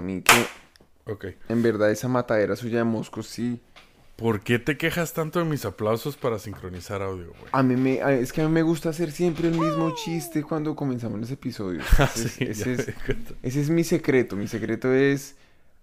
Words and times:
a 0.00 0.02
mí 0.02 0.22
que 0.22 1.10
Ok. 1.12 1.26
en 1.48 1.62
verdad 1.62 1.90
esa 1.90 2.08
matadera 2.08 2.56
suya 2.56 2.78
de 2.78 2.84
moscos 2.84 3.26
sí. 3.26 3.60
¿Por 4.16 4.40
qué 4.42 4.58
te 4.58 4.76
quejas 4.76 5.14
tanto 5.14 5.38
de 5.38 5.46
mis 5.46 5.64
aplausos 5.64 6.16
para 6.18 6.38
sincronizar 6.38 7.00
audio, 7.00 7.28
güey? 7.28 7.48
A 7.52 7.62
mí 7.62 7.74
me, 7.76 8.02
a- 8.02 8.12
es 8.12 8.32
que 8.34 8.42
a 8.42 8.46
mí 8.46 8.52
me 8.52 8.60
gusta 8.62 8.90
hacer 8.90 9.12
siempre 9.12 9.48
el 9.48 9.58
mismo 9.58 9.94
chiste 9.94 10.42
cuando 10.42 10.76
comenzamos 10.76 11.18
los 11.20 11.30
episodios. 11.30 11.86
Ese, 12.14 12.28
Sí, 12.28 12.44
ese 12.44 12.72
es, 12.74 12.84
cuenta. 13.06 13.32
ese 13.42 13.60
es 13.62 13.70
mi 13.70 13.82
secreto. 13.82 14.36
Mi 14.36 14.46
secreto 14.46 14.92
es 14.92 15.36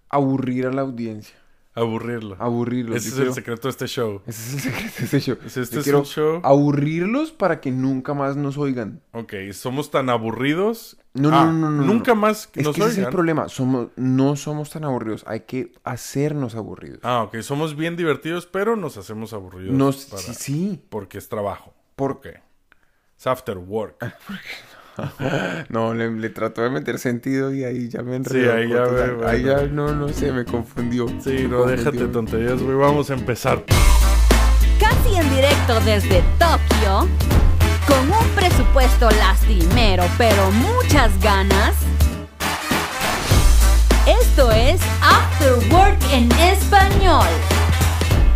aburrir 0.09 0.68
a 0.68 0.71
la 0.71 0.81
audiencia. 0.84 1.36
Aburrirlo. 1.78 2.36
Aburrirlos. 2.39 2.98
Ese 2.98 3.10
es 3.10 3.20
el 3.20 3.34
secreto 3.34 3.68
de 3.68 3.71
este 3.71 3.88
show. 3.88 4.21
Ese 4.25 4.41
es 4.41 4.54
el 4.54 4.60
secreto 4.62 4.93
de 4.98 5.04
este 5.05 5.20
show. 5.20 5.38
Este 5.46 5.62
Yo 5.75 5.80
es 5.80 5.84
quiero 5.84 6.00
un 6.00 6.05
show. 6.05 6.42
aburrirlos 6.43 7.32
para 7.32 7.61
que 7.61 7.71
nunca 7.71 8.14
más 8.14 8.36
nos 8.36 8.57
oigan. 8.57 9.02
Ok, 9.11 9.34
somos 9.54 9.92
tan 9.92 10.10
aburridos. 10.10 10.98
No, 11.14 11.29
no, 11.32 11.38
Ah, 11.38 11.46
no, 11.46 11.54
no, 11.54 11.71
no, 11.71 11.84
Nunca 11.84 12.14
no. 12.14 12.21
más 12.21 12.50
Es 12.55 12.64
nos 12.64 12.75
que 12.75 12.82
ese 12.82 12.89
es 12.92 12.98
el 12.98 13.04
oigan. 13.05 13.11
problema. 13.14 13.50
Somos, 13.50 13.88
no 13.96 14.36
somos 14.36 14.70
tan 14.70 14.84
aburridos. 14.84 15.24
Hay 15.28 15.42
que 15.42 15.71
hacernos 15.84 16.56
aburridos. 16.56 17.00
Ah, 17.04 17.24
ok. 17.24 17.37
Somos 17.42 17.75
bien 17.75 17.96
divertidos, 17.96 18.46
pero 18.46 18.75
nos 18.75 18.98
hacemos 18.98 19.34
aburridos. 19.34 19.73
Nos, 19.73 20.06
para- 20.06 20.21
sí, 20.21 20.34
sí. 20.34 20.84
Porque 20.89 21.18
es 21.18 21.29
trabajo. 21.29 21.73
Por- 21.96 22.12
Ok. 22.12 22.28
Es 23.18 23.25
after 23.25 23.57
work. 23.57 23.96
No, 25.69 25.93
le, 25.93 26.11
le 26.11 26.29
trató 26.29 26.61
de 26.64 26.69
meter 26.69 26.97
sentido 27.00 27.54
y 27.54 27.64
ahí 27.64 27.89
ya 27.89 28.01
me 28.01 28.11
Sí, 28.24 28.37
enredó. 28.46 28.54
ahí 28.54 28.69
ya 28.69 29.29
Ahí 29.29 29.43
ya 29.43 29.68
no, 29.68 29.93
no 29.93 30.10
sé, 30.10 30.32
me 30.32 30.46
confundió. 30.46 31.07
Sí, 31.23 31.32
Me 31.32 31.43
no, 31.50 31.64
déjate 31.65 31.83
confundió. 31.97 32.11
tonterías, 32.11 32.61
güey. 32.61 32.75
Vamos 32.75 33.09
a 33.09 33.14
empezar. 33.14 33.64
Casi 34.80 35.16
en 35.16 35.30
directo 35.36 35.80
desde 35.86 36.23
Tokio, 36.39 37.08
con 37.88 38.11
un 38.11 38.28
presupuesto 38.36 39.09
lastimero 39.11 40.03
pero 40.17 40.50
muchas 40.52 41.11
ganas. 41.22 41.73
Esto 44.06 44.52
es 44.52 44.80
After 45.02 45.53
Work 45.73 45.98
en 46.14 46.31
español, 46.34 47.28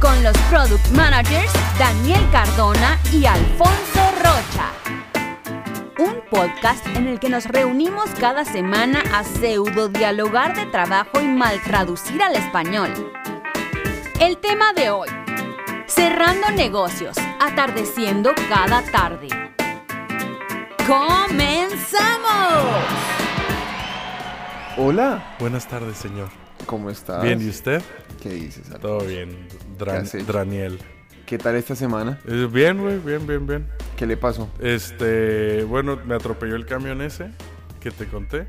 con 0.01 0.21
los 0.23 0.37
product 0.49 0.85
managers 0.91 1.51
Daniel 1.79 2.21
Cardona 2.31 2.99
y 3.13 3.25
Alfonso 3.25 4.01
Rocha. 4.17 4.67
Un 5.99 6.21
podcast 6.29 6.85
en 6.95 7.07
el 7.07 7.19
que 7.19 7.29
nos 7.29 7.45
reunimos 7.45 8.09
cada 8.19 8.45
semana 8.45 9.03
a 9.13 9.23
pseudo 9.23 9.89
dialogar 9.89 10.55
de 10.55 10.65
trabajo 10.67 11.19
y 11.21 11.25
mal 11.25 11.61
traducir 11.63 12.21
al 12.21 12.35
español. 12.35 12.89
El 14.19 14.37
tema 14.37 14.73
de 14.73 14.89
hoy. 14.89 15.09
Cerrando 15.87 16.49
negocios, 16.51 17.17
atardeciendo 17.39 18.31
cada 18.49 18.81
tarde. 18.83 19.27
¡Comenzamos! 20.87 22.31
Hola, 24.77 25.35
Buenas 25.39 25.67
tardes, 25.67 25.97
señor. 25.97 26.29
¿cómo 26.65 26.89
estás? 26.89 27.21
Bien, 27.23 27.41
¿y 27.41 27.49
usted? 27.49 27.81
¿Qué 28.21 28.29
dices? 28.29 28.71
Alfonso? 28.71 28.79
Todo 28.79 29.07
bien. 29.07 29.47
¿Qué 29.49 29.57
Dran-? 29.77 30.25
Draniel. 30.25 30.79
¿Qué 31.31 31.37
tal 31.37 31.55
esta 31.55 31.75
semana? 31.77 32.19
Eh, 32.27 32.49
Bien, 32.51 32.77
güey. 32.77 32.99
Bien, 32.99 33.25
bien, 33.25 33.47
bien. 33.47 33.65
¿Qué 33.95 34.05
le 34.05 34.17
pasó? 34.17 34.49
Este, 34.59 35.63
bueno, 35.63 35.97
me 36.05 36.13
atropelló 36.13 36.57
el 36.57 36.65
camión 36.65 37.01
ese 37.01 37.31
que 37.79 37.89
te 37.89 38.05
conté. 38.05 38.47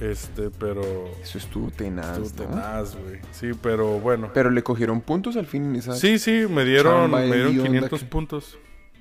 Este, 0.00 0.50
pero. 0.50 0.82
Eso 1.22 1.38
estuvo 1.38 1.70
tenaz, 1.70 2.18
Estuvo 2.18 2.48
tenaz, 2.48 2.96
güey. 2.96 3.20
Sí, 3.30 3.52
pero 3.62 4.00
bueno. 4.00 4.30
Pero 4.34 4.50
le 4.50 4.64
cogieron 4.64 5.00
puntos 5.00 5.36
al 5.36 5.46
fin 5.46 5.66
en 5.66 5.76
esa... 5.76 5.94
Sí, 5.94 6.18
sí, 6.18 6.46
me 6.50 6.64
dieron, 6.64 7.08
me 7.12 7.22
dieron 7.26 7.52
hedionda 7.52 7.62
500 7.68 8.00
que- 8.00 8.06
puntos. 8.06 8.58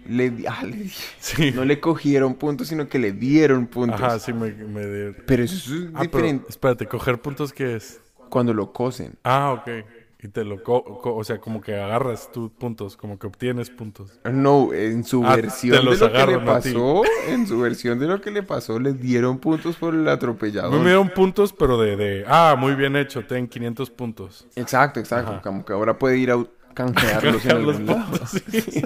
Le, 0.08 0.31
ah, 0.47 0.64
le 0.64 0.92
Sí. 1.20 1.52
No 1.53 1.66
le 1.66 1.80
cogieron 1.80 2.36
puntos, 2.36 2.68
sino 2.68 2.88
que 2.88 3.00
le 3.00 3.14
dieron 3.14 3.66
puntos. 3.66 4.00
Ajá, 4.00 4.20
sí, 4.20 4.31
me, 4.31 4.52
me 4.53 4.86
dieron. 4.86 5.18
Pero 5.25 5.44
eso 5.44 5.56
es 5.56 5.81
Ah, 5.95 6.02
pero, 6.02 6.03
diferente 6.03 6.45
espérate, 6.50 6.86
¿coger 6.86 7.20
puntos 7.20 7.52
qué 7.52 7.78
es? 7.78 8.00
cuando 8.30 8.52
lo 8.53 8.73
cosen. 8.73 9.14
Ah, 9.23 9.52
ok. 9.53 9.86
Y 10.23 10.29
te 10.29 10.45
lo... 10.45 10.63
co- 10.63 10.83
co- 11.02 11.16
o 11.16 11.23
sea, 11.25 11.39
como 11.39 11.59
que 11.61 11.75
agarras 11.75 12.31
tus 12.31 12.49
puntos, 12.49 12.95
como 12.95 13.19
que 13.19 13.27
obtienes 13.27 13.69
puntos. 13.69 14.21
No, 14.23 14.71
en 14.73 15.03
su 15.03 15.22
Ah, 15.25 15.35
versión 15.35 15.73
de 15.85 15.97
lo 15.97 16.11
que 16.11 16.25
le 16.25 16.39
pasó, 16.39 17.01
en 17.28 17.45
su 17.45 17.59
versión 17.59 18.00
de 18.00 18.07
lo 18.07 18.22
que 18.22 18.31
le 18.31 18.41
pasó, 18.41 18.79
le 18.79 18.94
dieron 18.94 19.38
puntos 19.39 19.75
por 19.75 19.94
el 19.94 20.07
atropellado. 20.07 20.72
Me 20.72 20.85
dieron 20.85 21.09
puntos, 21.09 21.51
pero 21.51 21.78
de, 21.78 21.97
de... 21.97 22.23
Ah, 22.25 22.56
muy 22.57 22.73
bien 22.75 22.95
hecho, 22.95 23.25
ten 23.25 23.47
500 23.50 23.89
puntos. 23.89 24.47
Exacto, 24.56 25.01
exacto. 25.01 25.41
Como 25.44 25.66
que 25.66 25.73
ahora 25.73 26.00
puede 26.00 26.17
ir 26.17 26.31
a 26.31 26.41
canjearlos 26.73 27.44
en 27.45 27.51
algún 27.51 27.85
lado. 27.85 28.06
puntos, 28.06 28.29
sí. 28.50 28.81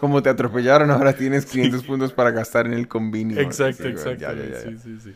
Como 0.00 0.22
te 0.22 0.30
atropellaron, 0.30 0.90
ahora 0.90 1.12
tienes 1.12 1.46
500 1.46 1.84
puntos 1.84 2.12
para 2.12 2.30
gastar 2.32 2.66
en 2.66 2.72
el 2.72 2.88
convenio. 2.88 3.38
Exacto, 3.38 3.86
exacto. 3.86 4.18
ya, 4.20 4.32
ya. 4.34 4.60
Sí, 4.62 4.76
sí, 4.82 4.98
sí. 4.98 5.14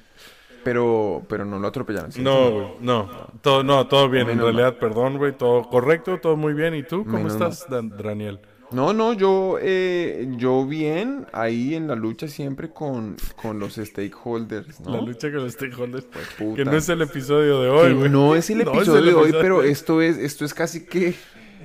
Pero, 0.65 1.23
pero 1.29 1.45
no 1.45 1.59
lo 1.59 1.69
atropellaron. 1.69 2.11
¿sí? 2.11 2.23
No, 2.23 2.51
güey, 2.51 2.67
no. 2.81 3.09
Todo, 3.43 3.63
no, 3.63 3.87
todo 3.87 4.09
bien. 4.09 4.23
En 4.23 4.37
Menos 4.39 4.47
mal. 4.47 4.55
realidad, 4.57 4.79
perdón, 4.81 5.19
güey. 5.19 5.37
Todo 5.37 5.63
correcto, 5.69 6.19
todo 6.21 6.37
muy 6.37 6.55
bien. 6.55 6.75
¿Y 6.75 6.83
tú? 6.83 7.05
¿Cómo 7.05 7.19
Menos 7.19 7.35
estás, 7.35 7.67
Dan- 7.69 7.91
Daniel? 7.91 8.41
No, 8.73 8.93
no, 8.93 9.13
yo, 9.13 9.59
eh, 9.61 10.27
yo 10.37 10.67
bien 10.67 11.27
ahí 11.33 11.75
en 11.77 11.87
la 11.87 11.95
lucha 11.95 12.27
siempre 12.27 12.71
con, 12.71 13.15
con 13.41 13.61
los 13.61 13.75
stakeholders, 13.75 14.81
¿no? 14.81 14.91
La 14.97 15.01
lucha 15.03 15.31
con 15.31 15.43
los 15.45 15.53
stakeholders. 15.53 16.07
puta. 16.39 16.57
Que 16.57 16.65
no 16.65 16.73
es 16.73 16.89
el 16.89 17.03
episodio 17.03 17.61
de 17.61 17.69
hoy, 17.69 17.93
güey. 17.95 18.11
no 18.11 18.35
es 18.35 18.51
el 18.51 18.59
No 18.65 18.73
episodio 18.75 18.99
el 18.99 19.05
de 19.07 19.15
hoy, 19.15 19.23
episodio 19.25 19.43
pero 19.43 19.63
esto 19.63 20.01
es, 20.03 20.17
esto 20.19 20.45
es 20.45 20.55
casi 20.55 20.87
que 20.87 21.15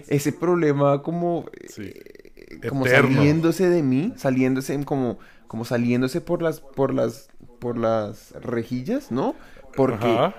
ese 0.07 0.33
problema 0.33 1.01
como, 1.01 1.45
Sí. 1.67 1.83
eh, 1.85 2.59
como 2.67 2.85
saliéndose 2.85 3.69
de 3.69 3.81
mí, 3.81 4.13
saliéndose 4.17 4.83
como, 4.85 5.17
como 5.47 5.65
saliéndose 5.65 6.21
por 6.21 6.43
las, 6.43 6.59
por 6.59 6.93
las, 6.93 7.29
por 7.59 7.77
las 7.77 8.31
rejillas, 8.41 9.11
¿no? 9.11 9.35
Porque 9.75 10.07
Ajá. 10.07 10.35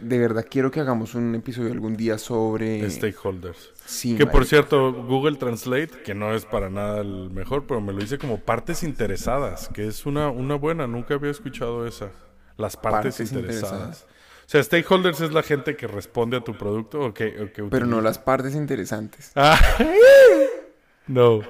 de 0.00 0.18
verdad 0.18 0.46
quiero 0.48 0.70
que 0.70 0.80
hagamos 0.80 1.14
un 1.14 1.34
episodio 1.34 1.72
algún 1.72 1.96
día 1.96 2.18
sobre 2.18 2.88
Stakeholders. 2.90 3.72
Sí, 3.84 4.16
que 4.16 4.26
por 4.26 4.44
cierto, 4.46 4.92
Google 4.92 5.36
Translate, 5.36 5.90
que 6.04 6.14
no 6.14 6.34
es 6.34 6.44
para 6.44 6.70
nada 6.70 7.00
el 7.00 7.30
mejor, 7.30 7.66
pero 7.66 7.80
me 7.80 7.92
lo 7.92 8.00
dice 8.00 8.18
como 8.18 8.38
partes 8.40 8.82
interesadas, 8.82 9.68
que 9.68 9.86
es 9.86 10.06
una, 10.06 10.28
una 10.30 10.54
buena, 10.56 10.86
nunca 10.86 11.14
había 11.14 11.30
escuchado 11.30 11.86
esa. 11.86 12.10
Las 12.56 12.76
partes, 12.76 13.16
Partes 13.16 13.32
interesadas. 13.32 13.72
interesadas. 13.72 14.06
O 14.46 14.48
sea, 14.48 14.62
stakeholders 14.62 15.20
es 15.20 15.32
la 15.32 15.42
gente 15.42 15.76
que 15.76 15.86
responde 15.86 16.36
a 16.36 16.40
tu 16.40 16.56
producto 16.56 17.00
o 17.00 17.12
que, 17.12 17.42
o 17.42 17.52
que 17.52 17.64
pero 17.64 17.84
no 17.84 18.00
las 18.00 18.18
partes 18.18 18.54
interesantes. 18.54 19.32
Ah. 19.34 19.58
No, 21.08 21.40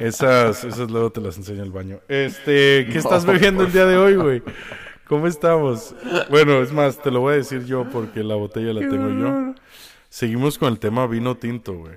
esas, 0.00 0.62
esas 0.64 0.90
luego 0.90 1.10
te 1.10 1.20
las 1.20 1.36
enseño 1.36 1.62
el 1.62 1.72
baño. 1.72 2.00
Este, 2.08 2.86
¿qué 2.90 2.98
estás 2.98 3.24
No, 3.24 3.32
bebiendo 3.32 3.64
el 3.64 3.72
día 3.72 3.86
de 3.86 3.96
hoy, 3.96 4.14
güey? 4.16 4.42
¿Cómo 5.08 5.26
estamos? 5.26 5.94
Bueno, 6.30 6.62
es 6.62 6.72
más, 6.72 7.02
te 7.02 7.10
lo 7.10 7.20
voy 7.20 7.34
a 7.34 7.36
decir 7.36 7.64
yo 7.64 7.88
porque 7.90 8.22
la 8.22 8.36
botella 8.36 8.72
la 8.72 8.80
tengo 8.80 9.08
yo. 9.10 9.54
Seguimos 10.08 10.58
con 10.58 10.68
el 10.72 10.78
tema 10.78 11.06
vino 11.06 11.36
tinto, 11.36 11.74
güey. 11.74 11.96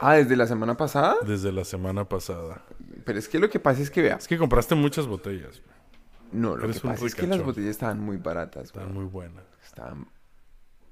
Ah, 0.00 0.14
desde 0.14 0.36
la 0.36 0.46
semana 0.46 0.76
pasada. 0.76 1.16
Desde 1.26 1.50
la 1.52 1.64
semana 1.64 2.04
pasada. 2.08 2.62
Pero 3.04 3.18
es 3.18 3.28
que 3.28 3.38
lo 3.38 3.48
que 3.50 3.58
pasa 3.60 3.82
es 3.82 3.90
que 3.90 4.02
veas. 4.02 4.22
Es 4.22 4.28
que 4.28 4.38
compraste 4.38 4.74
muchas 4.74 5.06
botellas, 5.06 5.60
güey. 5.60 5.74
No, 6.32 6.50
lo 6.56 6.62
que 6.62 6.64
Eres 6.70 6.80
pasa 6.80 7.06
es 7.06 7.14
que 7.14 7.26
las 7.26 7.42
botellas 7.42 7.70
estaban 7.70 8.00
muy 8.00 8.16
baratas. 8.16 8.72
güey. 8.72 8.84
Están 8.84 8.94
muy 8.94 9.04
buenas. 9.04 9.44
Estaban 9.64 10.06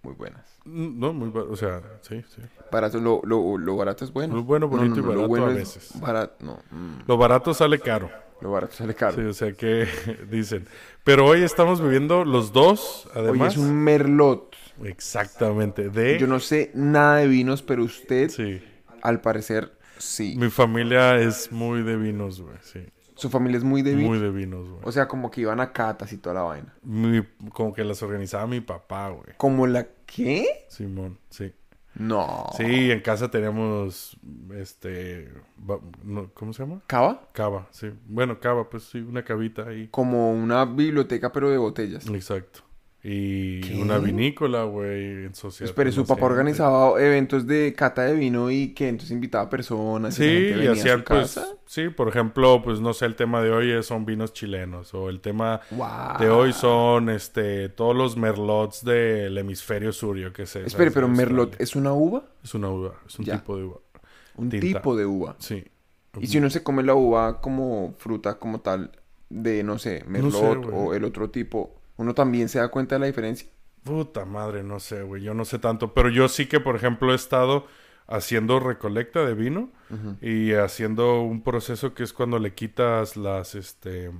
muy 0.03 0.15
buenas. 0.15 0.59
Mm, 0.65 0.99
No, 1.01 1.13
muy 1.13 1.31
bar- 1.31 1.47
O 1.51 1.57
sea, 1.57 1.81
sí, 2.03 2.23
sí. 2.35 2.43
Barato, 2.71 2.99
lo, 3.01 3.21
lo, 3.25 3.57
lo 3.59 3.77
barato 3.77 4.05
es 4.05 4.13
bueno. 4.13 4.35
Lo 4.37 4.43
bueno, 4.45 4.69
bonito 4.69 5.01
y 5.01 5.03
lo 5.03 5.29
barato 5.29 5.47
a 5.47 5.51
es 5.51 5.57
veces. 5.57 6.01
Barato, 6.01 6.35
no. 6.45 6.59
mm, 6.71 7.03
Lo 7.07 7.17
barato 7.17 7.55
sale 7.55 7.79
caro. 7.79 8.11
lo 8.41 8.51
barato 8.51 8.75
sale 8.75 8.95
caro. 8.95 9.15
Sí, 9.17 9.23
o 9.23 9.33
sea 9.33 9.53
que 9.53 9.87
dicen. 10.31 10.67
Pero 11.05 11.27
hoy 11.27 11.43
estamos 11.43 11.81
bebiendo 11.81 12.25
los 12.25 12.53
dos, 12.53 13.09
además. 13.15 13.53
es 13.55 13.59
un 13.59 13.75
merlot. 13.75 14.55
Exactamente. 14.85 15.89
De. 15.91 16.19
Yo 16.19 16.27
no 16.27 16.41
sé 16.41 16.71
nada 16.75 17.17
de 17.17 17.29
vinos, 17.29 17.63
pero 17.63 17.85
usted, 17.85 18.29
Sí. 18.31 18.63
al 19.03 19.21
parecer, 19.21 19.73
sí. 19.99 20.35
Mi 20.39 20.49
familia 20.51 21.17
es 21.19 21.53
muy 21.53 21.83
de 21.83 21.97
vinos, 21.97 22.41
güey. 22.41 22.57
Sí. 22.63 22.81
Su 23.15 23.29
familia 23.31 23.59
es 23.59 23.65
muy 23.65 23.83
de 23.83 23.95
Muy 23.95 24.03
vino. 24.05 24.21
de 24.21 24.31
vinos, 24.31 24.69
güey. 24.69 24.81
O 24.85 24.93
sea, 24.93 25.07
como 25.09 25.31
que 25.31 25.43
iban 25.43 25.61
a 25.61 25.73
catas 25.73 26.13
y 26.13 26.19
toda 26.19 26.35
la 26.37 26.43
vaina. 26.43 26.75
Mi- 26.83 27.23
como 27.53 27.73
que 27.75 27.85
las 27.85 28.03
organizaba 28.03 28.47
mi 28.47 28.61
papá, 28.61 29.11
güey. 29.11 29.37
¿Como 29.37 29.67
la 29.67 29.87
qué? 30.07 30.65
Simón, 30.69 31.19
sí. 31.31 31.53
No. 31.95 32.47
Sí, 32.57 32.91
en 32.91 33.01
casa 33.01 33.31
teníamos, 33.31 34.17
este, 34.55 35.31
no, 36.03 36.31
¿cómo 36.33 36.55
se 36.55 36.63
llama? 36.63 36.81
¿Cava? 36.87 37.29
Cava, 37.33 37.69
sí. 37.71 37.91
Bueno, 38.07 38.41
cava, 38.41 38.71
pues 38.71 38.85
sí, 38.85 38.99
una 39.01 39.23
cavita 39.25 39.69
ahí. 39.69 39.89
Como 39.91 40.33
una 40.33 40.65
biblioteca, 40.65 41.31
pero 41.33 41.51
de 41.51 41.59
botellas. 41.59 42.07
Exacto. 42.09 42.61
Y 43.05 43.61
¿Qué? 43.63 43.83
una 43.83 43.99
vinícola, 43.99 44.63
güey, 44.63 45.25
en 45.25 45.35
sociedad. 45.35 45.75
Con 45.75 45.91
su 45.93 46.07
papá 46.07 46.27
organizaba 46.27 47.03
eventos 47.03 47.49
de 47.49 47.75
cata 47.77 48.03
de 48.05 48.15
vino 48.15 48.49
y 48.49 48.75
que 48.75 48.89
entonces 48.89 49.11
invitaba 49.11 49.51
personas. 49.51 50.15
Sí, 50.15 50.23
y, 50.25 50.63
y 50.63 50.67
hacían, 50.69 51.03
pues, 51.03 51.35
casa. 51.35 51.49
sí, 51.67 51.89
por 51.89 52.07
ejemplo, 52.09 52.63
pues, 52.63 52.81
no 52.81 52.93
sé, 52.95 53.07
el 53.07 53.17
tema 53.17 53.43
de 53.43 53.51
hoy 53.51 53.73
es- 53.73 53.87
son 53.87 54.05
vinos 54.07 54.33
chilenos, 54.33 54.95
o 54.95 55.09
el 55.09 55.21
tema 55.21 55.61
de 56.21 56.31
hoy 56.31 56.53
son, 56.53 57.11
este, 57.11 57.69
todos 57.71 57.97
los 57.97 58.17
merlots 58.17 58.85
del 58.85 59.37
hemisferio 59.37 59.93
sur, 59.93 60.17
yo 60.17 60.33
qué 60.33 60.47
sé. 60.47 60.65
Espere, 60.65 60.93
pero 60.93 61.09
De 61.09 61.13
Merlot 61.15 61.61
es 61.61 61.75
una 61.75 61.93
uva, 61.93 62.23
Es 62.45 62.55
una 62.55 62.71
uva, 62.71 62.95
es 63.05 63.19
un 63.19 63.25
Ya. 63.25 63.39
tipo 63.39 63.57
de 63.57 63.65
uva. 63.65 63.77
un 64.37 64.49
Tinta. 64.49 64.65
tipo 64.79 64.97
de 64.97 65.07
uva. 65.07 65.35
Sí. 65.41 65.65
Y 66.21 66.27
si 66.29 66.39
uno 66.39 66.49
se 66.51 66.63
come 66.63 66.83
la 66.85 66.95
uva 66.95 67.41
como 67.41 67.95
fruta 67.99 68.39
como 68.39 68.61
tal 68.61 68.93
de, 69.29 69.63
no 69.65 69.79
sé, 69.79 70.05
Merlot 70.07 70.67
o 70.73 70.95
el 70.95 71.03
otro 71.05 71.31
tipo, 71.31 71.75
uno 71.97 72.15
también 72.15 72.49
se 72.49 72.59
da 72.59 72.69
cuenta 72.69 72.95
de 72.97 73.01
la 73.01 73.07
diferencia. 73.07 73.49
Puta 73.85 74.25
madre, 74.25 74.63
no 74.63 74.79
sé, 74.81 75.03
güey. 75.03 75.23
Yo 75.23 75.35
no 75.35 75.45
sé 75.45 75.59
tanto. 75.59 75.93
Pero 75.93 76.09
yo 76.09 76.29
sí 76.29 76.47
que, 76.47 76.61
por 76.61 76.77
ejemplo, 76.77 77.13
he 77.13 77.17
estado 77.17 77.67
haciendo 78.07 78.61
recolecta 78.61 79.25
de 79.25 79.35
vino 79.35 79.71
y 80.21 80.53
haciendo 80.53 81.21
un 81.23 81.43
proceso 81.43 81.93
que 81.95 82.03
es 82.03 82.13
cuando 82.13 82.39
le 82.39 82.55
quitas 82.55 83.17
las, 83.17 83.55
este... 83.55 84.11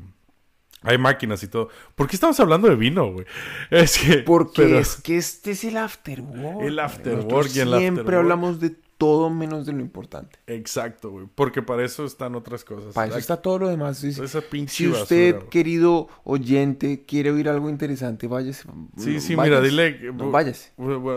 Hay 0.85 0.99
máquinas 0.99 1.43
y 1.45 1.49
todo. 1.49 1.69
¿Por 1.95 2.09
qué 2.09 2.17
estamos 2.17 2.41
hablando 2.41 2.69
de 2.69 2.75
vino, 2.75 3.13
güey? 3.13 3.25
Es 3.71 3.99
que... 3.99 4.19
Porque 4.19 4.63
pero- 4.63 4.79
es 4.81 4.97
que 4.97 5.17
este 5.17 5.53
es 5.53 5.63
el 5.63 5.77
afterwork. 5.77 6.61
El 6.63 6.79
afterwork 6.81 7.49
y 7.55 7.61
el 7.61 7.79
Siempre 7.79 8.17
hablamos 8.17 8.59
de 8.59 8.75
todo 9.03 9.31
menos 9.31 9.67
de 9.67 9.73
lo 9.73 9.81
importante. 9.81 10.39
Exacto, 10.47 11.11
güey. 11.11 11.27
Porque 11.35 11.61
para 11.61 11.85
eso 11.85 12.05
están 12.05 12.37
otras 12.37 12.63
cosas. 12.63 12.95
Para 12.95 13.09
eso 13.09 13.19
está 13.19 13.37
todo 13.43 13.59
lo 13.59 13.69
demás. 13.69 13.99
Si, 13.99 14.11
Esa 14.11 14.41
pinche 14.41 14.73
si 14.77 14.87
usted, 14.87 15.33
basura, 15.35 15.51
querido 15.51 16.07
oyente, 16.23 17.05
quiere 17.05 17.33
oír 17.33 17.49
algo 17.49 17.69
interesante, 17.69 18.29
váyase. 18.29 18.63
Sí, 18.97 19.19
sí, 19.21 19.35
váyase. 19.35 19.61
mira, 19.61 19.61
dile... 19.89 20.13
No, 20.13 20.31
váyase. 20.31 20.71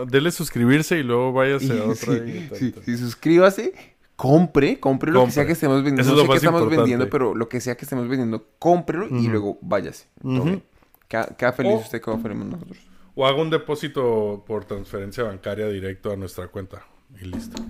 Dele 0.08 0.32
suscribirse 0.32 0.98
y 0.98 1.04
luego 1.04 1.32
váyase 1.32 1.72
a 1.74 1.76
Y- 1.76 1.78
otra. 1.78 2.14
sí, 2.26 2.48
sí, 2.54 2.74
sí, 2.84 2.96
suscríbase, 2.98 3.72
compre, 4.16 4.80
compre 4.80 5.12
lo 5.12 5.24
que 5.26 5.30
sea 5.30 5.46
que 5.46 5.52
estemos 5.52 5.76
vendiendo. 5.84 6.02
Eso 6.02 6.10
es 6.10 6.16
No 6.16 6.22
lo 6.22 6.26
sé 6.26 6.32
qué 6.32 6.36
estamos 6.38 6.60
importante. 6.62 6.80
vendiendo, 6.90 7.08
pero 7.08 7.36
lo 7.36 7.48
que 7.48 7.60
sea 7.60 7.76
que 7.76 7.84
estemos 7.84 8.08
vendiendo, 8.08 8.46
cómprelo 8.58 9.06
y 9.16 9.28
luego 9.28 9.58
váyase. 9.62 10.08
Ujú. 10.24 10.42
bien. 10.42 10.62
Queda, 11.06 11.26
queda 11.38 11.52
feliz 11.52 11.72
O- 11.74 11.78
usted 11.78 12.00
como 12.00 12.20
feliz 12.20 12.36
nosotros. 12.38 12.78
O 13.14 13.24
haga 13.24 13.40
un 13.40 13.48
depósito 13.48 14.42
por 14.44 14.64
transferencia 14.64 15.22
bancaria 15.22 15.68
directo 15.68 16.10
a 16.10 16.16
nuestra 16.16 16.48
cuenta. 16.48 16.84
Y 17.20 17.24
listo. 17.26 17.62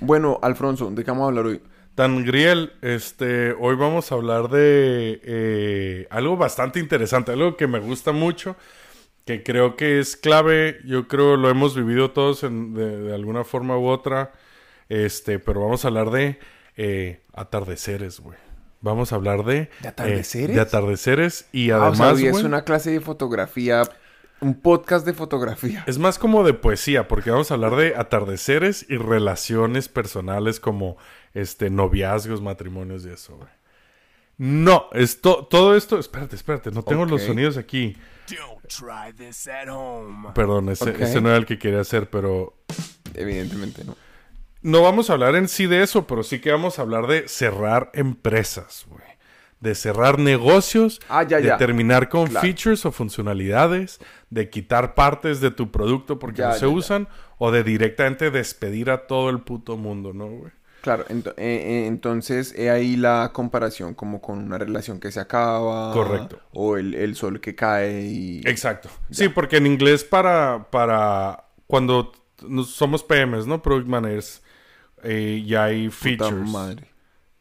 Bueno, 0.00 0.38
Alfonso, 0.42 0.90
¿de 0.90 1.04
qué 1.04 1.10
vamos 1.10 1.24
a 1.24 1.28
hablar 1.28 1.46
hoy? 1.46 1.60
Tangriel, 1.94 2.72
este, 2.82 3.52
hoy 3.52 3.76
vamos 3.76 4.10
a 4.10 4.16
hablar 4.16 4.48
de 4.48 5.20
eh, 5.22 6.06
algo 6.10 6.36
bastante 6.36 6.80
interesante, 6.80 7.32
algo 7.32 7.56
que 7.56 7.68
me 7.68 7.78
gusta 7.78 8.10
mucho, 8.12 8.56
que 9.24 9.42
creo 9.44 9.76
que 9.76 10.00
es 10.00 10.16
clave, 10.16 10.80
yo 10.84 11.06
creo 11.06 11.36
lo 11.36 11.48
hemos 11.48 11.76
vivido 11.76 12.10
todos 12.10 12.42
en- 12.42 12.74
de, 12.74 12.98
de 12.98 13.14
alguna 13.14 13.44
forma 13.44 13.78
u 13.78 13.86
otra, 13.86 14.32
este, 14.88 15.38
pero 15.38 15.60
vamos 15.60 15.84
a 15.84 15.88
hablar 15.88 16.10
de 16.10 16.38
eh, 16.76 17.20
atardeceres, 17.32 18.18
güey. 18.18 18.36
Vamos 18.80 19.12
a 19.12 19.16
hablar 19.16 19.44
de... 19.44 19.54
¿De 19.54 19.68
eh, 19.84 19.88
atardeceres? 19.88 20.56
de 20.56 20.60
atardeceres 20.60 21.48
y 21.52 21.70
Ah, 21.70 21.78
o 21.78 21.82
además, 21.84 21.98
sea, 21.98 22.08
hoy 22.16 22.26
es 22.26 22.42
una 22.42 22.64
clase 22.64 22.90
de 22.90 23.00
fotografía, 23.00 23.82
un 24.44 24.60
podcast 24.60 25.06
de 25.06 25.14
fotografía. 25.14 25.84
Es 25.86 25.98
más 25.98 26.18
como 26.18 26.44
de 26.44 26.52
poesía, 26.52 27.08
porque 27.08 27.30
vamos 27.30 27.50
a 27.50 27.54
hablar 27.54 27.76
de 27.76 27.94
atardeceres 27.96 28.84
y 28.88 28.96
relaciones 28.96 29.88
personales 29.88 30.60
como 30.60 30.96
este 31.32 31.70
noviazgos, 31.70 32.42
matrimonios 32.42 33.06
y 33.06 33.10
eso, 33.10 33.36
güey. 33.36 33.48
No, 34.36 34.88
esto, 34.92 35.46
todo 35.46 35.76
esto, 35.76 35.98
espérate, 35.98 36.36
espérate, 36.36 36.70
no 36.72 36.82
tengo 36.82 37.06
los 37.06 37.22
sonidos 37.22 37.56
aquí. 37.56 37.96
Don't 38.28 38.66
try 38.66 39.12
this 39.16 39.46
at 39.46 39.68
home. 39.68 40.30
Perdón, 40.34 40.68
ese 40.70 41.20
no 41.20 41.28
era 41.28 41.38
el 41.38 41.46
que 41.46 41.58
quería 41.58 41.80
hacer, 41.80 42.10
pero 42.10 42.54
Evidentemente, 43.14 43.84
¿no? 43.84 43.96
no 44.60 44.82
vamos 44.82 45.08
a 45.08 45.12
hablar 45.12 45.36
en 45.36 45.48
sí 45.48 45.66
de 45.66 45.82
eso, 45.82 46.06
pero 46.06 46.22
sí 46.22 46.40
que 46.40 46.50
vamos 46.50 46.78
a 46.78 46.82
hablar 46.82 47.06
de 47.06 47.28
cerrar 47.28 47.90
empresas, 47.94 48.84
güey. 48.88 49.13
De 49.60 49.74
cerrar 49.74 50.18
negocios, 50.18 51.00
Ah, 51.08 51.22
ya, 51.22 51.40
de 51.40 51.50
terminar 51.56 52.08
con 52.08 52.26
Claro. 52.28 52.46
features 52.46 52.84
o 52.84 52.92
funcionalidades, 52.92 53.98
de 54.30 54.50
quitar 54.50 54.94
partes 54.94 55.40
de 55.40 55.50
tu 55.50 55.70
producto 55.70 56.18
porque 56.18 56.38
Ya, 56.42 56.48
no 56.48 56.54
se 56.54 56.66
usan, 56.66 57.08
o 57.38 57.50
de 57.50 57.64
directamente 57.64 58.30
despedir 58.30 58.90
a 58.90 59.06
todo 59.06 59.30
el 59.30 59.40
puto 59.40 59.76
mundo, 59.76 60.12
¿no, 60.12 60.26
güey? 60.26 60.52
Claro, 60.82 61.06
eh, 61.08 61.22
eh, 61.38 61.86
entonces 61.86 62.54
he 62.58 62.68
ahí 62.68 62.96
la 62.96 63.30
comparación 63.32 63.94
como 63.94 64.20
con 64.20 64.38
una 64.38 64.58
relación 64.58 65.00
que 65.00 65.10
se 65.10 65.18
acaba. 65.20 65.94
Correcto. 65.94 66.40
O 66.52 66.76
el, 66.76 66.92
el 66.94 67.14
sol 67.16 67.40
que 67.40 67.54
cae 67.54 68.02
y... 68.02 68.42
Exacto. 68.44 68.90
Sí, 69.10 69.30
porque 69.30 69.56
en 69.56 69.66
inglés 69.66 70.04
para, 70.04 70.68
para 70.70 71.44
cuando 71.66 72.12
somos 72.66 73.02
PMs, 73.02 73.46
¿no? 73.46 73.62
Product 73.62 73.88
Managers, 73.88 74.42
eh, 75.02 75.42
ya 75.46 75.64
hay 75.64 75.88
Puta 75.88 75.96
features. 75.96 76.50
madre. 76.50 76.90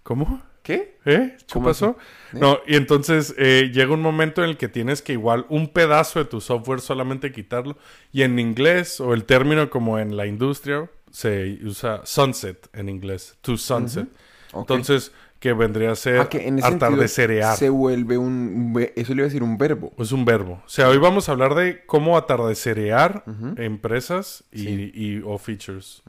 ¿Cómo? 0.03 0.41
¿Qué? 0.63 0.97
¿Eh? 1.05 1.35
¿Qué 1.37 1.45
¿Cómo 1.53 1.65
pasó? 1.67 1.97
¿Eh? 2.33 2.37
No, 2.39 2.57
y 2.65 2.75
entonces 2.77 3.35
eh, 3.37 3.69
llega 3.73 3.93
un 3.93 4.01
momento 4.01 4.43
en 4.43 4.49
el 4.49 4.57
que 4.57 4.69
tienes 4.69 5.01
que 5.01 5.13
igual 5.13 5.45
un 5.49 5.67
pedazo 5.67 6.19
de 6.19 6.25
tu 6.25 6.39
software 6.41 6.79
solamente 6.79 7.31
quitarlo. 7.31 7.77
Y 8.11 8.21
en 8.23 8.39
inglés, 8.39 8.99
o 9.01 9.13
el 9.13 9.25
término 9.25 9.69
como 9.69 9.99
en 9.99 10.15
la 10.17 10.25
industria, 10.25 10.89
se 11.11 11.59
usa 11.63 12.01
sunset 12.05 12.69
en 12.73 12.89
inglés. 12.89 13.35
To 13.41 13.57
sunset. 13.57 14.07
Entonces, 14.53 15.11
que 15.39 15.51
vendría 15.51 15.91
a 15.91 15.95
ser 15.95 16.19
Ah, 16.21 16.29
que 16.29 16.47
en 16.47 16.57
ese 16.59 16.67
atardecerear. 16.69 17.57
se 17.57 17.67
vuelve 17.69 18.17
un... 18.17 18.73
Eso 18.95 19.13
le 19.13 19.19
iba 19.19 19.23
a 19.25 19.27
decir 19.27 19.43
un 19.43 19.57
verbo. 19.57 19.91
Es 19.97 20.13
un 20.13 20.23
verbo. 20.23 20.63
O 20.65 20.69
sea, 20.69 20.87
hoy 20.87 20.97
vamos 20.97 21.27
a 21.27 21.33
hablar 21.33 21.53
de 21.55 21.85
cómo 21.85 22.17
atardecerear 22.17 23.25
empresas 23.57 24.45
y, 24.53 24.69
y- 24.69 25.21
o 25.25 25.37
features, 25.37 26.01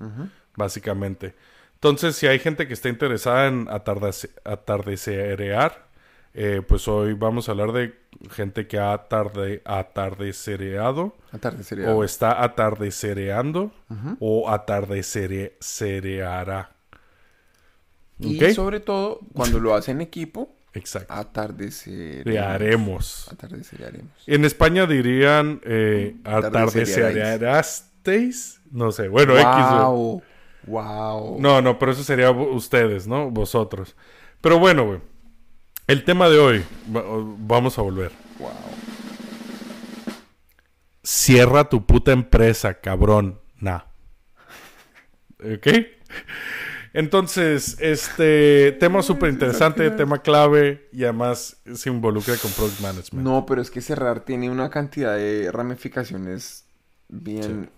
básicamente. 0.56 1.34
Entonces, 1.84 2.16
si 2.16 2.26
hay 2.26 2.38
gente 2.38 2.66
que 2.66 2.72
está 2.72 2.88
interesada 2.88 3.46
en 3.46 3.66
atardece- 3.66 4.30
atardecerear, 4.42 5.84
eh, 6.32 6.62
pues 6.66 6.88
hoy 6.88 7.12
vamos 7.12 7.46
a 7.46 7.52
hablar 7.52 7.72
de 7.72 7.94
gente 8.30 8.66
que 8.66 8.78
ha 8.78 8.94
atarde, 8.94 9.60
atardecereado 9.66 11.14
Atardecer. 11.30 11.86
o 11.86 12.02
está 12.02 12.42
atardecereando 12.42 13.70
o 14.18 14.48
atardecereará. 14.48 16.70
Y 18.18 18.38
sobre 18.54 18.80
todo, 18.80 19.20
cuando 19.34 19.60
lo 19.60 19.74
hace 19.74 19.90
en 19.90 20.00
equipo, 20.00 20.56
Exacto. 20.72 21.12
En 24.26 24.46
España 24.46 24.86
dirían 24.86 25.60
eh, 25.64 26.16
atardecereasteis. 26.24 28.62
No 28.70 28.90
sé, 28.90 29.08
bueno, 29.08 29.34
X. 29.36 29.44
Wow. 30.66 31.36
No, 31.40 31.60
no, 31.62 31.78
pero 31.78 31.92
eso 31.92 32.02
sería 32.04 32.30
ustedes, 32.30 33.06
¿no? 33.06 33.30
Vosotros. 33.30 33.94
Pero 34.40 34.58
bueno, 34.58 34.84
güey. 34.86 35.00
El 35.86 36.04
tema 36.04 36.28
de 36.30 36.38
hoy, 36.38 36.64
va- 36.94 37.04
vamos 37.38 37.78
a 37.78 37.82
volver. 37.82 38.10
Wow. 38.38 38.50
Cierra 41.02 41.68
tu 41.68 41.84
puta 41.84 42.12
empresa, 42.12 42.74
cabrón. 42.80 43.38
Nah. 43.60 43.80
¿Ok? 45.40 45.66
Entonces, 46.94 47.76
este 47.80 48.72
tema 48.78 49.02
súper 49.02 49.28
interesante, 49.30 49.90
tema 49.90 50.22
clave 50.22 50.88
y 50.92 51.02
además 51.02 51.60
se 51.74 51.90
involucra 51.90 52.36
con 52.36 52.52
Product 52.52 52.80
Management. 52.80 53.24
No, 53.26 53.44
pero 53.46 53.60
es 53.60 53.70
que 53.70 53.80
cerrar 53.80 54.20
tiene 54.20 54.48
una 54.48 54.70
cantidad 54.70 55.16
de 55.16 55.50
ramificaciones 55.50 56.66
bien 57.08 57.68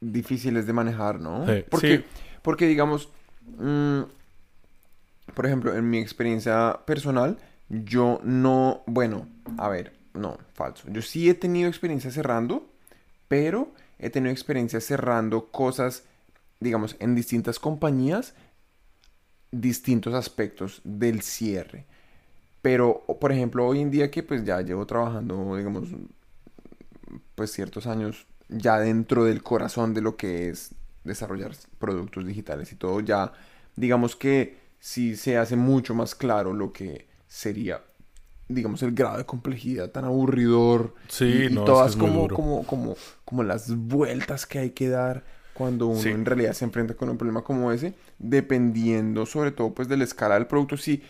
difíciles 0.00 0.66
de 0.66 0.72
manejar, 0.72 1.20
¿no? 1.20 1.46
Sí, 1.46 1.64
Porque, 1.70 1.96
sí. 1.98 2.04
porque 2.42 2.66
digamos, 2.66 3.08
mm, 3.58 4.02
por 5.34 5.46
ejemplo, 5.46 5.74
en 5.74 5.88
mi 5.88 5.98
experiencia 5.98 6.80
personal, 6.86 7.38
yo 7.68 8.20
no, 8.22 8.82
bueno, 8.86 9.28
a 9.58 9.68
ver, 9.68 9.92
no, 10.14 10.38
falso. 10.54 10.88
Yo 10.90 11.02
sí 11.02 11.28
he 11.28 11.34
tenido 11.34 11.68
experiencia 11.68 12.10
cerrando, 12.10 12.70
pero 13.28 13.72
he 13.98 14.10
tenido 14.10 14.32
experiencia 14.32 14.80
cerrando 14.80 15.46
cosas, 15.50 16.04
digamos, 16.60 16.96
en 17.00 17.14
distintas 17.14 17.58
compañías, 17.58 18.34
distintos 19.50 20.14
aspectos 20.14 20.80
del 20.84 21.22
cierre. 21.22 21.84
Pero, 22.62 23.04
por 23.20 23.32
ejemplo, 23.32 23.66
hoy 23.66 23.80
en 23.80 23.90
día 23.90 24.10
que 24.10 24.22
pues 24.22 24.44
ya 24.44 24.60
llevo 24.60 24.86
trabajando, 24.86 25.56
digamos, 25.56 25.88
pues 27.34 27.52
ciertos 27.52 27.86
años 27.86 28.26
ya 28.48 28.78
dentro 28.78 29.24
del 29.24 29.42
corazón 29.42 29.94
de 29.94 30.00
lo 30.02 30.16
que 30.16 30.48
es 30.48 30.74
desarrollar 31.04 31.52
productos 31.78 32.26
digitales 32.26 32.72
y 32.72 32.76
todo, 32.76 33.00
ya 33.00 33.32
digamos 33.76 34.16
que 34.16 34.58
sí 34.80 35.16
se 35.16 35.36
hace 35.36 35.56
mucho 35.56 35.94
más 35.94 36.14
claro 36.14 36.52
lo 36.52 36.72
que 36.72 37.06
sería, 37.28 37.82
digamos, 38.48 38.82
el 38.82 38.92
grado 38.92 39.18
de 39.18 39.24
complejidad 39.26 39.90
tan 39.90 40.04
aburridor 40.04 40.94
Sí, 41.08 41.46
y, 41.50 41.54
no, 41.54 41.64
todas 41.64 41.92
es 41.92 41.96
como, 41.96 42.28
como, 42.28 42.64
como, 42.66 42.96
como 43.24 43.42
las 43.42 43.74
vueltas 43.76 44.46
que 44.46 44.58
hay 44.60 44.70
que 44.70 44.88
dar 44.88 45.24
cuando 45.54 45.86
uno 45.86 46.00
Sí. 46.00 46.10
en 46.10 46.24
realidad 46.24 46.52
se 46.52 46.64
enfrenta 46.64 46.94
con 46.94 47.08
un 47.08 47.16
problema 47.18 47.42
como 47.42 47.72
ese, 47.72 47.94
dependiendo 48.18 49.26
sobre 49.26 49.50
todo 49.52 49.74
pues 49.74 49.88
de 49.88 49.96
la 49.96 50.04
escala 50.04 50.34
del 50.34 50.46
producto. 50.46 50.76
Si, 50.76 51.02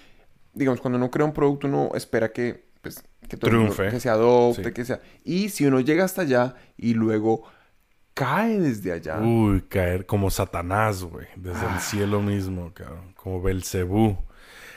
digamos, 0.55 0.81
cuando 0.81 0.99
uno 0.99 1.11
crea 1.11 1.27
un 1.27 1.33
producto, 1.33 1.67
uno 1.67 1.91
espera 1.95 2.33
que, 2.33 2.66
pues, 2.95 3.05
que 3.29 3.37
todo 3.37 3.51
mundo- 3.53 3.73
Triunfe. 3.75 3.95
que 3.95 4.01
se 4.01 4.09
adopte, 4.09 4.65
Sí. 4.65 4.73
que 4.73 4.85
sea. 4.85 5.01
Y 5.25 5.49
si 5.51 5.67
uno 5.67 5.81
llega 5.81 6.05
hasta 6.05 6.23
allá 6.23 6.55
y 6.77 6.95
luego 6.95 7.45
cae 8.15 8.59
desde 8.61 8.93
allá. 8.93 9.19
Uy, 9.21 9.63
caer 9.69 10.07
como 10.07 10.31
Satanás, 10.31 11.03
güey. 11.05 11.27
Desde 11.37 11.67
Ah. 11.67 11.73
el 11.75 11.81
cielo 11.81 12.23
mismo, 12.23 12.73
cabrón. 12.73 13.13
Como 13.15 13.43
Belcebú. 13.43 14.17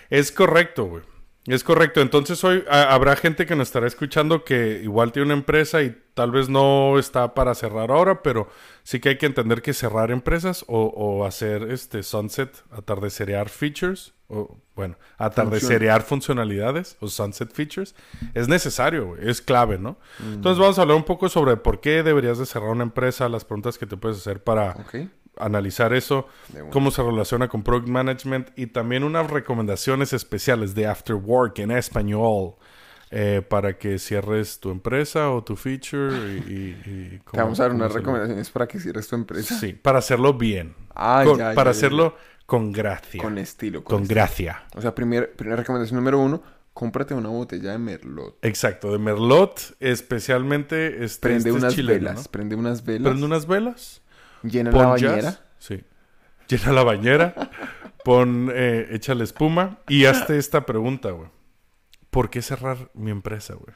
Es 0.10 0.32
correcto, 0.32 0.86
güey. 0.86 1.04
Es 1.46 1.64
correcto. 1.64 2.02
Entonces 2.02 2.44
hoy 2.44 2.64
a- 2.70 2.94
habrá 2.94 3.16
gente 3.16 3.46
que 3.46 3.56
nos 3.56 3.70
estará 3.70 3.88
escuchando 3.88 4.44
que 4.44 4.82
igual 4.84 5.12
tiene 5.12 5.28
una 5.28 5.34
empresa 5.36 5.82
y 5.82 5.96
tal 6.14 6.32
vez 6.32 6.50
no 6.50 7.00
está 7.00 7.34
para 7.34 7.56
cerrar 7.56 7.92
ahora, 7.92 8.22
pero 8.22 8.50
sí 8.84 9.00
que 9.00 9.10
hay 9.10 9.18
que 9.18 9.26
entender 9.26 9.62
que 9.62 9.74
cerrar 9.74 10.12
empresas 10.12 10.66
o, 10.68 10.84
o 10.88 11.26
hacer 11.26 11.64
este 11.72 12.04
sunset, 12.04 12.64
atardecerear 12.72 13.48
features, 13.50 14.14
o 14.30 14.58
bueno, 14.76 14.96
atardecerear 15.18 16.02
funcionalidades 16.04 16.96
o 17.02 17.08
sunset 17.10 17.52
features, 17.52 17.96
es 18.34 18.48
necesario, 18.48 19.08
güey, 19.08 19.28
es 19.30 19.42
clave, 19.42 19.78
¿no? 19.78 19.98
Entonces 20.24 20.60
vamos 20.60 20.78
a 20.80 20.84
hablar 20.84 20.96
un 20.98 21.04
poco 21.04 21.28
sobre 21.30 21.58
por 21.58 21.82
qué 21.82 22.04
deberías 22.04 22.38
de 22.38 22.46
cerrar 22.46 22.70
una 22.70 22.84
empresa, 22.84 23.28
las 23.28 23.44
preguntas 23.44 23.78
que 23.78 23.86
te 23.88 23.98
puedes 23.98 24.18
hacer 24.20 24.42
para 24.44 24.76
analizar 25.38 25.94
eso, 25.94 26.28
cómo 26.70 26.92
se 26.92 27.02
relaciona 27.02 27.48
con 27.48 27.64
Product 27.64 27.88
Management 27.88 28.50
y 28.58 28.68
también 28.68 29.04
unas 29.04 29.30
recomendaciones 29.32 30.14
especiales 30.14 30.76
de 30.76 30.86
After 30.88 31.16
Work 31.16 31.60
en 31.60 31.72
español 31.72 32.56
eh, 33.12 33.42
para 33.48 33.78
que 33.78 33.98
cierres 33.98 34.60
tu 34.60 34.70
empresa 34.70 35.32
o 35.32 35.44
tu 35.44 35.56
feature 35.56 36.14
y... 36.16 36.38
y- 36.38 36.82
y 36.86 37.10
Te 37.18 37.20
cómo- 37.26 37.44
vamos 37.44 37.60
a 37.60 37.64
dar 37.64 37.72
cómo 37.72 37.84
unas 37.84 37.94
recomendaciones 37.94 38.50
para 38.52 38.68
que 38.68 38.80
cierres 38.80 39.08
tu 39.08 39.16
empresa. 39.16 39.58
Sí, 39.58 39.74
para 39.74 39.98
hacerlo 40.00 40.34
bien. 40.36 40.76
Ah, 40.94 41.24
Con- 41.26 41.38
ya, 41.40 41.54
para 41.56 41.72
ya, 41.72 41.78
hacerlo 41.78 42.16
con 42.50 42.74
gracia. 42.74 43.22
Con 43.22 43.32
Con, 43.36 43.38
estilo. 43.38 43.84
Con, 43.84 44.02
estilo. 44.02 44.16
gracia. 44.16 44.64
O 44.76 44.82
sea, 44.82 44.94
primer, 44.94 45.32
primera 45.34 45.56
recomendación 45.56 45.98
número 45.98 46.20
uno, 46.20 46.42
cómprate 46.74 47.14
una 47.14 47.30
botella 47.30 47.72
de 47.72 47.78
Merlot. 47.78 48.38
Exacto, 48.42 48.92
de 48.92 48.98
Merlot, 48.98 49.78
especialmente 49.80 51.06
este, 51.06 51.28
Prende 51.28 51.38
este 51.38 51.50
es 51.50 51.56
unas 51.56 51.76
chileno, 51.76 52.00
velas, 52.00 52.16
¿no? 52.16 52.32
prende 52.32 52.56
unas 52.56 52.84
velas. 52.84 53.04
Prende 53.04 53.26
unas 53.26 53.46
velas. 53.46 54.02
Llena 54.44 54.72
Pon 54.72 54.82
la 54.82 54.98
jazz, 54.98 55.12
bañera. 55.12 55.46
Sí. 55.60 55.84
Llena 56.48 56.74
la 56.74 56.84
bañera. 56.84 57.52
pon, 58.04 58.52
eh, 58.54 58.88
échale 58.92 59.24
espuma. 59.24 59.80
Y 59.88 60.06
hazte 60.06 60.38
esta 60.38 60.66
pregunta, 60.66 61.12
güey. 61.12 61.30
¿Por 62.10 62.32
qué 62.32 62.42
cerrar 62.42 62.90
mi 62.96 63.12
empresa, 63.12 63.54
güey? 63.54 63.76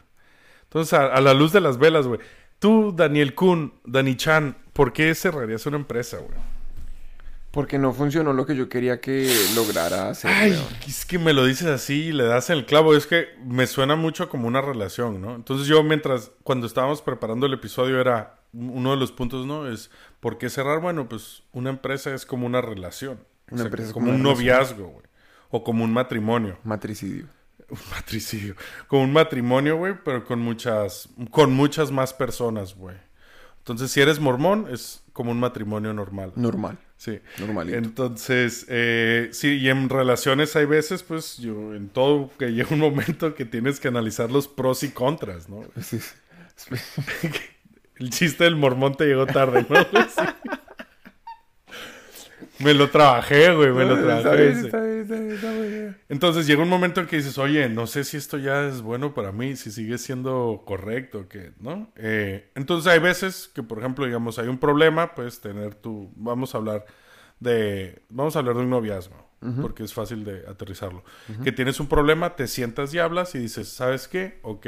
Entonces, 0.63 0.93
a, 0.93 1.05
a 1.05 1.21
la 1.21 1.35
luz 1.35 1.53
de 1.53 1.61
las 1.61 1.77
velas, 1.77 2.07
güey. 2.07 2.19
Tú, 2.57 2.91
Daniel 2.95 3.35
Kuhn, 3.35 3.73
Dani 3.85 4.15
Chan, 4.15 4.57
¿por 4.73 4.93
qué 4.93 5.13
cerrarías 5.13 5.65
una 5.67 5.77
empresa, 5.77 6.17
güey? 6.17 6.39
Porque 7.53 7.77
no 7.77 7.93
funcionó 7.93 8.33
lo 8.33 8.47
que 8.47 8.55
yo 8.55 8.67
quería 8.67 8.99
que 8.99 9.31
lograra 9.53 10.09
hacer. 10.09 10.31
Ay, 10.31 10.53
weón. 10.53 10.65
es 10.87 11.05
que 11.05 11.19
me 11.19 11.33
lo 11.33 11.45
dices 11.45 11.67
así 11.67 12.05
y 12.05 12.11
le 12.11 12.23
das 12.23 12.49
el 12.49 12.65
clavo. 12.65 12.95
Es 12.95 13.05
que 13.05 13.27
me 13.45 13.67
suena 13.67 13.95
mucho 13.95 14.27
como 14.27 14.47
una 14.47 14.59
relación, 14.59 15.21
¿no? 15.21 15.35
Entonces 15.35 15.67
yo 15.67 15.83
mientras, 15.83 16.31
cuando 16.41 16.65
estábamos 16.65 17.03
preparando 17.03 17.45
el 17.45 17.53
episodio 17.53 18.01
era 18.01 18.39
uno 18.53 18.89
de 18.89 18.97
los 18.97 19.11
puntos, 19.11 19.45
¿no? 19.45 19.69
Es, 19.69 19.91
¿por 20.19 20.39
qué 20.39 20.49
cerrar? 20.49 20.81
Bueno, 20.81 21.07
pues 21.07 21.43
una 21.51 21.69
empresa 21.69 22.11
es 22.15 22.25
como 22.25 22.47
una 22.47 22.59
relación. 22.59 23.19
Una 23.51 23.65
empresa 23.65 23.89
es 23.89 23.93
como, 23.93 24.07
como 24.07 24.17
un 24.17 24.23
relación. 24.23 24.47
noviazgo, 24.47 24.87
güey. 24.87 25.05
O 25.51 25.63
como 25.63 25.83
un 25.83 25.93
matrimonio. 25.93 26.57
Matricidio. 26.63 27.27
Un 27.69 27.77
matricidio. 27.91 28.55
Como 28.87 29.03
un 29.03 29.13
matrimonio, 29.13 29.77
güey, 29.77 29.93
pero 30.03 30.25
con 30.25 30.39
muchas, 30.39 31.07
con 31.29 31.53
muchas 31.53 31.91
más 31.91 32.13
personas, 32.13 32.75
güey. 32.75 32.97
Entonces, 33.59 33.91
si 33.91 34.01
eres 34.01 34.19
mormón, 34.19 34.67
es 34.69 35.03
como 35.13 35.31
un 35.31 35.39
matrimonio 35.39 35.93
normal. 35.93 36.33
Normal. 36.35 36.77
Sí. 37.03 37.19
Normalito. 37.37 37.77
Entonces, 37.77 38.65
eh, 38.69 39.27
sí, 39.33 39.57
y 39.57 39.67
en 39.67 39.89
relaciones 39.89 40.55
hay 40.55 40.63
veces, 40.63 41.03
pues, 41.03 41.37
yo, 41.37 41.75
en 41.75 41.89
todo, 41.89 42.31
que 42.39 42.53
llega 42.53 42.69
un 42.71 42.79
momento 42.79 43.35
que 43.35 43.43
tienes 43.43 43.81
que 43.81 43.89
analizar 43.89 44.31
los 44.31 44.47
pros 44.47 44.83
y 44.83 44.89
contras, 44.91 45.49
¿no? 45.49 45.65
Sí. 45.81 45.99
El 47.97 48.09
chiste 48.09 48.45
del 48.45 48.55
mormón 48.55 48.95
te 48.95 49.05
llegó 49.05 49.25
tarde, 49.25 49.65
¿no? 49.69 49.75
Sí. 50.07 50.21
Me 52.59 52.73
lo 52.73 52.89
trabajé, 52.89 53.53
güey, 53.55 53.71
me 53.71 53.83
lo 53.85 53.95
Está 53.95 54.21
trabajé. 54.21 54.49
está 54.51 54.81
bien, 54.81 55.05
está 55.05 55.15
bien, 55.15 55.31
está 55.31 55.51
bien. 55.53 55.97
Entonces 56.07 56.45
llega 56.47 56.61
un 56.61 56.69
momento 56.69 57.01
en 57.01 57.07
que 57.07 57.17
dices, 57.17 57.37
oye, 57.37 57.67
no 57.67 57.87
sé 57.87 58.03
si 58.03 58.15
esto 58.17 58.37
ya 58.37 58.67
es 58.67 58.81
bueno 58.81 59.13
para 59.13 59.31
mí, 59.31 59.55
si 59.55 59.71
sigue 59.71 59.97
siendo 59.97 60.61
correcto, 60.65 61.27
que, 61.27 61.51
¿no? 61.59 61.91
Eh, 61.95 62.51
entonces 62.55 62.91
hay 62.91 62.99
veces 62.99 63.49
que, 63.53 63.63
por 63.63 63.79
ejemplo, 63.79 64.05
digamos, 64.05 64.37
hay 64.39 64.47
un 64.47 64.59
problema, 64.59 65.15
pues 65.15 65.41
tener 65.41 65.73
tu, 65.75 66.11
vamos 66.15 66.53
a 66.53 66.59
hablar 66.59 66.85
de, 67.39 68.03
vamos 68.09 68.35
a 68.35 68.39
hablar 68.39 68.55
de 68.55 68.61
un 68.61 68.69
noviazgo, 68.69 69.27
porque 69.61 69.83
es 69.83 69.93
fácil 69.93 70.23
de 70.23 70.45
aterrizarlo. 70.47 71.03
Que 71.43 71.51
tienes 71.51 71.79
un 71.81 71.87
problema, 71.87 72.35
te 72.35 72.47
sientas 72.47 72.93
y 72.93 72.99
hablas 72.99 73.35
y 73.35 73.39
dices, 73.39 73.67
¿sabes 73.67 74.07
qué? 74.07 74.39
Ok, 74.43 74.67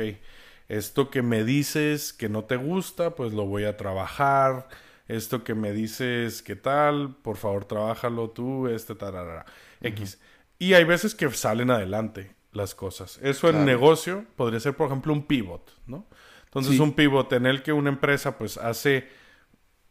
esto 0.68 1.10
que 1.10 1.22
me 1.22 1.44
dices 1.46 2.12
que 2.12 2.27
no 2.27 2.44
te 2.44 2.58
gusta, 2.58 3.15
pues 3.15 3.32
lo 3.32 3.46
voy 3.46 3.63
a 3.63 3.77
trabajar. 3.77 4.68
Esto 5.08 5.44
que 5.44 5.54
me 5.54 5.72
dices, 5.72 6.42
¿qué 6.42 6.56
tal? 6.56 7.16
Por 7.22 7.38
favor, 7.38 7.66
trabájalo 7.66 8.32
tú, 8.32 8.68
este, 8.68 8.96
tarara, 8.96 9.46
X. 9.82 10.20
Y 10.58 10.74
hay 10.74 10.84
veces 10.84 11.14
que 11.14 11.30
salen 11.32 11.70
adelante 11.70 12.36
las 12.52 12.74
cosas. 12.74 13.20
Eso 13.22 13.50
en 13.50 13.66
negocio 13.66 14.26
podría 14.36 14.60
ser, 14.60 14.76
por 14.76 14.88
ejemplo, 14.88 15.14
un 15.14 15.24
pivot, 15.28 15.72
¿no? 15.86 16.08
Entonces, 16.46 16.76
Sí. 16.76 16.80
un 16.80 16.94
pivot 16.94 17.32
en 17.34 17.46
el 17.46 17.62
que 17.62 17.74
una 17.74 17.90
empresa, 17.90 18.38
pues, 18.38 18.58
hace 18.58 19.10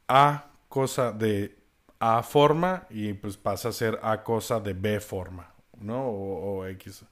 A 0.09 0.51
cosa 0.69 1.13
de 1.13 1.57
A 2.01 2.23
forma 2.23 2.87
y, 2.91 3.13
pues, 3.13 3.37
pasa 3.37 3.69
a 3.69 3.73
ser 3.73 4.01
A 4.03 4.23
cosa 4.25 4.61
de 4.61 4.73
B 4.75 5.01
forma, 5.01 5.55
¿no? 5.79 6.07
O, 6.09 6.59
o 6.61 6.67
X. 6.67 7.05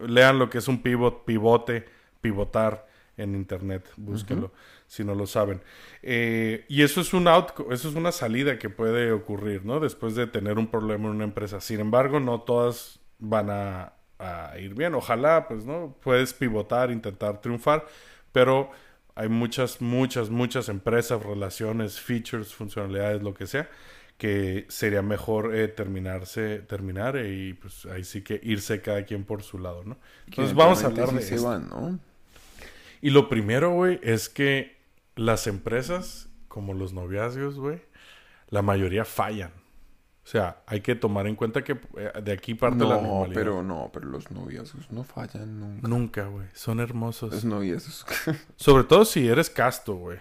Lean 0.00 0.38
lo 0.38 0.48
que 0.48 0.58
es 0.58 0.68
un 0.68 0.82
pivot, 0.82 1.24
pivote, 1.24 1.86
pivotar 2.20 2.86
en 3.18 3.34
internet, 3.34 3.88
búsquenlo 3.96 4.52
si 4.86 5.04
no 5.04 5.14
lo 5.14 5.26
saben. 5.26 5.60
Eh, 6.02 6.64
y 6.68 6.82
eso 6.82 7.00
es 7.02 7.12
un 7.12 7.26
outco- 7.26 7.72
eso 7.72 7.88
es 7.88 7.94
una 7.94 8.12
salida 8.12 8.58
que 8.58 8.70
puede 8.70 9.12
ocurrir, 9.12 9.64
¿no? 9.64 9.80
Después 9.80 10.14
de 10.14 10.26
tener 10.26 10.58
un 10.58 10.68
problema 10.68 11.04
en 11.08 11.16
una 11.16 11.24
empresa. 11.24 11.60
Sin 11.60 11.80
embargo, 11.80 12.20
no 12.20 12.40
todas 12.42 13.00
van 13.18 13.50
a, 13.50 13.92
a 14.18 14.58
ir 14.58 14.74
bien. 14.74 14.94
Ojalá, 14.94 15.46
pues, 15.48 15.64
¿no? 15.66 15.96
Puedes 16.02 16.32
pivotar, 16.34 16.90
intentar 16.90 17.40
triunfar, 17.40 17.86
pero 18.32 18.70
hay 19.14 19.28
muchas, 19.28 19.80
muchas, 19.80 20.30
muchas 20.30 20.68
empresas, 20.68 21.22
relaciones, 21.22 22.00
features, 22.00 22.54
funcionalidades, 22.54 23.22
lo 23.22 23.34
que 23.34 23.46
sea, 23.46 23.68
que 24.16 24.66
sería 24.68 25.02
mejor 25.02 25.54
eh, 25.54 25.68
terminarse, 25.68 26.60
terminar 26.60 27.16
eh, 27.16 27.32
y 27.32 27.54
pues 27.54 27.86
ahí 27.86 28.04
sí 28.04 28.22
que 28.22 28.40
irse 28.42 28.80
cada 28.80 29.04
quien 29.04 29.24
por 29.24 29.42
su 29.42 29.58
lado, 29.58 29.84
¿no? 29.84 29.98
Entonces 30.30 30.54
vamos 30.54 30.84
a 30.84 30.88
hablar 30.88 31.08
de 31.12 31.22
¿no? 31.60 31.98
Y 33.00 33.10
lo 33.10 33.28
primero, 33.28 33.70
güey, 33.72 34.00
es 34.02 34.28
que 34.28 34.76
las 35.16 35.46
empresas, 35.46 36.28
como 36.48 36.74
los 36.74 36.92
noviazgos, 36.92 37.58
güey, 37.58 37.80
la 38.48 38.62
mayoría 38.62 39.04
fallan. 39.04 39.52
O 40.24 40.30
sea, 40.30 40.62
hay 40.66 40.82
que 40.82 40.94
tomar 40.94 41.26
en 41.26 41.36
cuenta 41.36 41.64
que 41.64 41.72
eh, 41.96 42.12
de 42.22 42.32
aquí 42.32 42.54
parte 42.54 42.84
la 42.84 42.96
No, 42.96 43.02
normalidad. 43.02 43.34
pero 43.40 43.62
no, 43.62 43.90
pero 43.92 44.06
los 44.08 44.30
noviazgos 44.30 44.90
no 44.90 45.02
fallan 45.02 45.58
nunca. 45.58 45.88
Nunca, 45.88 46.26
güey. 46.26 46.46
Son 46.52 46.80
hermosos. 46.80 47.32
Los 47.32 47.44
noviazgos. 47.44 48.04
Sobre 48.56 48.84
todo 48.84 49.04
si 49.06 49.26
eres 49.26 49.48
casto, 49.48 49.94
güey. 49.94 50.18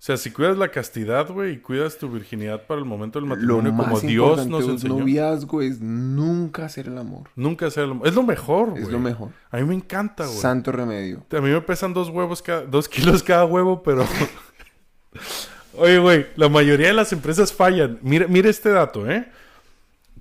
O 0.00 0.02
sea, 0.02 0.16
si 0.16 0.30
cuidas 0.30 0.56
la 0.56 0.70
castidad, 0.70 1.28
güey, 1.30 1.52
y 1.52 1.58
cuidas 1.58 1.98
tu 1.98 2.08
virginidad 2.08 2.66
para 2.66 2.80
el 2.80 2.86
momento 2.86 3.20
del 3.20 3.28
Lo 3.28 3.34
matrimonio 3.36 3.70
más 3.70 3.86
como 3.88 4.00
Dios 4.00 4.46
nos 4.46 4.66
enseñó. 4.66 4.98
noviazgo 4.98 5.60
es 5.60 5.78
nunca 5.78 6.64
hacer 6.64 6.86
el 6.86 6.96
amor. 6.96 7.28
Nunca 7.36 7.70
sea 7.70 7.84
lo... 7.84 8.02
Es 8.06 8.14
lo 8.14 8.22
mejor, 8.22 8.70
güey. 8.70 8.82
Es 8.82 8.88
lo 8.88 8.98
mejor. 8.98 9.28
A 9.50 9.58
mí 9.58 9.64
me 9.64 9.74
encanta, 9.74 10.24
güey. 10.24 10.38
Santo 10.38 10.72
remedio. 10.72 11.22
A 11.30 11.40
mí 11.42 11.50
me 11.50 11.60
pesan 11.60 11.92
dos 11.92 12.08
huevos 12.08 12.40
cada, 12.40 12.62
dos 12.62 12.88
kilos 12.88 13.22
cada 13.22 13.44
huevo, 13.44 13.82
pero. 13.82 14.06
Oye, 15.76 15.98
güey, 15.98 16.26
la 16.34 16.48
mayoría 16.48 16.86
de 16.86 16.94
las 16.94 17.12
empresas 17.12 17.52
fallan. 17.52 17.98
Mira, 18.00 18.26
mira 18.26 18.48
este 18.48 18.70
dato, 18.70 19.06
¿eh? 19.06 19.30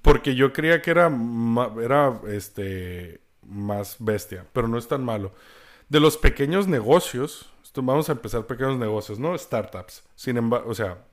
Porque 0.02 0.36
yo 0.36 0.52
creía 0.52 0.82
que 0.82 0.92
era, 0.92 1.10
era 1.82 2.20
este, 2.28 3.22
más 3.48 3.96
bestia, 4.00 4.46
pero 4.52 4.68
no 4.68 4.78
es 4.78 4.90
tan 4.90 5.06
malo. 5.06 5.32
De 5.88 6.02
los 6.02 6.18
pequeños 6.18 6.68
negocios, 6.68 7.50
vamos 7.76 8.10
a 8.10 8.14
empezar 8.14 8.46
pequeños 8.48 8.78
negocios, 8.78 9.20
¿no? 9.20 9.38
Startups. 9.38 10.04
Sin 10.16 10.38
embargo, 10.38 10.70
o 10.70 10.76
sea, 10.76 11.06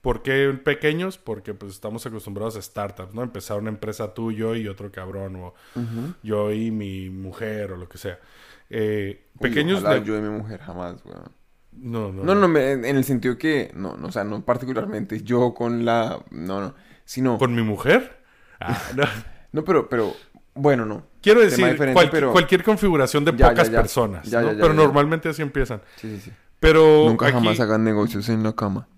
¿por 0.00 0.22
qué 0.22 0.48
pequeños? 0.64 1.18
Porque 1.18 1.54
pues 1.54 1.72
estamos 1.72 2.04
acostumbrados 2.06 2.56
a 2.56 2.62
startups, 2.62 3.14
¿no? 3.14 3.22
Empezar 3.22 3.58
una 3.58 3.70
empresa 3.70 4.14
tú, 4.14 4.32
yo 4.32 4.54
y 4.56 4.68
otro 4.68 4.90
cabrón, 4.90 5.36
o 5.36 5.54
yo 6.22 6.52
y 6.52 6.70
mi 6.70 7.10
mujer, 7.10 7.72
o 7.72 7.76
lo 7.76 7.88
que 7.88 7.98
sea. 7.98 8.18
Eh, 8.70 9.26
Uy, 9.38 9.48
pequeños 9.50 9.80
ojalá 9.82 10.02
yo 10.02 10.14
de 10.14 10.22
mi 10.22 10.30
mujer 10.30 10.60
jamás, 10.60 11.04
weón. 11.04 11.30
No, 11.74 12.12
no, 12.12 12.22
No, 12.22 12.34
no, 12.34 12.48
me- 12.48 12.72
en 12.72 12.84
el 12.84 13.04
sentido 13.04 13.38
que, 13.38 13.70
no, 13.74 13.96
no, 13.96 14.08
o 14.08 14.12
sea, 14.12 14.24
no 14.24 14.44
particularmente 14.44 15.22
yo 15.22 15.54
con 15.54 15.84
la, 15.86 16.22
no, 16.30 16.60
no, 16.60 16.74
sino, 17.04 17.38
¿Con 17.38 17.54
mi 17.54 17.62
mujer? 17.62 18.20
Ah, 18.60 18.78
no. 18.94 19.04
no, 19.52 19.64
pero, 19.64 19.88
pero, 19.88 20.14
bueno, 20.54 20.84
no. 20.86 21.06
Quiero 21.22 21.40
decir, 21.40 21.64
diferente, 21.64 21.92
cual- 21.94 22.10
pero- 22.10 22.32
cualquier 22.32 22.62
configuración 22.62 23.24
de 23.24 23.32
Ya, 23.36 23.50
pocas 23.50 23.68
ya, 23.68 23.72
ya. 23.74 23.80
personas, 23.80 24.28
Pero 24.30 24.72
normalmente 24.74 25.28
así 25.28 25.40
empiezan. 25.42 25.80
Sí, 25.96 26.16
sí, 26.16 26.20
sí. 26.24 26.32
Pero 26.60 27.06
Nunca 27.08 27.26
aquí... 27.26 27.34
jamás 27.34 27.58
hagan 27.60 27.84
negocios 27.84 28.28
en 28.28 28.42
la 28.42 28.52
cama. 28.54 28.88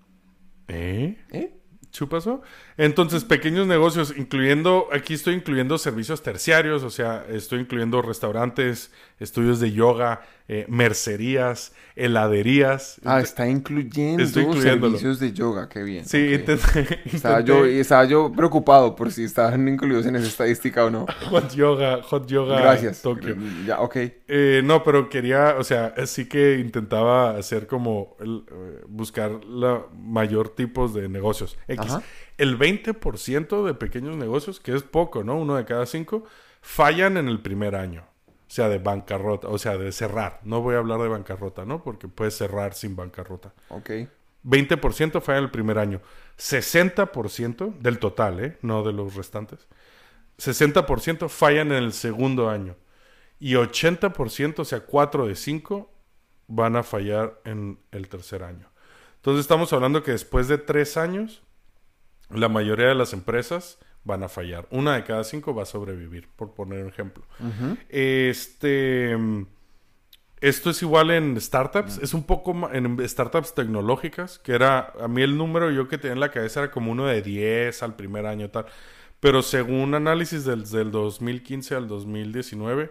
¿Eh? 0.68 1.18
¿Eh? 1.30 1.54
¿Chupaso? 1.90 2.42
Entonces, 2.76 3.24
pequeños 3.24 3.66
negocios, 3.68 4.12
incluyendo, 4.16 4.88
aquí 4.92 5.14
estoy 5.14 5.34
incluyendo 5.34 5.78
servicios 5.78 6.22
terciarios, 6.24 6.82
o 6.82 6.90
sea, 6.90 7.24
estoy 7.28 7.60
incluyendo 7.60 8.02
restaurantes, 8.02 8.90
estudios 9.18 9.60
de 9.60 9.72
yoga, 9.72 10.22
eh, 10.48 10.66
mercerías, 10.68 11.72
heladerías. 11.96 13.00
Ah, 13.04 13.20
está 13.20 13.48
incluyendo 13.48 14.22
Estoy 14.22 14.60
servicios 14.60 15.18
de 15.18 15.32
yoga, 15.32 15.68
qué 15.68 15.82
bien. 15.82 16.04
Sí, 16.04 16.34
intenté, 16.34 17.00
Estaba 17.06 17.40
yo, 17.40 17.64
estaba 17.64 18.04
yo 18.04 18.32
preocupado 18.32 18.94
por 18.94 19.10
si 19.10 19.24
estaban 19.24 19.66
incluidos 19.68 20.06
en 20.06 20.16
esa 20.16 20.26
estadística 20.26 20.84
o 20.84 20.90
no. 20.90 21.06
Hot 21.30 21.54
yoga, 21.54 22.02
hot 22.02 22.26
yoga 22.26 22.60
Gracias. 22.60 23.02
Tokio. 23.02 23.36
Ya, 23.66 23.80
ok. 23.80 23.96
Eh, 23.96 24.62
no, 24.64 24.82
pero 24.82 25.08
quería, 25.08 25.56
o 25.58 25.64
sea, 25.64 25.94
sí 26.06 26.28
que 26.28 26.58
intentaba 26.58 27.36
hacer 27.36 27.66
como 27.66 28.16
el, 28.20 28.44
eh, 28.50 28.84
buscar 28.88 29.44
la 29.44 29.86
mayor 29.96 30.50
tipos 30.50 30.92
de 30.92 31.08
negocios. 31.08 31.56
X. 31.68 31.86
Ajá. 31.86 32.02
El 32.36 32.58
20% 32.58 33.64
de 33.64 33.74
pequeños 33.74 34.16
negocios, 34.16 34.58
que 34.58 34.74
es 34.74 34.82
poco, 34.82 35.22
¿no? 35.22 35.36
Uno 35.36 35.54
de 35.54 35.64
cada 35.64 35.86
cinco, 35.86 36.24
fallan 36.60 37.16
en 37.16 37.28
el 37.28 37.40
primer 37.40 37.76
año. 37.76 38.04
O 38.54 38.56
sea, 38.56 38.68
de 38.68 38.78
bancarrota, 38.78 39.48
o 39.48 39.58
sea, 39.58 39.76
de 39.76 39.90
cerrar. 39.90 40.38
No 40.44 40.60
voy 40.60 40.76
a 40.76 40.78
hablar 40.78 41.00
de 41.00 41.08
bancarrota, 41.08 41.64
¿no? 41.64 41.82
Porque 41.82 42.06
puedes 42.06 42.36
cerrar 42.36 42.74
sin 42.74 42.94
bancarrota. 42.94 43.52
Ok. 43.68 43.90
20% 44.44 45.20
falla 45.20 45.38
en 45.38 45.44
el 45.46 45.50
primer 45.50 45.76
año. 45.76 46.00
60% 46.38 47.78
del 47.80 47.98
total, 47.98 48.44
¿eh? 48.44 48.56
No 48.62 48.84
de 48.84 48.92
los 48.92 49.16
restantes. 49.16 49.66
60% 50.38 51.28
fallan 51.28 51.72
en 51.72 51.82
el 51.82 51.92
segundo 51.92 52.48
año. 52.48 52.76
Y 53.40 53.54
80%, 53.54 54.60
o 54.60 54.64
sea, 54.64 54.82
4 54.82 55.26
de 55.26 55.34
5, 55.34 55.90
van 56.46 56.76
a 56.76 56.84
fallar 56.84 57.40
en 57.44 57.80
el 57.90 58.08
tercer 58.08 58.44
año. 58.44 58.70
Entonces 59.16 59.40
estamos 59.40 59.72
hablando 59.72 60.04
que 60.04 60.12
después 60.12 60.46
de 60.46 60.58
3 60.58 60.96
años, 60.96 61.42
la 62.30 62.48
mayoría 62.48 62.86
de 62.86 62.94
las 62.94 63.14
empresas 63.14 63.80
van 64.04 64.22
a 64.22 64.28
fallar. 64.28 64.66
Una 64.70 64.94
de 64.94 65.04
cada 65.04 65.24
5 65.24 65.54
va 65.54 65.62
a 65.62 65.66
sobrevivir, 65.66 66.28
por 66.36 66.52
poner 66.54 66.82
un 66.82 66.88
ejemplo. 66.90 67.24
Este... 67.88 69.16
mm, 69.16 69.46
Esto 70.40 70.70
es 70.70 70.82
igual 70.82 71.10
en 71.10 71.40
startups, 71.40 71.98
es 71.98 72.12
un 72.12 72.24
poco 72.24 72.52
ma- 72.52 72.70
en 72.72 72.98
startups 73.08 73.54
tecnológicas, 73.54 74.38
que 74.38 74.52
era, 74.52 74.92
a 75.00 75.08
mí 75.08 75.22
el 75.22 75.38
número 75.38 75.70
yo 75.70 75.88
que 75.88 75.96
tenía 75.96 76.12
en 76.14 76.20
la 76.20 76.30
cabeza 76.30 76.60
era 76.60 76.70
como 76.70 76.92
uno 76.92 77.06
de 77.06 77.22
10 77.22 77.82
al 77.82 77.96
primer 77.96 78.26
año 78.26 78.50
tal, 78.50 78.66
pero 79.20 79.40
según 79.40 79.94
análisis 79.94 80.44
del, 80.44 80.68
del 80.68 80.90
2015 80.90 81.74
al 81.76 81.88
2019, 81.88 82.90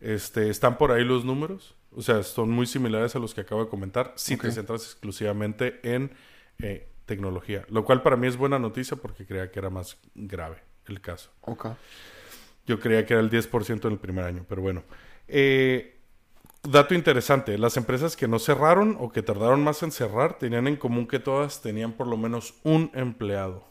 este, 0.00 0.48
están 0.48 0.78
por 0.78 0.92
ahí 0.92 1.04
los 1.04 1.24
números, 1.24 1.74
o 1.90 2.02
sea, 2.02 2.22
son 2.22 2.50
muy 2.50 2.66
similares 2.66 3.16
a 3.16 3.18
los 3.18 3.34
que 3.34 3.40
acabo 3.40 3.64
de 3.64 3.70
comentar, 3.70 4.12
si 4.14 4.36
te 4.36 4.46
Ok. 4.48 4.54
centras 4.54 4.82
exclusivamente 4.84 5.80
en 5.82 6.12
eh, 6.60 6.88
tecnología, 7.06 7.64
lo 7.68 7.84
cual 7.84 8.02
para 8.02 8.16
mí 8.16 8.26
es 8.26 8.36
buena 8.36 8.58
noticia 8.58 8.96
porque 8.96 9.26
creía 9.26 9.50
que 9.50 9.58
era 9.58 9.70
más 9.70 9.98
grave 10.14 10.62
el 10.86 11.00
caso. 11.00 11.30
Ok. 11.42 11.68
Yo 12.66 12.78
creía 12.78 13.04
que 13.04 13.14
era 13.14 13.22
el 13.22 13.30
10% 13.30 13.86
en 13.86 13.92
el 13.92 13.98
primer 13.98 14.24
año, 14.24 14.44
pero 14.48 14.62
bueno. 14.62 14.84
Eh, 15.28 16.00
dato 16.62 16.94
interesante, 16.94 17.58
las 17.58 17.76
empresas 17.76 18.16
que 18.16 18.28
no 18.28 18.38
cerraron 18.38 18.96
o 19.00 19.10
que 19.10 19.22
tardaron 19.22 19.62
más 19.64 19.82
en 19.82 19.90
cerrar 19.90 20.38
tenían 20.38 20.66
en 20.66 20.76
común 20.76 21.06
que 21.06 21.18
todas 21.18 21.60
tenían 21.60 21.92
por 21.92 22.06
lo 22.06 22.16
menos 22.16 22.54
un 22.62 22.90
empleado 22.94 23.66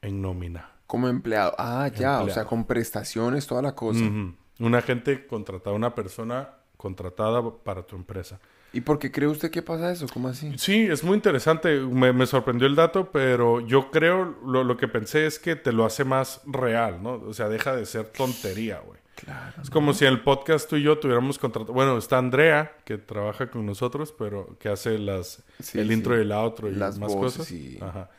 en 0.00 0.22
nómina. 0.22 0.70
Como 0.86 1.08
empleado. 1.08 1.54
Ah, 1.58 1.88
ya. 1.88 2.22
O 2.22 2.30
sea, 2.30 2.44
con 2.44 2.64
prestaciones, 2.64 3.46
toda 3.46 3.60
la 3.60 3.74
cosa. 3.74 4.04
Ujú. 4.04 4.34
Un 4.58 4.74
agente 4.74 5.26
contrataba 5.26 5.76
una 5.76 5.94
persona 5.94 6.50
contratada 6.76 7.42
para 7.64 7.82
tu 7.82 7.96
empresa. 7.96 8.40
¿Y 8.72 8.82
por 8.82 8.98
qué 8.98 9.10
cree 9.10 9.28
usted 9.28 9.50
que 9.50 9.62
pasa 9.62 9.90
eso? 9.90 10.06
¿Cómo 10.12 10.28
así? 10.28 10.52
Sí, 10.58 10.86
es 10.90 11.02
muy 11.02 11.14
interesante. 11.14 11.78
Me, 11.80 12.12
me 12.12 12.26
sorprendió 12.26 12.66
el 12.66 12.74
dato, 12.74 13.10
pero 13.10 13.60
yo 13.60 13.90
creo, 13.90 14.36
lo, 14.44 14.64
lo 14.64 14.76
que 14.76 14.86
pensé 14.88 15.26
es 15.26 15.38
que 15.38 15.56
te 15.56 15.72
lo 15.72 15.86
hace 15.86 16.04
más 16.04 16.42
real, 16.46 17.02
¿no? 17.02 17.14
O 17.14 17.32
sea, 17.32 17.48
deja 17.48 17.74
de 17.74 17.86
ser 17.86 18.06
tontería, 18.08 18.80
güey. 18.80 18.98
Claro. 19.14 19.62
Es 19.62 19.70
como 19.70 19.94
si 19.94 20.04
en 20.04 20.12
el 20.12 20.20
podcast 20.20 20.68
tú 20.68 20.76
y 20.76 20.82
yo 20.82 20.98
tuviéramos 20.98 21.38
contratado. 21.38 21.72
Bueno, 21.72 21.96
está 21.96 22.18
Andrea, 22.18 22.76
que 22.84 22.98
trabaja 22.98 23.50
con 23.50 23.64
nosotros, 23.64 24.12
pero 24.18 24.58
que 24.58 24.68
hace 24.68 24.98
las 24.98 25.42
Sí, 25.58 25.78
el 25.78 25.88
sí. 25.88 25.94
intro 25.94 26.18
y 26.18 26.20
el 26.20 26.32
outro 26.32 26.68
y 26.68 26.74
Las 26.74 26.98
más 26.98 27.14
voces 27.14 27.38
cosas. 27.38 27.52
y- 27.52 27.78
Ajá. 27.80 28.10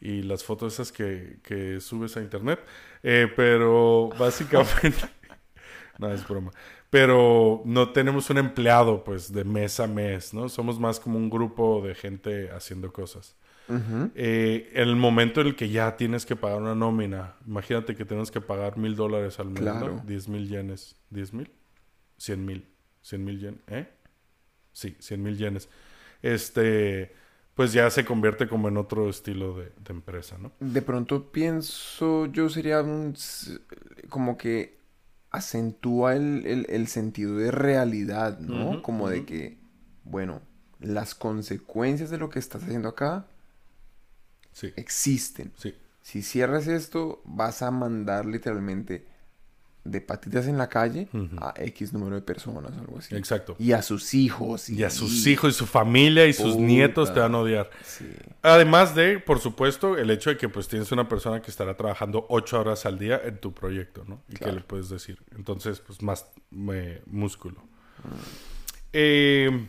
Y 0.00 0.22
las 0.22 0.42
fotos 0.44 0.72
esas 0.72 0.92
que, 0.92 1.40
que 1.42 1.78
subes 1.78 2.16
a 2.16 2.22
internet. 2.22 2.58
Eh, 3.02 3.30
pero 3.36 4.08
básicamente. 4.18 4.96
no, 5.98 6.10
es 6.10 6.26
broma. 6.26 6.52
Pero 6.90 7.62
no 7.64 7.90
tenemos 7.92 8.28
un 8.30 8.38
empleado, 8.38 9.04
pues, 9.04 9.32
de 9.32 9.44
mes 9.44 9.78
a 9.78 9.86
mes, 9.86 10.34
¿no? 10.34 10.48
Somos 10.48 10.80
más 10.80 10.98
como 10.98 11.18
un 11.18 11.30
grupo 11.30 11.80
de 11.86 11.94
gente 11.94 12.50
haciendo 12.50 12.92
cosas. 12.92 13.36
Eh, 14.16 14.68
el 14.74 14.96
momento 14.96 15.40
en 15.40 15.46
el 15.46 15.54
que 15.54 15.68
ya 15.68 15.96
tienes 15.96 16.26
que 16.26 16.34
pagar 16.34 16.60
una 16.60 16.74
nómina, 16.74 17.36
imagínate 17.46 17.94
que 17.94 18.04
tienes 18.04 18.32
que 18.32 18.40
pagar 18.40 18.76
mil 18.76 18.96
dólares 18.96 19.38
al 19.38 19.50
mes, 19.50 19.60
Claro. 19.60 19.94
¿no? 19.94 20.02
Diez 20.04 20.26
mil 20.28 20.48
yenes. 20.48 20.96
¿Diez 21.08 21.32
mil? 21.32 21.48
Cien 22.16 22.44
mil. 22.44 22.66
Cien 23.00 23.24
mil 23.24 23.38
yenes. 23.38 23.60
¿Eh? 23.68 23.88
Sí, 24.72 24.96
cien 24.98 25.22
mil 25.22 25.38
yenes. 25.38 25.68
Este, 26.20 27.14
pues 27.54 27.72
ya 27.72 27.88
se 27.90 28.04
convierte 28.04 28.48
como 28.48 28.66
en 28.66 28.76
otro 28.76 29.08
estilo 29.08 29.56
de, 29.56 29.66
de 29.66 29.92
empresa, 29.92 30.36
¿no? 30.36 30.50
De 30.58 30.82
pronto 30.82 31.30
pienso 31.30 32.26
yo 32.26 32.48
sería 32.48 32.80
un 32.82 33.14
como 34.08 34.36
que 34.36 34.79
acentúa 35.30 36.16
el, 36.16 36.46
el- 36.46 36.66
el 36.70 36.88
sentido 36.88 37.36
de 37.36 37.50
realidad, 37.50 38.38
¿no? 38.40 38.82
Como 38.82 39.08
de 39.08 39.24
que, 39.24 39.58
bueno, 40.04 40.42
las 40.80 41.14
consecuencias 41.14 42.10
de 42.10 42.18
lo 42.18 42.30
que 42.30 42.38
estás 42.38 42.62
haciendo 42.64 42.88
acá 42.90 43.26
Sí, 44.52 44.72
existen. 44.76 45.52
sí. 45.56 45.74
Si 46.02 46.22
cierras 46.22 46.66
esto, 46.66 47.20
vas 47.24 47.62
a 47.62 47.70
mandar 47.70 48.26
literalmente 48.26 49.06
de 49.84 50.00
patitas 50.00 50.46
en 50.46 50.58
la 50.58 50.68
calle 50.68 51.08
a 51.38 51.54
X 51.56 51.92
número 51.92 52.14
de 52.16 52.22
personas 52.22 52.72
o 52.76 52.80
algo 52.80 52.98
así. 52.98 53.14
Exacto. 53.16 53.56
Y 53.58 53.72
a 53.72 53.80
sus 53.82 54.12
hijos. 54.14 54.68
Y 54.68 54.84
a 54.84 54.90
sus 54.90 55.26
hijos 55.26 55.54
y 55.54 55.58
su 55.58 55.66
familia 55.66 56.26
y 56.26 56.32
sus 56.32 56.52
Puta. 56.52 56.64
nietos 56.66 57.14
te 57.14 57.20
van 57.20 57.34
a 57.34 57.38
odiar. 57.38 57.70
Sí. 57.84 58.06
Además 58.42 58.94
de, 58.94 59.18
por 59.18 59.38
supuesto, 59.40 59.96
el 59.96 60.10
hecho 60.10 60.30
de 60.30 60.36
que 60.36 60.48
pues 60.48 60.68
tienes 60.68 60.92
una 60.92 61.08
persona 61.08 61.40
que 61.40 61.50
estará 61.50 61.76
trabajando 61.76 62.26
ocho 62.28 62.60
horas 62.60 62.84
al 62.84 62.98
día 62.98 63.20
en 63.24 63.38
tu 63.38 63.52
proyecto, 63.52 64.04
¿no? 64.06 64.22
¿Y 64.28 64.34
Claro. 64.34 64.52
qué 64.52 64.60
le 64.60 64.64
puedes 64.66 64.88
decir? 64.90 65.18
Entonces, 65.34 65.80
pues 65.80 66.02
más 66.02 66.26
eh, 66.72 67.02
músculo. 67.06 67.62
Eh, 68.92 69.68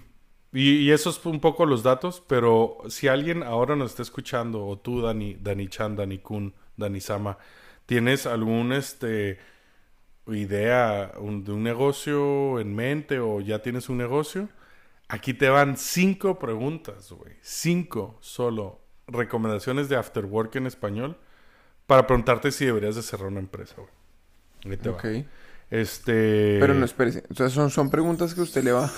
y, 0.54 0.72
y 0.80 0.92
esos 0.92 1.16
son 1.16 1.34
un 1.34 1.40
poco 1.40 1.66
los 1.66 1.84
datos, 1.84 2.22
pero 2.28 2.78
si 2.90 3.08
alguien 3.08 3.44
ahora 3.44 3.76
nos 3.76 3.92
está 3.92 4.02
escuchando, 4.04 4.66
o 4.66 4.78
tú, 4.78 5.02
Dani, 5.02 5.36
Dani 5.42 5.68
Chan, 5.68 5.96
Dani 5.96 6.18
Kun, 6.20 6.54
Dani 6.76 7.00
Sama, 7.00 7.38
¿tienes 7.86 8.26
algún 8.26 8.74
este 8.74 9.40
idea 10.28 11.12
un- 11.20 11.44
de 11.44 11.52
un 11.52 11.64
negocio 11.64 12.60
en 12.60 12.76
mente 12.76 13.20
o 13.20 13.42
ya 13.42 13.60
tienes 13.62 13.90
un 13.90 13.98
negocio? 13.98 14.50
Aquí 15.08 15.34
te 15.34 15.50
van 15.50 15.76
cinco 15.78 16.40
preguntas, 16.40 17.12
güey. 17.12 17.34
Cinco 17.42 18.18
solo 18.22 18.80
recomendaciones 19.08 19.90
de 19.90 19.98
After 19.98 20.26
Work 20.26 20.56
en 20.56 20.68
español 20.68 21.18
para 21.86 22.08
preguntarte 22.08 22.52
si 22.52 22.66
deberías 22.66 22.96
de 22.96 23.02
cerrar 23.02 23.28
una 23.28 23.40
empresa, 23.42 23.76
güey. 23.78 23.90
Va. 24.78 24.92
Ok. 24.92 25.06
Este... 25.70 26.58
Pero 26.60 26.74
no, 26.74 26.86
espérese. 26.86 27.24
O 27.30 27.34
sea, 27.36 27.50
son, 27.50 27.70
son 27.70 27.90
preguntas 27.90 28.34
que 28.34 28.42
usted 28.42 28.64
le 28.64 28.72
va... 28.72 28.90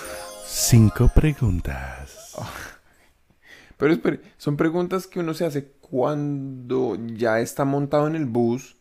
Cinco 0.46 1.10
preguntas. 1.14 2.34
Pero 3.76 3.92
espere, 3.92 4.20
son 4.36 4.56
preguntas 4.56 5.06
que 5.08 5.18
uno 5.20 5.34
se 5.34 5.44
hace 5.44 5.72
cuando 5.80 6.96
ya 7.14 7.40
está 7.40 7.64
montado 7.64 8.06
en 8.06 8.14
el 8.14 8.26
bus 8.26 8.76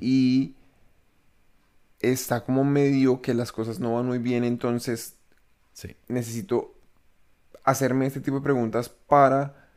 y 0.00 0.54
está 2.00 2.44
como 2.44 2.64
medio 2.64 3.20
que 3.22 3.34
las 3.34 3.52
cosas 3.52 3.78
no 3.80 3.94
van 3.94 4.06
muy 4.06 4.18
bien, 4.18 4.44
entonces 4.44 5.16
Sí. 5.72 5.96
necesito 6.08 6.74
hacerme 7.64 8.06
este 8.06 8.20
tipo 8.20 8.36
de 8.38 8.42
preguntas 8.42 8.88
para 8.88 9.68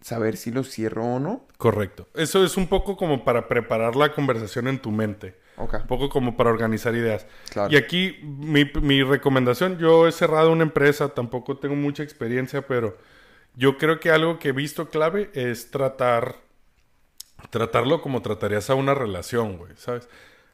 saber 0.00 0.36
si 0.36 0.50
lo 0.50 0.64
cierro 0.64 1.04
o 1.04 1.18
no. 1.20 1.46
Correcto. 1.56 2.06
Eso 2.14 2.44
es 2.44 2.56
un 2.56 2.68
poco 2.68 2.96
como 2.96 3.24
para 3.24 3.48
preparar 3.48 3.96
la 3.96 4.12
conversación 4.14 4.68
en 4.68 4.78
tu 4.80 4.90
mente. 4.90 5.36
Ok, 5.56 5.74
Un 5.80 5.86
poco 5.88 6.08
como 6.08 6.36
para 6.36 6.50
organizar 6.50 6.94
ideas. 6.94 7.26
claro. 7.50 7.72
Y 7.72 7.76
aquí 7.76 8.16
mi, 8.22 8.64
mi 8.80 9.02
recomendación, 9.02 9.76
yo 9.78 10.06
he 10.06 10.12
cerrado 10.12 10.52
una 10.52 10.62
empresa, 10.62 11.08
tampoco 11.08 11.58
tengo 11.58 11.74
mucha 11.74 12.04
experiencia, 12.04 12.62
pero 12.66 12.96
yo 13.56 13.76
creo 13.76 13.98
que 13.98 14.10
algo 14.12 14.38
que 14.38 14.50
he 14.50 14.52
visto 14.52 14.88
clave 14.88 15.30
es 15.34 15.72
tratar, 15.72 16.36
tratarlo 17.50 18.00
como 18.02 18.22
tratarías 18.22 18.70
a 18.70 18.74
una 18.76 18.94
relación, 18.94 19.56
güey, 19.58 19.72
¿sabes? 19.76 20.08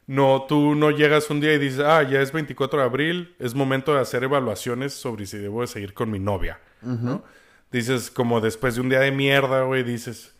No, 0.07 0.45
tú 0.47 0.75
no 0.75 0.91
llegas 0.91 1.29
un 1.29 1.39
día 1.41 1.53
y 1.53 1.57
dices, 1.57 1.79
ah, 1.79 2.03
ya 2.03 2.21
es 2.21 2.31
24 2.31 2.79
de 2.79 2.85
abril, 2.85 3.35
es 3.39 3.55
momento 3.55 3.93
de 3.93 4.01
hacer 4.01 4.23
evaluaciones 4.23 4.93
sobre 4.93 5.25
si 5.25 5.37
debo 5.37 5.61
de 5.61 5.67
seguir 5.67 5.93
con 5.93 6.11
mi 6.11 6.19
novia, 6.19 6.59
¿no? 6.81 7.23
Dices, 7.71 8.11
como 8.11 8.39
después 8.39 8.75
de 8.75 8.81
un 8.81 8.89
día 8.89 8.99
de 8.99 9.11
mierda, 9.11 9.63
güey, 9.63 9.83
dices, 9.83 10.35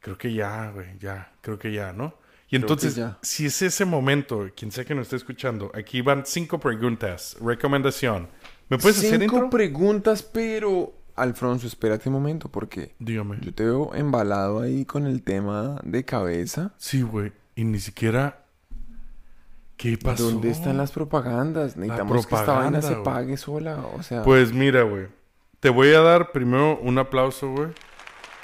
creo 0.00 0.16
que 0.16 0.32
ya, 0.32 0.70
güey, 0.70 0.98
ya, 0.98 1.32
creo 1.42 1.58
que 1.58 1.72
ya, 1.72 1.92
¿no? 1.92 2.14
Y 2.48 2.56
entonces, 2.56 2.98
si 3.22 3.46
es 3.46 3.62
ese 3.62 3.84
momento, 3.84 4.48
quien 4.56 4.70
sea 4.70 4.84
que 4.84 4.94
nos 4.94 5.04
esté 5.06 5.16
escuchando, 5.16 5.70
aquí 5.74 6.00
van 6.02 6.24
cinco 6.24 6.58
preguntas. 6.60 7.36
Recomendación. 7.40 8.28
¿Me 8.68 8.78
puedes 8.78 8.98
hacer 8.98 9.20
Cinco 9.20 9.36
intro? 9.36 9.50
preguntas, 9.50 10.22
pero... 10.22 10.94
Alfonso, 11.16 11.66
espérate 11.66 12.08
un 12.08 12.14
momento, 12.14 12.48
porque 12.48 12.94
Dígame. 12.98 13.38
yo 13.40 13.52
te 13.54 13.64
veo 13.64 13.94
embalado 13.94 14.60
ahí 14.60 14.84
con 14.84 15.06
el 15.06 15.22
tema 15.22 15.80
de 15.84 16.04
cabeza. 16.04 16.72
Sí, 16.78 17.02
güey. 17.02 17.32
Y 17.54 17.64
ni 17.64 17.78
siquiera... 17.80 18.43
¿Qué 19.84 19.98
pasó? 19.98 20.30
¿Dónde 20.30 20.48
están 20.50 20.78
las 20.78 20.92
propagandas? 20.92 21.76
Necesitamos 21.76 22.26
que 22.26 22.34
esta 22.34 22.54
vaina 22.54 22.80
se 22.80 22.96
pague 22.96 23.36
sola. 23.36 23.84
O 23.94 24.02
sea, 24.02 24.22
Pues 24.22 24.50
mira, 24.50 24.80
güey. 24.82 25.08
Te 25.60 25.68
voy 25.68 25.92
a 25.92 26.00
dar 26.00 26.32
primero 26.32 26.78
un 26.80 26.96
aplauso, 26.96 27.50
güey. 27.52 27.68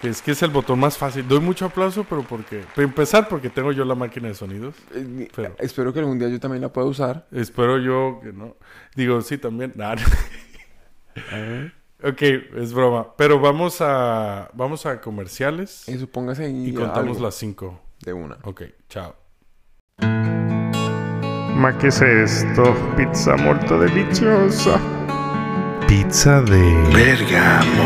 Que 0.02 0.08
es 0.10 0.20
que 0.20 0.32
es 0.32 0.42
el 0.42 0.50
botón 0.50 0.78
más 0.80 0.98
fácil. 0.98 1.26
Doy 1.26 1.40
mucho 1.40 1.64
aplauso, 1.64 2.04
pero 2.04 2.22
porque... 2.24 2.62
Para 2.74 2.82
empezar, 2.86 3.26
porque 3.26 3.48
tengo 3.48 3.72
yo 3.72 3.86
la 3.86 3.94
máquina 3.94 4.28
de 4.28 4.34
sonidos. 4.34 4.74
eh, 4.94 5.28
pero- 5.34 5.54
espero 5.60 5.94
que 5.94 6.00
algún 6.00 6.18
día 6.18 6.28
yo 6.28 6.38
también 6.38 6.60
la 6.60 6.70
pueda 6.70 6.86
usar. 6.86 7.26
Espero 7.32 7.78
yo 7.78 8.20
que 8.22 8.34
no. 8.34 8.56
Digo, 8.94 9.22
sí, 9.22 9.38
también. 9.38 9.72
Nah, 9.76 9.94
no. 11.16 12.08
ok, 12.08 12.22
es 12.56 12.74
broma. 12.74 13.14
Pero 13.16 13.40
vamos 13.40 13.78
a... 13.80 14.50
Vamos 14.52 14.84
a 14.84 15.00
comerciales. 15.00 15.88
Eso, 15.88 16.06
póngase 16.06 16.44
ahí 16.44 16.68
y 16.68 16.74
contamos 16.74 17.16
algo 17.16 17.24
las 17.24 17.34
cinco. 17.34 17.80
de 18.04 18.12
una. 18.12 18.36
Ok, 18.42 18.62
chao. 18.90 19.14
Ma 21.60 21.76
che 21.76 21.88
è 21.88 22.04
esto? 22.22 22.74
Pizza 22.94 23.36
molto 23.36 23.76
deliziosa. 23.76 24.80
Pizza 25.84 26.40
de... 26.40 26.88
Bergamo, 26.90 27.84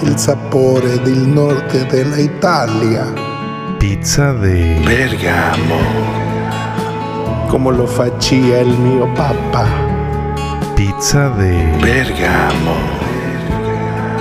il 0.00 0.18
sapore 0.18 1.00
del 1.02 1.20
nord 1.20 1.86
dell'Italia, 1.86 3.04
Pizza 3.78 4.32
de... 4.32 4.80
Bergamo, 4.82 5.78
come 7.46 7.70
lo 7.70 7.86
faccia 7.86 8.34
il 8.34 8.76
mio 8.76 9.08
papà. 9.12 9.68
Pizza 10.74 11.28
de... 11.28 11.70
Bergamo, 11.78 12.74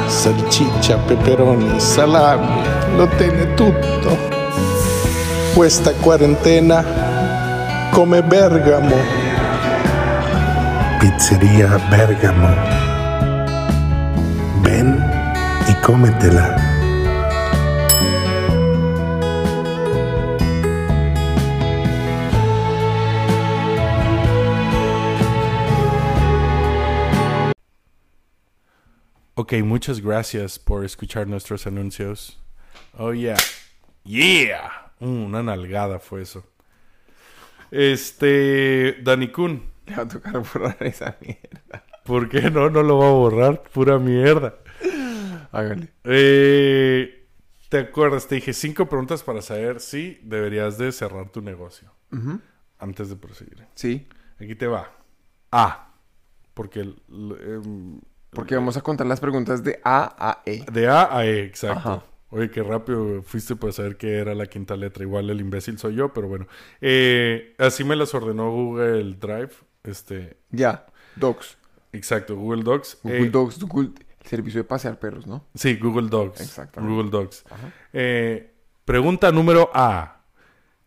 Salsiccia, 0.06 0.98
peperoni, 0.98 1.80
salami, 1.80 2.62
lo 2.96 3.08
tiene 3.18 3.56
tutto. 3.56 4.30
Questa 5.56 5.92
quarantena 5.94 7.11
come 7.92 8.22
Bergamo. 8.22 8.96
Pizzeria 11.00 11.78
Bergamo. 11.90 12.50
Ven 14.64 14.98
y 15.68 15.74
cómetela. 15.86 16.58
Ok, 29.36 29.54
muchas 29.64 30.00
gracias 30.02 30.60
por 30.60 30.86
escuchar 30.86 31.28
nuestros 31.28 31.66
anuncios. 31.66 32.38
Oh, 32.98 33.12
yeah. 33.12 33.38
Yeah. 34.04 34.92
Mm, 35.00 35.26
una 35.26 35.42
nalgada 35.42 36.00
fue 36.00 36.22
eso. 36.22 36.44
Este... 37.72 38.98
Dani 39.04 39.30
Kun. 39.30 39.64
Le 39.88 39.96
va 39.96 40.04
a 40.04 40.08
tocar 40.08 40.34
borrar 40.34 40.78
esa 40.82 41.18
mierda. 41.22 41.84
¿Por 42.06 42.30
qué 42.30 42.50
no? 42.52 42.70
No 42.70 42.84
lo 42.84 42.98
va 43.00 43.08
a 43.08 43.12
borrar. 43.12 43.64
Pura 43.64 43.98
mierda. 43.98 44.56
Hágale. 45.52 45.90
Eh, 46.04 47.28
¿Te 47.70 47.80
acuerdas? 47.80 48.28
Te 48.28 48.36
dije 48.36 48.54
cinco 48.54 48.88
preguntas 48.88 49.24
para 49.24 49.42
saber 49.42 49.80
si 49.80 50.20
deberías 50.24 50.78
de 50.78 50.92
cerrar 50.92 51.30
tu 51.30 51.42
negocio. 51.42 51.92
Antes 52.80 53.10
de 53.10 53.16
proseguir. 53.16 53.66
Sí. 53.76 54.08
Aquí 54.40 54.56
te 54.56 54.68
va. 54.68 54.92
A. 55.52 55.94
Porque... 56.54 56.82
el- 56.82 57.02
em, 57.10 58.02
Porque 58.32 58.56
vamos 58.56 58.76
a 58.78 58.82
contar 58.82 59.08
las 59.08 59.20
preguntas 59.20 59.64
de 59.64 59.80
A 59.84 60.16
a 60.32 60.42
E. 60.46 60.66
De 60.72 60.88
A 60.88 61.16
a 61.18 61.26
E, 61.26 61.44
exacto. 61.46 61.78
Ajá. 61.80 62.04
Oye, 62.32 62.50
qué 62.50 62.64
rápido 62.64 63.22
fuiste 63.24 63.56
para 63.56 63.72
saber 63.74 63.98
qué 63.98 64.18
era 64.20 64.34
la 64.34 64.46
quinta 64.48 64.76
letra. 64.76 65.04
Igual 65.04 65.30
el 65.30 65.40
imbécil 65.42 65.78
soy 65.78 65.96
yo, 65.96 66.12
pero 66.14 66.28
bueno. 66.28 66.48
Eh, 66.80 67.54
así 67.60 67.84
me 67.84 67.96
las 67.96 68.14
ordenó 68.14 68.50
Google 68.52 69.16
Drive. 69.20 69.52
Este, 69.84 70.38
Ya. 70.50 70.86
Docs. 71.18 71.58
exacto, 71.92 72.36
Google 72.38 72.64
Docs. 72.64 73.00
Google 73.04 73.20
Eh, 73.28 73.30
Docs, 73.30 73.60
Google... 73.64 73.90
El 74.22 74.28
servicio 74.28 74.60
de 74.62 74.64
pasear 74.64 75.00
perros, 75.00 75.26
¿no? 75.28 75.46
Sí, 75.56 75.76
Google 75.78 76.08
Docs. 76.08 76.42
Exactamente. 76.42 76.94
Google 76.96 77.10
Docs. 77.12 77.44
Eh, 77.92 78.54
pregunta 78.86 79.32
número 79.32 79.70
A. 79.74 80.22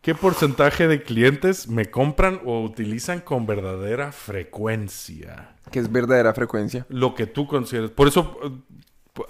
¿Qué 0.01 0.15
porcentaje 0.15 0.87
de 0.87 1.03
clientes 1.03 1.67
me 1.67 1.91
compran 1.91 2.41
o 2.45 2.63
utilizan 2.63 3.21
con 3.21 3.45
verdadera 3.47 4.13
frecuencia? 4.13 5.57
Que 5.71 5.79
es 5.81 5.91
verdadera 5.91 6.33
frecuencia. 6.35 6.87
Lo 6.89 7.15
que 7.15 7.27
tú 7.27 7.47
consideres. 7.47 7.91
Por 7.91 8.07
eso, 8.09 8.39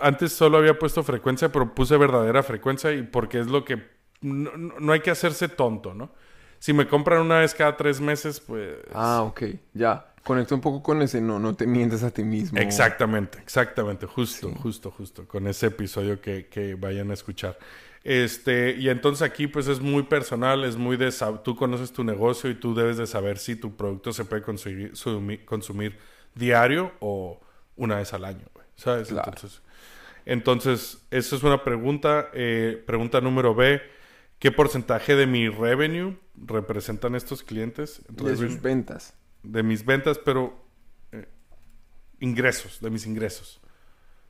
antes 0.01 0.33
solo 0.33 0.59
había 0.59 0.79
puesto 0.79 1.03
frecuencia, 1.03 1.51
pero 1.51 1.75
puse 1.75 1.97
verdadera 1.97 2.43
frecuencia 2.43 2.93
y 2.93 3.03
porque 3.03 3.41
es 3.41 3.47
lo 3.49 3.65
que... 3.65 3.83
No, 4.21 4.57
no- 4.57 4.93
hay 4.93 5.01
que 5.01 5.11
hacerse 5.11 5.49
tonto, 5.49 5.95
¿no? 5.95 6.11
Si 6.59 6.73
me 6.73 6.87
compran 6.89 7.21
una 7.21 7.41
vez 7.41 7.55
cada 7.55 7.77
tres 7.77 8.01
meses, 8.01 8.41
pues... 8.41 8.79
Ah, 8.95 9.23
ok. 9.23 9.43
Ya. 9.75 10.13
Conecta 10.23 10.55
un 10.55 10.63
poco 10.63 10.83
con 10.83 11.03
ese 11.03 11.21
no, 11.21 11.39
no 11.39 11.55
te 11.55 11.67
mientas 11.67 12.03
a 12.03 12.11
ti 12.11 12.25
mismo. 12.25 12.59
Exactamente, 12.59 13.39
exactamente, 13.39 14.07
justo, 14.07 14.51
justo, 14.63 14.91
justo, 14.91 15.29
con 15.29 15.47
ese 15.47 15.67
episodio 15.67 16.23
que, 16.23 16.47
que 16.47 16.77
vayan 16.77 17.11
a 17.11 17.15
escuchar. 17.15 17.59
Este, 18.03 18.75
y 18.79 18.89
entonces 18.89 19.21
aquí 19.21 19.47
pues 19.47 19.67
es 19.69 19.81
muy 19.81 20.05
personal, 20.05 20.65
es 20.65 20.77
muy 20.77 20.97
de, 20.97 21.13
tú 21.45 21.55
conoces 21.57 21.93
tu 21.93 22.05
negocio 22.05 22.49
y 22.49 22.55
tú 22.55 22.75
debes 22.75 22.97
de 22.97 23.07
saber 23.07 23.37
si 23.39 23.57
tu 23.57 23.77
producto 23.77 24.15
se 24.15 24.25
puede 24.25 24.41
consumir, 24.43 24.93
sumi- 24.97 25.45
consumir 25.45 25.99
diario 26.35 26.93
o 27.01 27.41
una 27.77 27.97
vez 27.97 28.15
al 28.15 28.25
año, 28.25 28.47
güey, 28.55 28.67
¿sabes? 28.77 29.09
Claro. 29.09 29.31
Entonces, 29.35 29.61
entonces, 30.27 31.07
esa 31.11 31.37
es 31.37 31.43
una 31.43 31.65
pregunta. 31.65 32.31
Eh, 32.33 32.83
pregunta 32.87 33.21
número 33.21 33.55
B, 33.55 33.81
¿qué 34.39 34.51
porcentaje 34.51 35.17
de 35.17 35.27
mi 35.27 35.49
revenue 35.49 36.17
representan 36.35 37.15
estos 37.15 37.43
clientes? 37.43 38.03
De 38.09 38.37
sus 38.37 38.61
ventas. 38.61 39.15
de 39.43 39.63
mis 39.63 39.85
ventas, 39.85 40.19
pero 40.19 40.55
eh, 41.13 41.29
ingresos, 42.21 42.81
de 42.81 42.91
mis 42.91 43.07
ingresos. 43.07 43.61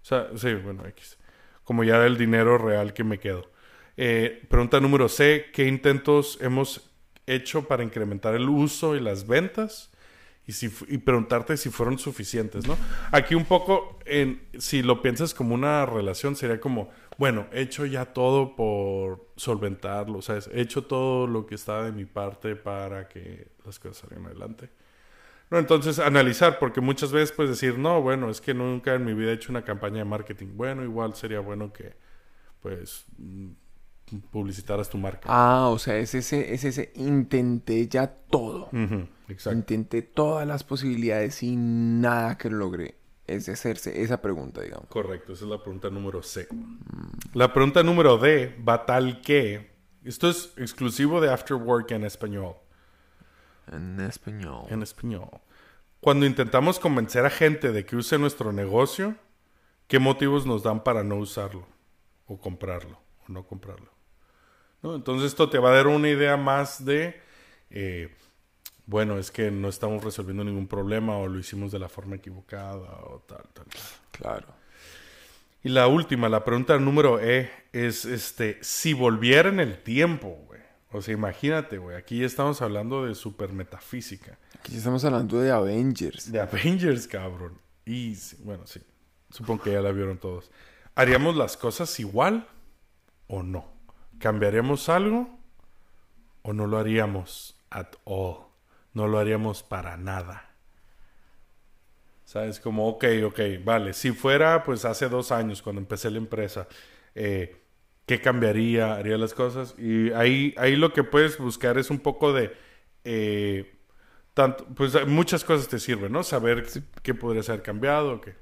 O 0.02 0.04
sea, 0.04 0.28
sí, 0.36 0.52
bueno, 0.54 0.86
X. 0.86 1.18
Como 1.62 1.84
ya 1.84 2.00
del 2.00 2.18
dinero 2.18 2.58
real 2.58 2.92
que 2.92 3.04
me 3.04 3.18
quedo. 3.18 3.50
Eh, 3.96 4.44
pregunta 4.48 4.80
número 4.80 5.08
C, 5.08 5.46
¿qué 5.52 5.66
intentos 5.66 6.38
hemos 6.40 6.90
hecho 7.26 7.66
para 7.66 7.84
incrementar 7.84 8.34
el 8.34 8.48
uso 8.48 8.96
y 8.96 9.00
las 9.00 9.26
ventas? 9.26 9.93
Y, 10.46 10.52
si, 10.52 10.70
y 10.88 10.98
preguntarte 10.98 11.56
si 11.56 11.70
fueron 11.70 11.98
suficientes, 11.98 12.66
¿no? 12.66 12.76
Aquí 13.12 13.34
un 13.34 13.46
poco, 13.46 13.98
en, 14.04 14.42
si 14.58 14.82
lo 14.82 15.00
piensas 15.00 15.32
como 15.32 15.54
una 15.54 15.86
relación, 15.86 16.36
sería 16.36 16.60
como, 16.60 16.90
bueno, 17.16 17.46
he 17.52 17.62
hecho 17.62 17.86
ya 17.86 18.06
todo 18.06 18.54
por 18.54 19.30
solventarlo, 19.36 20.20
¿sabes? 20.20 20.50
He 20.52 20.60
hecho 20.60 20.84
todo 20.84 21.26
lo 21.26 21.46
que 21.46 21.54
está 21.54 21.82
de 21.82 21.92
mi 21.92 22.04
parte 22.04 22.56
para 22.56 23.08
que 23.08 23.48
las 23.64 23.78
cosas 23.78 23.98
salgan 23.98 24.26
adelante. 24.26 24.68
No, 25.50 25.58
entonces 25.58 25.98
analizar, 25.98 26.58
porque 26.58 26.80
muchas 26.80 27.12
veces 27.12 27.32
puedes 27.32 27.50
decir, 27.50 27.78
no, 27.78 28.02
bueno, 28.02 28.30
es 28.30 28.40
que 28.40 28.54
nunca 28.54 28.94
en 28.94 29.04
mi 29.04 29.14
vida 29.14 29.30
he 29.30 29.34
hecho 29.34 29.52
una 29.52 29.64
campaña 29.64 29.98
de 29.98 30.04
marketing. 30.04 30.48
Bueno, 30.54 30.82
igual 30.82 31.14
sería 31.14 31.40
bueno 31.40 31.72
que, 31.72 31.94
pues, 32.60 33.04
mm, 33.18 33.50
publicitaras 34.30 34.88
tu 34.88 34.98
marca. 34.98 35.22
Ah, 35.26 35.68
o 35.68 35.78
sea, 35.78 35.96
es 35.96 36.14
ese, 36.14 36.54
es 36.54 36.64
ese 36.64 36.92
intenté 36.96 37.88
ya 37.88 38.06
todo. 38.06 38.68
Exacto. 39.28 39.58
Intenté 39.58 40.02
todas 40.02 40.46
las 40.46 40.64
posibilidades 40.64 41.42
y 41.42 41.56
nada 41.56 42.36
que 42.36 42.50
lo 42.50 42.58
logré. 42.58 42.96
Es 43.26 43.48
hacerse 43.48 44.02
esa 44.02 44.20
pregunta, 44.20 44.60
digamos. 44.60 44.86
Correcto, 44.88 45.32
esa 45.32 45.44
es 45.44 45.50
la 45.50 45.62
pregunta 45.62 45.88
número 45.88 46.22
C. 46.22 46.46
La 47.32 47.52
pregunta 47.52 47.82
número 47.82 48.18
D 48.18 48.54
va 48.66 48.84
tal 48.84 49.22
que, 49.22 49.72
esto 50.04 50.28
es 50.28 50.52
exclusivo 50.58 51.22
de 51.22 51.32
After 51.32 51.56
Work 51.56 51.92
en 51.92 52.04
español. 52.04 52.56
En 53.72 53.98
español. 54.00 54.66
En 54.68 54.82
español. 54.82 55.30
Cuando 56.00 56.26
intentamos 56.26 56.78
convencer 56.78 57.24
a 57.24 57.30
gente 57.30 57.72
de 57.72 57.86
que 57.86 57.96
use 57.96 58.18
nuestro 58.18 58.52
negocio, 58.52 59.16
¿qué 59.88 59.98
motivos 59.98 60.44
nos 60.44 60.62
dan 60.62 60.84
para 60.84 61.02
no 61.02 61.16
usarlo? 61.16 61.66
O 62.26 62.38
comprarlo, 62.38 63.00
o 63.26 63.32
no 63.32 63.46
comprarlo. 63.46 63.93
¿No? 64.84 64.94
Entonces 64.94 65.28
esto 65.28 65.48
te 65.48 65.58
va 65.58 65.70
a 65.70 65.76
dar 65.76 65.86
una 65.86 66.10
idea 66.10 66.36
más 66.36 66.84
de, 66.84 67.18
eh, 67.70 68.14
bueno, 68.84 69.18
es 69.18 69.30
que 69.30 69.50
no 69.50 69.70
estamos 69.70 70.04
resolviendo 70.04 70.44
ningún 70.44 70.68
problema 70.68 71.16
o 71.16 71.26
lo 71.26 71.38
hicimos 71.38 71.72
de 71.72 71.78
la 71.78 71.88
forma 71.88 72.16
equivocada 72.16 72.90
o 73.06 73.24
tal, 73.26 73.42
tal, 73.54 73.64
tal. 73.64 73.82
Claro. 74.12 74.46
Y 75.62 75.70
la 75.70 75.86
última, 75.88 76.28
la 76.28 76.44
pregunta 76.44 76.78
número 76.78 77.18
E 77.18 77.50
es, 77.72 78.04
este, 78.04 78.58
si 78.60 78.92
volviera 78.92 79.48
en 79.48 79.58
el 79.58 79.82
tiempo, 79.82 80.38
güey. 80.46 80.60
O 80.92 81.00
sea, 81.00 81.14
imagínate, 81.14 81.78
güey, 81.78 81.96
aquí 81.96 82.18
ya 82.18 82.26
estamos 82.26 82.60
hablando 82.60 83.06
de 83.06 83.14
super 83.14 83.54
metafísica. 83.54 84.38
Aquí 84.60 84.72
ya 84.72 84.78
estamos 84.78 85.02
hablando 85.06 85.40
de 85.40 85.50
Avengers. 85.50 86.30
De 86.30 86.40
Avengers, 86.40 87.08
cabrón. 87.08 87.58
Y 87.86 88.14
bueno, 88.40 88.66
sí. 88.66 88.82
Supongo 89.30 89.64
que 89.64 89.72
ya 89.72 89.80
la 89.80 89.92
vieron 89.92 90.18
todos. 90.18 90.50
¿Haríamos 90.94 91.36
las 91.36 91.56
cosas 91.56 91.98
igual 91.98 92.46
o 93.26 93.42
no? 93.42 93.73
¿Cambiaríamos 94.18 94.88
algo 94.88 95.38
o 96.42 96.52
no 96.52 96.66
lo 96.66 96.78
haríamos 96.78 97.58
at 97.70 97.94
all? 98.04 98.46
No 98.92 99.08
lo 99.08 99.18
haríamos 99.18 99.62
para 99.62 99.96
nada. 99.96 100.50
¿Sabes? 102.24 102.60
Como, 102.60 102.88
ok, 102.88 103.04
ok, 103.26 103.40
vale. 103.64 103.92
Si 103.92 104.12
fuera, 104.12 104.62
pues 104.64 104.84
hace 104.84 105.08
dos 105.08 105.30
años, 105.30 105.62
cuando 105.62 105.80
empecé 105.80 106.10
la 106.10 106.18
empresa, 106.18 106.66
eh, 107.14 107.60
¿qué 108.06 108.20
cambiaría? 108.20 108.94
¿Haría 108.94 109.18
las 109.18 109.34
cosas? 109.34 109.74
Y 109.78 110.10
ahí, 110.12 110.54
ahí 110.56 110.76
lo 110.76 110.92
que 110.92 111.04
puedes 111.04 111.38
buscar 111.38 111.78
es 111.78 111.90
un 111.90 111.98
poco 111.98 112.32
de 112.32 112.52
eh, 113.04 113.74
tanto, 114.32 114.66
pues 114.74 115.06
muchas 115.06 115.44
cosas 115.44 115.68
te 115.68 115.78
sirven, 115.78 116.10
¿no? 116.10 116.22
Saber 116.22 116.66
qué 117.02 117.14
podría 117.14 117.42
ser 117.42 117.62
cambiado, 117.62 118.14
o 118.14 118.20
qué. 118.20 118.34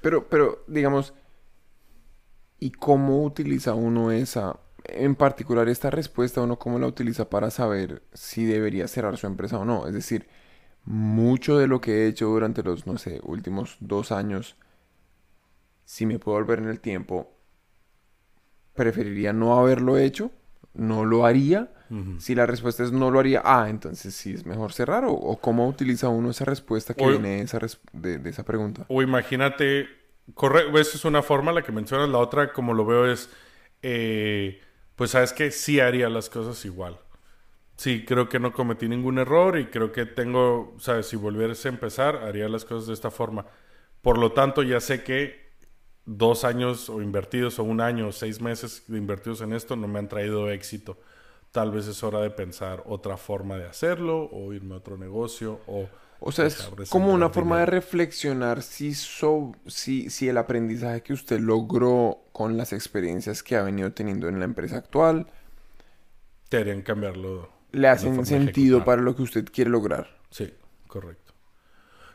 Pero, 0.00 0.28
pero, 0.28 0.64
digamos, 0.68 1.12
¿y 2.58 2.70
cómo 2.70 3.24
utiliza 3.24 3.74
uno 3.74 4.12
esa, 4.12 4.58
en 4.84 5.14
particular 5.16 5.68
esta 5.68 5.90
respuesta, 5.90 6.40
uno 6.42 6.58
cómo 6.58 6.78
la 6.78 6.86
utiliza 6.86 7.30
para 7.30 7.50
saber 7.50 8.02
si 8.12 8.44
debería 8.44 8.88
cerrar 8.88 9.16
su 9.18 9.26
empresa 9.26 9.58
o 9.58 9.64
no? 9.64 9.86
Es 9.86 9.94
decir, 9.94 10.28
mucho 10.84 11.58
de 11.58 11.68
lo 11.68 11.80
que 11.80 12.04
he 12.04 12.08
hecho 12.08 12.26
durante 12.28 12.62
los, 12.62 12.86
no 12.86 12.98
sé, 12.98 13.20
últimos 13.24 13.76
dos 13.80 14.12
años, 14.12 14.56
si 15.84 16.06
me 16.06 16.18
puedo 16.18 16.38
volver 16.38 16.60
en 16.60 16.68
el 16.68 16.80
tiempo, 16.80 17.36
preferiría 18.74 19.32
no 19.32 19.58
haberlo 19.58 19.98
hecho, 19.98 20.30
no 20.74 21.04
lo 21.04 21.26
haría. 21.26 21.70
Si 22.18 22.34
la 22.34 22.44
respuesta 22.46 22.82
es 22.84 22.92
no 22.92 23.10
lo 23.10 23.18
haría, 23.18 23.40
ah, 23.44 23.68
entonces 23.70 24.14
sí 24.14 24.34
es 24.34 24.44
mejor 24.44 24.72
cerrar. 24.72 25.04
¿O, 25.06 25.12
o 25.12 25.40
cómo 25.40 25.66
utiliza 25.66 26.08
uno 26.08 26.30
esa 26.30 26.44
respuesta 26.44 26.94
que 26.94 27.06
O- 27.06 27.10
viene 27.10 27.28
de 27.36 27.40
esa, 27.42 27.58
res- 27.58 27.80
de, 27.92 28.18
de 28.18 28.30
esa 28.30 28.44
pregunta? 28.44 28.86
O 28.88 29.02
imagínate, 29.02 29.88
corre, 30.34 30.62
esa 30.80 30.96
es 30.96 31.04
una 31.04 31.22
forma 31.22 31.52
la 31.52 31.62
que 31.62 31.72
mencionas, 31.72 32.08
la 32.08 32.18
otra 32.18 32.52
como 32.52 32.74
lo 32.74 32.84
veo 32.84 33.06
es, 33.10 33.30
eh, 33.82 34.60
pues 35.00 35.12
sabes 35.12 35.32
que 35.32 35.50
sí 35.50 35.80
haría 35.80 36.10
las 36.10 36.28
cosas 36.28 36.62
igual. 36.66 36.98
Sí, 37.74 38.04
creo 38.04 38.28
que 38.28 38.38
no 38.38 38.52
cometí 38.52 38.86
ningún 38.86 39.16
error 39.16 39.58
y 39.58 39.68
creo 39.68 39.92
que 39.92 40.04
tengo, 40.04 40.74
sabes, 40.78 41.06
si 41.06 41.16
volviese 41.16 41.68
a 41.68 41.72
empezar, 41.72 42.16
haría 42.16 42.50
las 42.50 42.66
cosas 42.66 42.86
de 42.86 42.92
esta 42.92 43.10
forma. 43.10 43.46
Por 44.02 44.18
lo 44.18 44.32
tanto, 44.32 44.62
ya 44.62 44.78
sé 44.78 45.02
que 45.02 45.54
dos 46.04 46.44
años 46.44 46.90
o 46.90 47.00
invertidos 47.00 47.58
o 47.58 47.62
un 47.64 47.80
año 47.80 48.08
o 48.08 48.12
seis 48.12 48.42
meses 48.42 48.84
invertidos 48.88 49.40
en 49.40 49.54
esto 49.54 49.74
no 49.74 49.88
me 49.88 50.00
han 50.00 50.08
traído 50.08 50.50
éxito. 50.50 50.98
Tal 51.50 51.70
vez 51.70 51.86
es 51.86 52.02
hora 52.02 52.20
de 52.20 52.28
pensar 52.28 52.82
otra 52.84 53.16
forma 53.16 53.56
de 53.56 53.68
hacerlo 53.68 54.28
o 54.30 54.52
irme 54.52 54.74
a 54.74 54.76
otro 54.76 54.98
negocio 54.98 55.60
o... 55.66 55.88
O 56.22 56.32
sea, 56.32 56.46
es 56.46 56.68
como 56.90 57.12
una 57.14 57.30
forma 57.30 57.60
de 57.60 57.66
reflexionar 57.66 58.62
si, 58.62 58.94
so- 58.94 59.52
si, 59.66 60.10
si 60.10 60.28
el 60.28 60.36
aprendizaje 60.36 61.02
que 61.02 61.12
usted 61.14 61.40
logró 61.40 62.18
con 62.32 62.56
las 62.58 62.72
experiencias 62.74 63.42
que 63.42 63.56
ha 63.56 63.62
venido 63.62 63.92
teniendo 63.92 64.28
en 64.28 64.38
la 64.38 64.44
empresa 64.44 64.76
actual 64.76 65.26
Te 66.50 66.58
harían 66.58 66.82
cambiarlo. 66.82 67.48
le 67.72 67.88
hacen 67.88 68.26
sentido 68.26 68.84
para 68.84 69.00
lo 69.00 69.16
que 69.16 69.22
usted 69.22 69.46
quiere 69.50 69.70
lograr. 69.70 70.08
Sí, 70.30 70.52
correcto. 70.88 71.32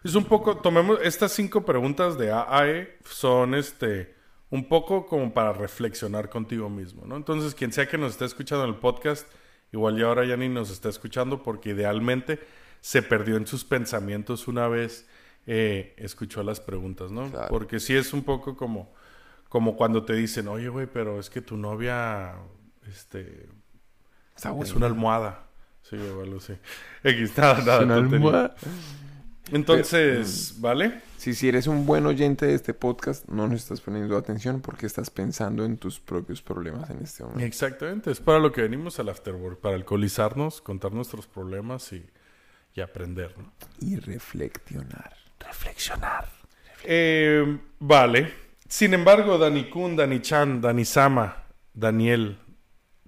Es 0.03 0.13
un 0.13 0.25
poco, 0.25 0.57
tomemos 0.57 0.99
estas 1.01 1.31
cinco 1.31 1.65
preguntas 1.65 2.15
de 2.19 2.31
AAE, 2.31 2.99
son 3.05 3.55
este, 3.55 4.13
un 4.51 4.67
poco 4.69 5.07
como 5.07 5.33
para 5.33 5.51
reflexionar 5.51 6.29
contigo 6.29 6.69
mismo, 6.69 7.05
¿no? 7.07 7.15
Entonces, 7.17 7.55
quien 7.55 7.71
sea 7.73 7.87
que 7.87 7.97
nos 7.97 8.11
esté 8.11 8.25
escuchando 8.25 8.65
en 8.65 8.69
el 8.69 8.75
podcast, 8.79 9.27
igual 9.71 9.97
ya 9.97 10.05
ahora 10.05 10.23
ya 10.25 10.37
ni 10.37 10.47
nos 10.47 10.69
está 10.69 10.89
escuchando 10.89 11.41
porque 11.41 11.71
idealmente 11.71 12.39
se 12.85 13.01
perdió 13.01 13.35
en 13.37 13.47
sus 13.47 13.65
pensamientos 13.65 14.47
una 14.47 14.67
vez 14.67 15.07
eh, 15.47 15.95
escuchó 15.97 16.43
las 16.43 16.59
preguntas, 16.59 17.09
¿no? 17.09 17.31
Claro. 17.31 17.47
Porque 17.49 17.79
sí 17.79 17.95
es 17.95 18.13
un 18.13 18.21
poco 18.21 18.55
como, 18.55 18.93
como 19.49 19.75
cuando 19.75 20.05
te 20.05 20.13
dicen, 20.13 20.47
oye, 20.47 20.69
güey, 20.69 20.85
pero 20.85 21.19
es 21.19 21.31
que 21.31 21.41
tu 21.41 21.57
novia, 21.57 22.35
este, 22.87 23.49
Está 24.35 24.49
es 24.49 24.55
bueno. 24.55 24.75
una 24.75 24.85
almohada. 24.85 25.47
Sí, 25.81 25.95
o 25.95 26.21
algo 26.21 26.37
así. 26.37 26.53
X, 27.03 27.31
nada, 27.37 27.57
nada. 27.63 27.81
una 27.81 27.95
almohada. 27.95 28.55
Entonces, 29.51 30.53
¿vale? 30.59 31.01
Si, 31.17 31.33
si 31.33 31.49
eres 31.49 31.65
un 31.65 31.87
buen 31.87 32.05
oyente 32.05 32.45
de 32.45 32.53
este 32.53 32.75
podcast, 32.75 33.27
no 33.27 33.47
nos 33.47 33.63
estás 33.63 33.81
poniendo 33.81 34.15
atención 34.15 34.61
porque 34.61 34.85
estás 34.85 35.09
pensando 35.09 35.65
en 35.65 35.77
tus 35.77 35.99
propios 35.99 36.43
problemas 36.43 36.91
en 36.91 36.99
este 37.01 37.23
momento. 37.23 37.45
Exactamente. 37.45 38.11
Es 38.11 38.19
para 38.19 38.37
lo 38.37 38.51
que 38.51 38.61
venimos 38.61 38.99
al 38.99 39.09
Afterwork, 39.09 39.59
para 39.59 39.73
alcoholizarnos, 39.73 40.61
contar 40.61 40.91
nuestros 40.91 41.25
problemas 41.25 41.91
y, 41.91 42.05
y 42.75 42.81
aprender, 42.81 43.33
¿no? 43.37 43.51
Y 43.79 43.95
reflexionar. 43.95 45.13
Reflexionar. 45.39 46.27
Eh, 46.83 47.57
vale. 47.79 48.33
Sin 48.67 48.93
embargo, 48.93 49.37
Dani 49.37 49.69
Kun, 49.69 49.95
Dani 49.95 50.21
Chan, 50.21 50.59
Dani 50.61 50.83
Sama, 50.83 51.43
Daniel, 51.73 52.37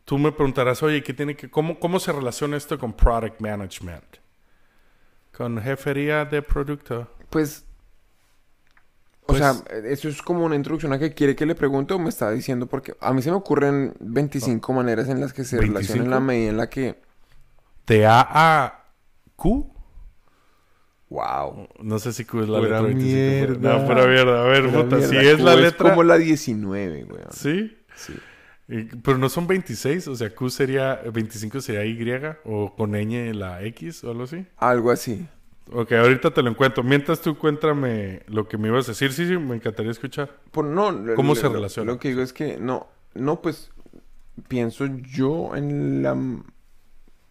tú 0.05 0.17
me 0.17 0.31
preguntarás, 0.31 0.81
oye, 0.83 1.03
¿qué 1.03 1.13
tiene 1.13 1.35
que, 1.35 1.49
cómo, 1.49 1.79
¿cómo 1.79 1.99
se 1.99 2.11
relaciona 2.13 2.55
esto 2.55 2.79
con 2.79 2.93
Product 2.93 3.41
Management? 3.41 4.05
Con 5.35 5.61
jefería 5.61 6.23
de 6.25 6.41
producto. 6.41 7.11
Pues, 7.29 7.65
o 9.23 9.27
Pues- 9.33 9.39
sea, 9.39 9.55
eso 9.83 10.07
es 10.07 10.21
como 10.21 10.45
una 10.45 10.55
introducción 10.55 10.93
a 10.93 10.99
que 10.99 11.13
quiere 11.13 11.35
que 11.35 11.45
le 11.45 11.55
pregunte 11.55 11.93
o 11.93 11.99
me 11.99 12.07
está 12.09 12.31
diciendo 12.31 12.67
porque 12.67 12.95
a 13.01 13.11
mí 13.13 13.21
se 13.21 13.29
me 13.31 13.35
ocurren 13.35 13.93
25 13.99 14.71
maneras 14.71 15.09
en 15.09 15.19
las 15.19 15.33
que 15.33 15.43
se 15.43 15.59
relaciona 15.59 16.03
en 16.03 16.09
la 16.09 16.17
¿25? 16.19 16.21
medida 16.21 16.49
en 16.51 16.57
la 16.57 16.69
que... 16.69 17.01
¿De 17.85 18.05
A 18.05 18.21
a 18.29 18.76
Q? 19.37 19.73
¡Wow! 21.09 21.69
No 21.81 21.99
sé 21.99 22.11
si 22.11 22.25
Q 22.25 22.41
es 22.41 22.49
la 22.49 22.57
Pura 22.59 22.81
letra 22.81 22.81
25. 22.81 23.15
mierda. 23.15 23.79
No, 23.79 23.85
pura 23.87 24.05
mierda. 24.07 24.43
A 24.43 24.47
ver, 24.47 24.69
Pura 24.69 24.83
puta, 24.83 25.01
si 25.01 25.15
es 25.15 25.39
la 25.39 25.55
letra... 25.55 25.89
como 25.91 26.03
la 26.03 26.17
19, 26.17 27.03
güey. 27.03 27.21
¿Sí? 27.31 27.77
Sí. 27.95 28.13
Y- 28.67 28.83
pero 28.97 29.17
no 29.17 29.29
son 29.29 29.47
26, 29.47 30.09
o 30.09 30.15
sea, 30.15 30.35
Q 30.35 30.49
sería... 30.49 30.95
25 31.13 31.61
sería 31.61 31.85
Y 31.85 31.97
o 32.43 32.75
con 32.75 32.91
ñ 32.91 33.33
la 33.33 33.63
X 33.63 34.03
o 34.03 34.11
algo 34.11 34.23
así. 34.23 34.45
Algo 34.57 34.91
así. 34.91 35.25
Ok, 35.71 35.93
ahorita 35.93 36.31
te 36.31 36.41
lo 36.41 36.49
encuentro. 36.49 36.83
Mientras 36.83 37.21
tú 37.21 37.37
cuéntame 37.37 38.23
lo 38.27 38.47
que 38.49 38.57
me 38.57 38.67
ibas 38.67 38.89
a 38.89 38.91
decir. 38.91 39.13
Sí, 39.13 39.25
sí, 39.27 39.37
me 39.37 39.55
encantaría 39.55 39.91
escuchar. 39.91 40.29
Por, 40.51 40.65
no, 40.65 40.91
lo- 40.91 41.15
¿Cómo 41.15 41.33
lo- 41.33 41.39
se 41.39 41.43
lo- 41.47 41.53
relaciona? 41.53 41.91
Lo 41.93 41.99
que 41.99 42.09
digo 42.09 42.21
es 42.21 42.33
que 42.33 42.57
no, 42.57 42.87
no, 43.13 43.41
pues 43.41 43.71
pienso 44.49 44.85
yo 44.85 45.55
en 45.55 46.03
la, 46.03 46.17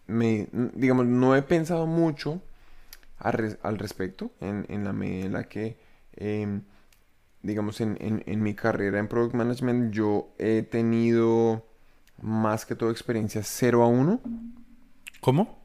me, 0.07 0.47
digamos, 0.73 1.05
no 1.05 1.35
he 1.35 1.41
pensado 1.41 1.85
mucho 1.85 2.41
al, 3.17 3.33
res- 3.33 3.57
al 3.63 3.77
respecto 3.77 4.31
en, 4.41 4.65
en 4.69 4.83
la 4.83 4.93
medida 4.93 5.25
en 5.25 5.33
la 5.33 5.43
que, 5.45 5.77
em, 6.15 6.61
digamos, 7.43 7.81
en, 7.81 7.97
en- 7.99 8.23
en 8.25 8.41
mi 8.41 8.53
carrera 8.53 8.99
en 8.99 9.07
Product 9.07 9.35
Management 9.35 9.93
yo 9.93 10.29
he 10.37 10.63
tenido 10.63 11.65
más 12.21 12.65
que 12.65 12.75
todo 12.75 12.89
experiencia 12.91 13.41
0 13.43 13.83
a 13.83 13.87
1, 13.87 14.21
¿Cómo? 15.21 15.57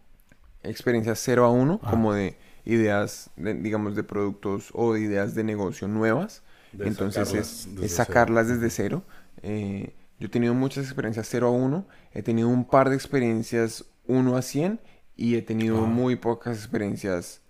experiencia 0.62 1.14
0 1.14 1.44
a 1.44 1.50
1, 1.50 1.80
Ah. 1.82 1.90
como 1.90 2.12
de 2.14 2.36
ideas, 2.64 3.30
de- 3.36 3.54
digamos, 3.54 3.96
de 3.96 4.04
productos 4.04 4.70
o 4.74 4.92
de 4.94 5.00
ideas 5.00 5.34
de 5.34 5.44
negocio 5.44 5.88
nuevas. 5.88 6.42
De 6.72 6.88
Entonces 6.88 7.28
sacarlas 7.28 7.48
es, 7.66 7.74
desde 7.74 7.86
es 7.86 7.92
sacarlas 7.94 8.48
desde 8.48 8.70
cero. 8.70 9.02
Eh, 9.42 9.94
yo 10.18 10.26
he 10.26 10.30
tenido 10.30 10.54
muchas 10.54 10.84
experiencias 10.84 11.28
0 11.30 11.48
a 11.48 11.50
1, 11.50 11.86
he 12.12 12.22
tenido 12.22 12.48
un 12.48 12.64
par 12.64 12.88
de 12.88 12.94
experiencias 12.96 13.84
1 14.12 14.36
a 14.36 14.42
100 14.42 14.80
y 15.16 15.36
he 15.36 15.42
tenido 15.42 15.78
Ah. 15.84 15.86
muy 15.86 16.16
pocas 16.16 16.56
experiencias 16.58 17.40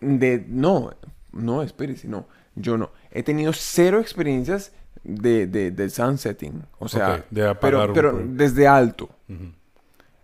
De-. 0.00 0.44
No, 0.48 0.92
no, 1.32 1.62
espérese, 1.62 2.08
no, 2.08 2.26
yo 2.54 2.76
no. 2.78 2.90
He 3.10 3.22
tenido 3.22 3.52
cero 3.52 4.00
experiencias 4.00 4.72
de, 5.02 5.46
de, 5.46 5.70
de 5.70 5.90
sunsetting, 5.90 6.62
o 6.78 6.88
sea, 6.88 7.16
Ok, 7.16 7.24
de 7.30 7.46
apagar 7.48 7.92
pero, 7.92 8.10
un 8.16 8.20
pero 8.22 8.34
desde 8.36 8.66
alto. 8.66 9.10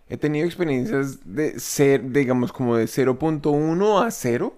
He 0.09 0.17
tenido 0.17 0.45
experiencias 0.45 1.19
de 1.23 1.59
ser, 1.59 2.11
digamos, 2.11 2.51
como 2.51 2.75
de 2.75 2.85
0.1 2.85 4.05
a 4.05 4.11
0, 4.11 4.53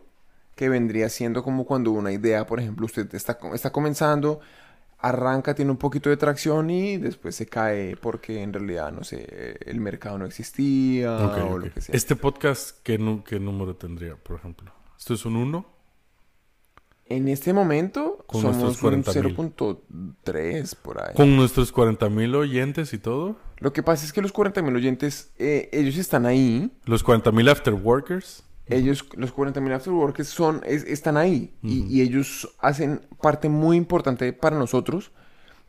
que 0.55 0.69
vendría 0.69 1.09
siendo 1.09 1.43
como 1.43 1.65
cuando 1.65 1.91
una 1.91 2.11
idea, 2.11 2.45
por 2.47 2.59
ejemplo, 2.59 2.85
usted 2.85 3.13
está, 3.13 3.37
está 3.53 3.71
comenzando, 3.71 4.39
arranca, 5.03 5.53
tiene 5.53 5.69
un 5.69 5.77
poquito 5.77 6.09
de 6.09 6.17
tracción 6.17 6.69
y 6.69 6.97
después 6.97 7.35
se 7.35 7.45
cae 7.45 7.97
porque 7.97 8.41
en 8.41 8.53
realidad, 8.53 8.91
no 8.91 9.03
sé, 9.03 9.57
el 9.65 9.79
mercado 9.81 10.17
no 10.17 10.25
existía 10.25 11.11
o 11.11 11.59
lo 11.59 11.71
que 11.71 11.81
sea. 11.81 11.93
Este 11.93 12.15
podcast, 12.15 12.79
¿qué, 12.83 12.97
qué 13.25 13.39
número 13.39 13.75
tendría, 13.75 14.15
por 14.15 14.37
ejemplo? 14.37 14.71
¿Esto 14.97 15.13
es 15.13 15.25
un 15.25 15.35
1? 15.35 15.65
En 17.05 17.27
este 17.27 17.51
momento 17.51 18.23
Con 18.25 18.41
somos 18.41 18.81
un 18.81 19.03
40,000. 19.03 19.35
0.3 19.35 20.75
por 20.81 21.01
ahí. 21.01 21.13
¿Con 21.15 21.35
nuestros 21.35 21.73
40 21.73 22.09
mil 22.09 22.33
oyentes 22.33 22.93
y 22.93 22.97
todo? 22.97 23.35
Lo 23.57 23.73
que 23.73 23.83
pasa 23.83 24.05
es 24.05 24.13
que 24.13 24.21
los 24.21 24.33
40.000 24.33 24.75
oyentes, 24.75 25.31
eh, 25.37 25.69
ellos 25.73 25.97
están 25.97 26.25
ahí. 26.25 26.71
¿Los 26.85 27.03
40 27.03 27.31
mil 27.31 27.49
afterworkers? 27.49 28.43
Ellos, 28.67 29.05
los 29.15 29.33
40.000 29.35 29.73
afterworkers 29.73 30.29
son, 30.29 30.61
es- 30.65 30.85
están 30.85 31.17
ahí 31.17 31.53
y, 31.61 31.83
y 31.85 32.01
ellos 32.01 32.55
hacen 32.59 33.01
parte 33.21 33.49
muy 33.49 33.75
importante 33.77 34.31
para 34.33 34.57
nosotros, 34.57 35.11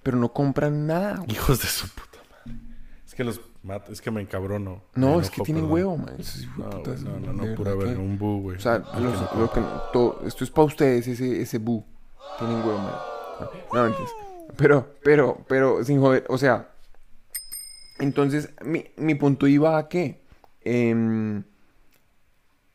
pero 0.03 0.17
no 0.17 0.33
compran 0.33 0.87
nada. 0.87 1.17
güey. 1.17 1.33
Hijos 1.33 1.61
de 1.61 1.67
su 1.69 1.89
puta 1.89 2.19
madre. 2.31 2.61
Es 3.05 3.15
que 3.15 3.25
los 3.25 3.41
mato, 3.65 3.91
es 3.93 4.01
que 4.01 4.11
me 4.13 4.21
encabrono. 4.21 4.83
No, 4.95 5.17
Me 5.17 5.23
es 5.23 5.31
que 5.31 5.43
tienen 5.43 5.65
perdón. 5.65 5.73
huevo, 5.73 5.97
man. 5.97 6.17
No, 6.57 6.71
putas, 6.71 7.03
no, 7.03 7.19
no, 7.33 7.55
pura 7.57 7.75
verga, 7.75 7.99
un 8.01 8.17
bu, 8.19 8.43
güey. 8.43 8.57
O 8.59 8.61
sea, 8.61 8.79
los- 8.79 9.35
lo 9.37 9.51
que 9.53 9.61
todo- 9.93 10.21
esto 10.25 10.45
es 10.45 10.51
para 10.51 10.67
ustedes, 10.67 11.09
ese, 11.09 11.43
ese 11.43 11.59
bu. 11.59 11.85
Tienen 12.39 12.59
huevo, 12.59 12.79
man. 12.79 12.95
No, 13.73 13.89
no. 13.89 13.97
Pero, 14.57 14.95
pero, 15.03 15.45
pero, 15.49 15.83
sin 15.85 15.99
joder, 16.01 16.25
o 16.29 16.39
sea. 16.39 16.71
Entonces, 17.99 18.51
mi, 18.65 18.85
mi 18.97 19.15
punto 19.15 19.47
iba 19.47 19.79
a 19.79 19.89
que. 19.89 20.23
em, 20.63 21.43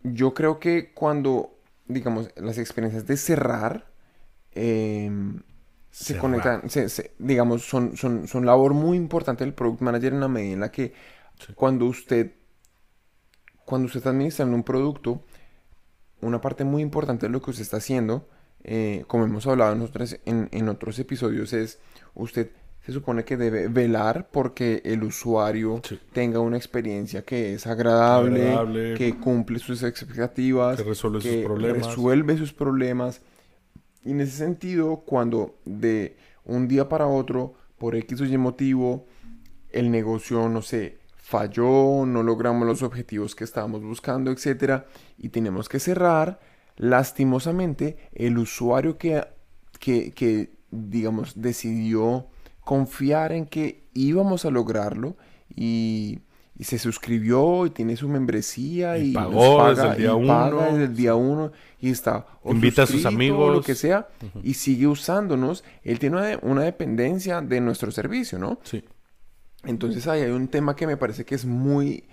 yo 0.04 0.34
creo 0.34 0.60
que 0.60 0.94
cuando, 0.94 1.52
digamos, 1.88 2.30
las 2.38 2.58
experiencias 2.58 3.06
de 3.08 3.18
cerrar. 3.18 3.88
em, 4.56 5.42
se 5.92 6.16
Cerrar. 6.16 6.18
conectan, 6.18 6.70
se- 6.70 6.90
se- 6.90 7.14
digamos, 7.20 7.64
son, 7.66 7.98
son, 7.98 8.28
son 8.28 8.46
labor 8.46 8.74
muy 8.76 8.98
importante 8.98 9.44
del 9.46 9.54
product 9.56 9.82
manager 9.82 10.14
en 10.14 10.20
la 10.22 10.28
medida 10.30 10.54
en 10.54 10.60
la 10.62 10.72
que 10.72 10.94
cuando 11.56 11.86
usted 11.86 12.34
cuando 13.66 13.86
usted 13.88 14.00
está 14.00 14.10
administrando 14.10 14.56
un 14.56 14.64
producto, 14.64 15.22
una 16.22 16.42
parte 16.42 16.64
muy 16.66 16.82
importante 16.82 17.28
de 17.28 17.32
lo 17.32 17.42
que 17.42 17.52
usted 17.52 17.64
está 17.64 17.78
haciendo, 17.78 18.28
eh, 18.64 19.06
como 19.08 19.26
hemos 19.26 19.48
hablado 19.48 19.74
en 19.74 19.82
otros, 19.82 20.18
en, 20.26 20.50
en 20.52 20.70
otros 20.70 21.00
episodios, 21.00 21.54
es 21.54 21.80
usted 22.16 22.52
se 22.86 22.92
supone 22.94 23.24
que 23.24 23.38
debe 23.38 23.68
velar 23.68 24.30
porque 24.32 24.82
el 24.86 25.04
usuario 25.04 25.82
Sí. 25.84 26.00
tenga 26.14 26.40
una 26.40 26.58
experiencia 26.58 27.24
que 27.24 27.54
es 27.54 27.68
agradable, 27.68 28.48
Agradable. 28.50 28.94
que 28.96 29.16
cumple 29.18 29.60
sus 29.60 29.84
expectativas, 29.84 30.78
Que 30.82 30.84
resuelve 30.90 31.22
sus 31.22 31.36
problemas. 31.46 31.88
resuelve 31.88 32.38
sus 32.38 32.54
problemas. 32.54 33.22
Y 34.04 34.12
en 34.12 34.22
ese 34.22 34.38
sentido, 34.38 35.04
cuando 35.06 35.56
de 35.66 36.16
un 36.46 36.68
día 36.68 36.88
para 36.90 37.06
otro, 37.08 37.54
por 37.78 37.96
X 37.96 38.22
o 38.22 38.26
Y 38.26 38.38
motivo, 38.38 39.06
el 39.72 39.92
negocio, 39.92 40.50
no 40.50 40.62
sé, 40.62 40.98
falló, 41.16 42.06
no 42.08 42.24
logramos 42.24 42.66
los 42.66 42.82
objetivos 42.82 43.36
que 43.36 43.44
estábamos 43.44 43.84
buscando, 43.84 44.32
etcétera, 44.32 44.88
y 45.18 45.30
tenemos 45.30 45.70
que 45.70 45.80
cerrar, 45.80 46.40
lastimosamente, 46.78 47.98
el 48.14 48.38
usuario 48.38 48.98
que, 48.98 49.24
que, 49.80 50.12
que, 50.12 50.50
digamos, 50.72 51.40
decidió 51.40 52.28
confiar 52.70 53.32
en 53.32 53.48
que 53.48 53.88
íbamos 53.96 54.46
a 54.46 54.52
lograrlo 54.52 55.18
y, 55.56 56.20
y 56.56 56.66
se 56.66 56.78
suscribió 56.78 57.66
y 57.66 57.72
tiene 57.72 57.96
su 57.96 58.08
membresía 58.08 59.00
Y 59.00 59.12
pagó 59.12 59.68
desde 59.70 59.88
el 59.88 59.98
día 59.98 60.14
y 60.14 60.28
paga 60.28 60.56
uno. 60.56 60.62
desde 60.66 60.84
el 60.84 60.96
día 60.96 61.16
uno 61.16 61.52
y 61.82 61.90
está 61.90 62.28
Invita 62.46 62.84
a 62.84 62.86
sus 62.86 63.04
o 63.06 63.10
lo 63.10 63.16
amigos. 63.16 63.66
que 63.66 63.74
sea 63.74 64.08
y 64.44 64.54
sigue 64.54 64.86
usándonos. 64.86 65.64
Él 65.82 65.98
tiene 65.98 66.18
una, 66.18 66.40
una 66.44 66.62
dependencia 66.62 67.42
de 67.42 67.60
nuestro 67.60 67.90
servicio, 67.90 68.38
¿no? 68.38 68.60
Sí. 68.62 68.84
Entonces 69.64 70.06
ahí 70.06 70.22
hay 70.22 70.30
un 70.30 70.48
tema 70.48 70.76
que 70.76 70.86
me 70.86 70.96
parece 70.96 71.26
que 71.26 71.34
es 71.34 71.46
muy, 71.46 72.04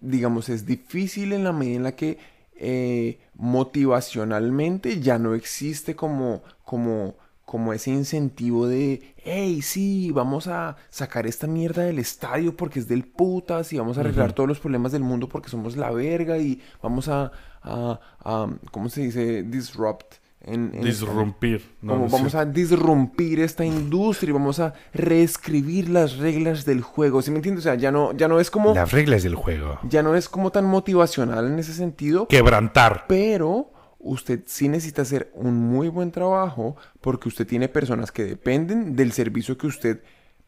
digamos, 0.00 0.48
es 0.48 0.64
difícil 0.64 1.32
en 1.32 1.42
la 1.42 1.52
medida 1.52 1.74
en 1.76 1.82
la 1.82 1.96
que 1.96 2.18
eh, 2.54 3.18
motivacionalmente 3.34 5.00
ya 5.00 5.18
no 5.18 5.34
existe 5.34 5.96
como, 5.96 6.44
como, 6.64 7.16
como 7.46 7.72
ese 7.72 7.90
incentivo 7.92 8.66
de, 8.66 9.14
hey, 9.16 9.62
sí, 9.62 10.10
vamos 10.12 10.48
a 10.48 10.76
sacar 10.90 11.26
esta 11.26 11.46
mierda 11.46 11.84
del 11.84 11.98
estadio 11.98 12.54
porque 12.56 12.80
es 12.80 12.88
del 12.88 13.04
putas 13.04 13.72
y 13.72 13.78
vamos 13.78 13.96
a 13.96 14.00
arreglar 14.00 14.32
todos 14.34 14.48
los 14.48 14.58
problemas 14.58 14.92
del 14.92 15.02
mundo 15.02 15.28
porque 15.28 15.48
somos 15.48 15.76
la 15.76 15.90
verga 15.92 16.36
y 16.38 16.60
vamos 16.82 17.08
a, 17.08 17.30
a, 17.62 18.00
a- 18.24 18.48
¿cómo 18.72 18.88
se 18.90 19.02
dice? 19.02 19.42
Disrupt. 19.44 20.16
En, 20.42 20.70
en 20.74 20.82
Disrumpir. 20.84 21.60
No, 21.82 21.94
como 21.94 22.04
no 22.04 22.10
sé. 22.10 22.16
vamos 22.16 22.34
a 22.36 22.44
disrumpir 22.44 23.40
esta 23.40 23.64
industria 23.64 24.30
y 24.30 24.32
vamos 24.32 24.60
a 24.60 24.74
reescribir 24.92 25.88
las 25.88 26.18
reglas 26.18 26.64
del 26.64 26.82
juego. 26.82 27.20
¿Sí 27.22 27.30
me 27.32 27.38
entiendes? 27.38 27.64
O 27.64 27.68
sea, 27.68 27.74
ya 27.74 27.90
no, 27.90 28.12
ya 28.12 28.28
no 28.28 28.38
es 28.38 28.50
como. 28.50 28.72
Las 28.74 28.92
reglas 28.92 29.24
del 29.24 29.34
juego. 29.34 29.80
Ya 29.88 30.02
no 30.04 30.14
es 30.14 30.28
como 30.28 30.52
tan 30.52 30.64
motivacional 30.66 31.46
en 31.46 31.58
ese 31.58 31.72
sentido. 31.72 32.28
Quebrantar. 32.28 33.06
Pero 33.08 33.72
usted 34.06 34.42
sí 34.46 34.68
necesita 34.68 35.02
hacer 35.02 35.30
un 35.34 35.54
muy 35.54 35.88
buen 35.88 36.10
trabajo 36.12 36.76
porque 37.00 37.28
usted 37.28 37.46
tiene 37.46 37.68
personas 37.68 38.12
que 38.12 38.24
dependen 38.24 38.96
del 38.96 39.12
servicio 39.12 39.58
que 39.58 39.66
usted 39.66 40.02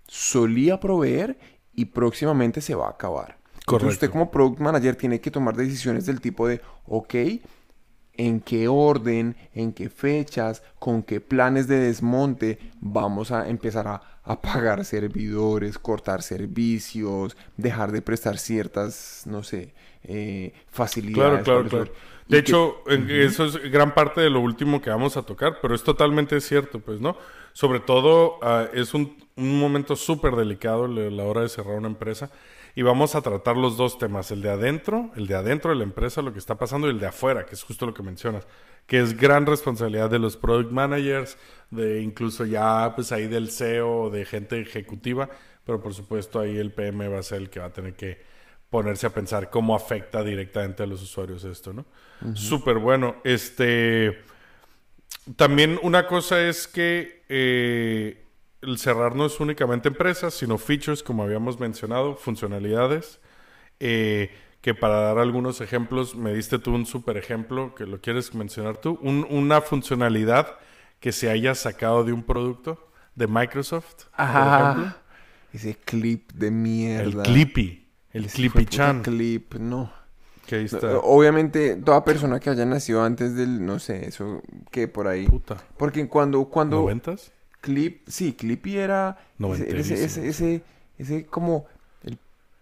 solía 0.06 0.80
proveer 0.80 1.38
y 1.74 1.86
próximamente 1.86 2.60
se 2.60 2.74
va 2.74 2.86
a 2.86 2.90
acabar. 2.90 3.36
Entonces 3.36 3.66
Correcto. 3.66 3.88
usted 3.88 4.10
como 4.10 4.30
product 4.30 4.60
manager 4.60 4.96
tiene 4.96 5.20
que 5.20 5.30
tomar 5.30 5.56
decisiones 5.56 6.06
del 6.06 6.20
tipo 6.20 6.48
de, 6.48 6.60
ok, 6.86 7.14
en 8.14 8.40
qué 8.40 8.66
orden, 8.66 9.36
en 9.54 9.72
qué 9.72 9.90
fechas, 9.90 10.62
con 10.78 11.02
qué 11.02 11.20
planes 11.20 11.68
de 11.68 11.78
desmonte 11.78 12.58
vamos 12.80 13.30
a 13.30 13.48
empezar 13.48 13.86
a, 13.86 14.02
a 14.24 14.40
pagar 14.40 14.84
servidores, 14.84 15.78
cortar 15.78 16.22
servicios, 16.22 17.36
dejar 17.56 17.92
de 17.92 18.02
prestar 18.02 18.38
ciertas, 18.38 19.22
no 19.26 19.42
sé, 19.42 19.74
eh, 20.02 20.52
facilidades. 20.68 21.44
Claro, 21.44 21.62
claro, 21.62 21.86
claro. 21.86 21.92
De 22.28 22.38
hecho, 22.38 22.82
eso 22.86 23.46
es 23.46 23.70
gran 23.70 23.94
parte 23.94 24.20
de 24.20 24.28
lo 24.28 24.40
último 24.40 24.82
que 24.82 24.90
vamos 24.90 25.16
a 25.16 25.22
tocar, 25.22 25.58
pero 25.62 25.74
es 25.74 25.82
totalmente 25.82 26.40
cierto, 26.40 26.78
pues, 26.78 27.00
¿no? 27.00 27.16
Sobre 27.54 27.80
todo, 27.80 28.38
ah, 28.42 28.68
es 28.74 28.92
un, 28.92 29.16
un 29.36 29.58
momento 29.58 29.96
súper 29.96 30.36
delicado 30.36 30.86
la 30.86 31.10
la 31.10 31.24
hora 31.24 31.40
de 31.40 31.48
cerrar 31.48 31.76
una 31.76 31.88
empresa 31.88 32.30
y 32.78 32.82
vamos 32.82 33.14
a 33.16 33.22
tratar 33.22 33.56
los 33.56 33.76
dos 33.76 33.98
temas, 33.98 34.30
el 34.30 34.40
de 34.40 34.50
adentro, 34.50 35.10
el 35.16 35.26
de 35.26 35.34
adentro 35.34 35.70
de 35.70 35.76
la 35.78 35.82
empresa, 35.82 36.22
lo 36.22 36.32
que 36.32 36.38
está 36.38 36.58
pasando, 36.58 36.86
y 36.86 36.90
el 36.90 37.00
de 37.00 37.06
afuera, 37.08 37.44
que 37.44 37.56
es 37.56 37.62
justo 37.64 37.86
lo 37.86 37.92
que 37.92 38.04
mencionas, 38.04 38.46
que 38.86 39.00
es 39.00 39.16
gran 39.16 39.46
responsabilidad 39.46 40.08
de 40.10 40.20
los 40.20 40.36
product 40.36 40.70
managers, 40.70 41.38
de 41.70 42.02
incluso 42.02 42.44
ya, 42.44 42.92
pues, 42.94 43.10
ahí 43.10 43.26
del 43.26 43.50
CEO, 43.50 44.10
de 44.10 44.24
gente 44.24 44.60
ejecutiva, 44.60 45.28
pero 45.64 45.80
por 45.82 45.92
supuesto 45.92 46.38
ahí 46.38 46.56
el 46.56 46.70
PM 46.72 47.08
va 47.08 47.18
a 47.18 47.22
ser 47.24 47.38
el 47.38 47.50
que 47.50 47.58
va 47.58 47.66
a 47.66 47.72
tener 47.72 47.94
que 47.94 48.22
ponerse 48.70 49.06
a 49.06 49.10
pensar 49.10 49.50
cómo 49.50 49.74
afecta 49.74 50.22
directamente 50.22 50.82
a 50.82 50.86
los 50.86 51.02
usuarios 51.02 51.44
esto, 51.44 51.72
¿no? 51.72 51.84
Súper 52.34 52.78
bueno. 52.78 53.16
Este. 53.24 54.22
También 55.36 55.78
una 55.82 56.06
cosa 56.06 56.40
es 56.48 56.66
que 56.66 57.22
eh, 57.28 58.24
el 58.62 58.78
cerrar 58.78 59.14
no 59.14 59.26
es 59.26 59.40
únicamente 59.40 59.88
empresas, 59.88 60.34
sino 60.34 60.56
features, 60.58 61.02
como 61.02 61.22
habíamos 61.22 61.60
mencionado, 61.60 62.16
funcionalidades. 62.16 63.20
eh, 63.80 64.30
que 64.60 64.74
para 64.74 65.00
dar 65.02 65.18
algunos 65.18 65.60
ejemplos, 65.60 66.16
me 66.16 66.34
diste 66.34 66.58
tú 66.58 66.74
un 66.74 66.84
super 66.84 67.16
ejemplo, 67.16 67.76
que 67.76 67.86
lo 67.86 68.00
quieres 68.00 68.34
mencionar 68.34 68.76
tú. 68.78 68.98
Un- 69.02 69.24
una 69.30 69.60
funcionalidad 69.60 70.58
que 70.98 71.12
se 71.12 71.30
haya 71.30 71.54
sacado 71.54 72.02
de 72.02 72.12
un 72.12 72.24
producto 72.24 72.90
de 73.14 73.28
Microsoft, 73.28 74.06
por 74.06 74.10
Ah, 74.18 74.72
ejemplo. 74.74 74.94
ese 75.52 75.76
clip 75.76 76.32
de 76.32 76.48
El 76.48 76.52
mierda. 76.54 77.22
Clippy. 77.22 77.77
El 78.12 78.26
Clippy 78.26 78.66
Chan. 78.66 79.02
clip, 79.02 79.54
no. 79.54 79.92
Que 80.46 80.56
ahí 80.56 80.66
No, 80.70 80.78
está. 80.78 80.98
Obviamente, 80.98 81.76
toda 81.76 82.04
persona 82.04 82.40
que 82.40 82.48
haya 82.50 82.64
nacido 82.64 83.02
antes 83.02 83.34
del, 83.34 83.64
no 83.64 83.78
sé, 83.78 84.08
eso, 84.08 84.42
que 84.70 84.88
por 84.88 85.06
ahí. 85.06 85.26
Puta. 85.26 85.58
Porque 85.76 86.08
cuando, 86.08 86.44
cuando 86.46 86.76
¿Noventas? 86.80 87.32
clip, 87.60 88.00
sí, 88.08 88.32
Clippy 88.32 88.78
era 88.78 89.18
ese, 89.38 89.78
ese, 89.80 90.04
ese, 90.04 90.28
ese, 90.28 90.62
ese 90.96 91.26
como, 91.26 91.66
el- 92.02 92.18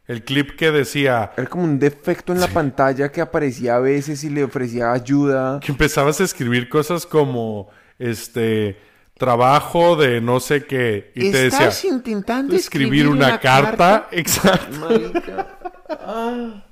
El 0.08 0.24
clip 0.24 0.56
que 0.56 0.72
decía 0.72 1.30
era 1.36 1.46
como 1.46 1.62
un 1.62 1.78
defecto 1.78 2.32
en 2.32 2.40
la 2.40 2.48
pantalla 2.48 3.12
que 3.12 3.20
aparecía 3.20 3.76
a 3.76 3.78
veces 3.80 4.24
y 4.24 4.30
le 4.30 4.42
ofrecía 4.42 4.90
ayuda. 4.92 5.60
que 5.60 5.70
empezabas 5.70 6.20
a 6.20 6.24
escribir 6.24 6.68
cosas 6.68 7.06
como 7.06 7.68
este 8.00 8.76
trabajo 9.16 9.96
de 9.96 10.20
no 10.20 10.40
sé 10.40 10.64
qué 10.64 11.10
y 11.14 11.30
te 11.30 11.50
decía 11.50 11.70
intentando 11.90 12.54
escribir 12.54 13.08
una, 13.08 13.40
carta, 13.40 14.08
exacto. 14.12 14.78
Marica. 14.78 15.58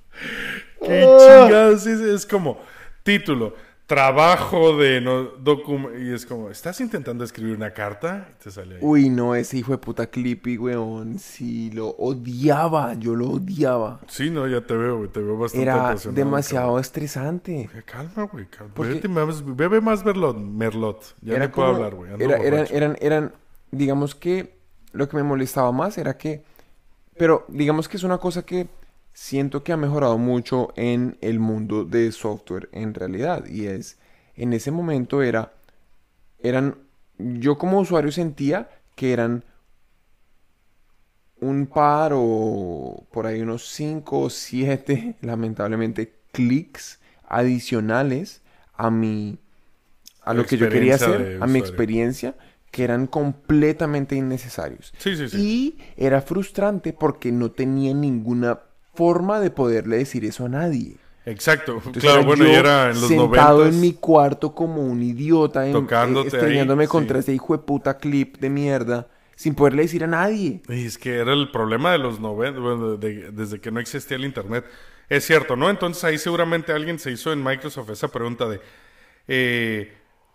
qué 0.81 1.01
chingados 1.01 1.87
es, 1.87 2.01
es 2.01 2.27
como 2.27 2.61
título 3.03 3.55
trabajo 3.87 4.77
de 4.79 5.01
no 5.03 5.33
docu- 5.37 5.91
y 6.03 6.13
es 6.15 6.25
como 6.25 6.49
estás 6.51 6.81
intentando 6.81 7.23
escribir 7.23 7.55
una 7.55 7.73
carta 7.73 8.29
y 8.33 8.43
te 8.45 8.51
sale 8.51 8.77
ahí. 8.77 8.81
Uy, 8.83 9.11
no, 9.11 9.35
ese 9.35 9.59
hijo 9.59 9.73
de 9.73 9.79
puta 9.79 10.07
Clippy, 10.07 10.57
weón. 10.57 11.19
Sí, 11.19 11.71
lo 11.71 11.89
odiaba, 11.89 12.95
yo 12.95 13.15
lo 13.15 13.29
odiaba. 13.29 14.01
sí 14.09 14.31
no 14.31 14.47
ya 14.49 14.63
te 14.63 14.75
veo 14.75 14.99
güey, 14.99 15.11
te 15.11 15.21
veo 15.21 15.37
bastante 15.37 15.63
Era 15.65 15.95
demasiado 16.13 16.79
estresante. 16.79 17.69
cabrón. 17.85 17.85
calma 18.15 18.31
güey 18.33 18.47
calma. 18.47 18.73
Porque- 18.75 18.95
Vete 18.95 19.09
más- 19.09 19.45
bebe 19.57 19.81
más 19.81 20.05
merlot, 20.05 20.37
merlot. 20.39 21.15
ya 21.21 21.39
no 21.39 21.51
puedo 21.53 21.69
hablar 21.69 21.95
güey 21.95 22.11
era- 22.19 22.39
eran, 22.39 22.67
eran, 22.71 22.97
eran, 23.01 23.33
digamos 23.71 24.15
que 24.15 24.57
lo 24.93 25.09
que 25.09 25.17
me 25.17 25.23
molestaba 25.25 25.73
más 25.73 25.99
era 25.99 26.17
que, 26.17 26.43
pero 27.19 27.45
digamos 27.49 27.89
que 27.89 27.97
es 27.99 28.03
una 28.03 28.19
cosa 28.19 28.43
que 28.47 28.67
siento 29.15 29.63
que 29.63 29.73
ha 29.73 29.77
mejorado 29.79 30.19
mucho 30.19 30.75
en 30.77 31.17
el 31.23 31.39
mundo 31.39 31.85
de 31.85 32.13
software 32.13 32.69
en 32.73 32.93
realidad 32.93 33.47
y 33.47 33.67
es, 33.67 33.99
en 34.37 34.53
ese 34.53 34.73
momento 34.73 35.23
era, 35.23 35.55
eran, 36.41 36.77
yo 37.19 37.57
como 37.57 37.81
usuario 37.81 38.13
sentía 38.13 38.69
que 38.97 39.13
eran 39.13 39.45
un 41.41 41.67
par 41.67 42.13
o 42.15 43.07
por 43.13 43.27
ahí 43.27 43.41
unos 43.41 43.69
5 43.69 44.21
o 44.21 44.31
7, 44.31 45.17
lamentablemente, 45.23 46.13
clics 46.33 46.99
adicionales 47.29 48.43
a 48.75 48.91
mi 48.91 49.39
a 50.23 50.35
lo 50.35 50.47
que 50.47 50.57
yo 50.57 50.69
quería 50.69 50.95
hacer, 50.97 51.39
a 51.41 51.47
mi 51.47 51.59
experiencia, 51.59 52.35
que 52.71 52.83
eran 52.83 53.07
completamente 53.07 54.17
innecesarios. 54.17 54.93
sí 54.99 55.17
sí 55.17 55.29
sí 55.29 55.37
Y 55.39 55.79
era 55.97 56.23
frustrante 56.23 56.93
porque 56.93 57.31
no 57.31 57.53
tenía 57.53 57.93
ninguna 57.95 58.59
forma 58.95 59.41
de 59.41 59.51
poderle 59.51 59.99
decir 59.99 60.25
eso 60.25 60.47
a 60.47 60.49
nadie. 60.49 60.97
exacto 61.27 61.83
Entonces 61.87 62.03
claro 62.03 62.23
era 62.23 62.27
bueno 62.27 62.45
yo 62.45 62.51
y 62.51 62.55
era 62.55 62.91
en 62.91 63.01
los 63.01 63.09
sentado 63.09 63.67
en 63.67 63.81
mi 63.81 63.95
cuarto 63.95 64.55
como 64.55 64.83
un 64.83 65.03
idiota, 65.03 65.67
en, 65.67 65.73
Tocándote 65.73 66.37
eh, 66.37 66.41
estrellándome 66.41 66.83
ahí, 66.85 66.89
contra 66.89 67.19
sí. 67.19 67.21
ese 67.21 67.35
hijo 67.35 67.57
de 67.57 67.63
puta 67.63 67.99
clip 67.99 68.39
de 68.39 68.51
mierda, 68.51 69.09
sin 69.37 69.55
poderle 69.55 69.83
decir 69.83 70.05
a 70.05 70.07
nadie. 70.07 70.63
Y 70.69 70.87
es 70.87 70.99
que 70.99 71.19
era 71.19 71.33
el 71.33 71.51
problema 71.51 71.93
de 71.93 71.99
los 71.99 72.21
90, 72.21 72.61
bueno, 72.61 72.97
de- 72.97 73.31
desde 73.33 73.61
que 73.61 73.71
no 73.71 73.81
existía 73.81 74.17
el 74.17 74.25
Internet. 74.25 74.65
Es 75.09 75.27
cierto, 75.27 75.57
¿no? 75.57 75.69
Entonces 75.71 76.03
ahí 76.05 76.19
seguramente 76.19 76.73
alguien 76.73 76.99
se 76.99 77.11
hizo 77.11 77.33
en 77.33 77.43
Microsoft 77.43 77.91
esa 77.91 78.09
pregunta 78.09 78.49
de, 78.49 78.61
eh, 79.29 79.93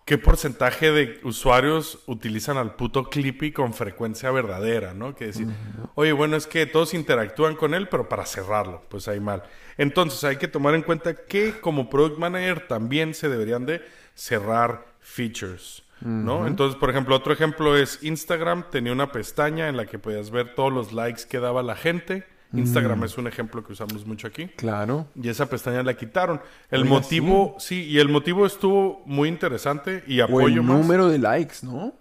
qué 0.10 0.18
porcentaje 0.18 0.92
de 0.92 1.20
usuarios 1.22 2.00
utilizan 2.08 2.58
al 2.58 2.74
puto 2.74 3.12
Clippy 3.12 3.52
con 3.52 3.76
frecuencia 3.76 4.32
verdadera, 4.32 4.96
¿no? 4.96 5.14
Que 5.14 5.28
decir, 5.28 5.46
oye, 5.94 6.14
bueno, 6.14 6.36
es 6.36 6.48
que 6.48 6.66
todos 6.66 6.96
interactúan 6.96 7.56
con 7.56 7.76
él, 7.76 7.88
pero 7.90 8.10
para 8.10 8.26
cerrarlo, 8.26 8.82
pues 8.90 9.08
ahí 9.08 9.20
mal. 9.20 9.44
Entonces 9.78 10.24
hay 10.24 10.38
que 10.38 10.48
tomar 10.48 10.74
en 10.74 10.82
cuenta 10.82 11.14
que 11.14 11.60
como 11.62 11.92
product 11.92 12.18
manager 12.18 12.68
también 12.68 13.14
se 13.14 13.30
deberían 13.30 13.68
de 13.68 13.84
cerrar 14.16 14.84
features, 15.00 15.84
¿no? 16.02 16.48
Entonces, 16.48 16.76
por 16.80 16.90
ejemplo, 16.90 17.16
otro 17.16 17.32
ejemplo 17.32 17.78
es 17.78 18.02
Instagram 18.02 18.66
tenía 18.72 18.94
una 18.94 19.12
pestaña 19.12 19.70
en 19.70 19.78
la 19.78 19.86
que 19.86 20.00
podías 20.00 20.32
ver 20.32 20.56
todos 20.56 20.74
los 20.74 20.92
likes 20.92 21.26
que 21.30 21.40
daba 21.40 21.62
la 21.62 21.76
gente. 21.76 22.26
Instagram 22.54 23.04
es 23.04 23.18
un 23.18 23.28
ejemplo 23.28 23.64
que 23.64 23.74
usamos 23.74 24.06
mucho 24.06 24.28
aquí. 24.28 24.48
Claro. 24.48 25.08
Y 25.22 25.30
esa 25.30 25.48
pestaña 25.50 25.84
la 25.84 25.96
quitaron. 25.96 26.42
El 26.72 26.82
Oiga, 26.82 26.90
motivo, 26.96 27.56
sí. 27.60 27.84
y 27.86 28.00
el 28.00 28.10
motivo 28.10 28.46
estuvo 28.46 29.04
muy 29.06 29.30
interesante 29.30 30.04
y 30.08 30.20
O 30.22 30.26
apoyo 30.26 30.48
el 30.62 30.64
más. 30.64 30.80
número 30.80 31.08
de 31.10 31.20
likes, 31.20 31.58
¿no? 31.64 31.94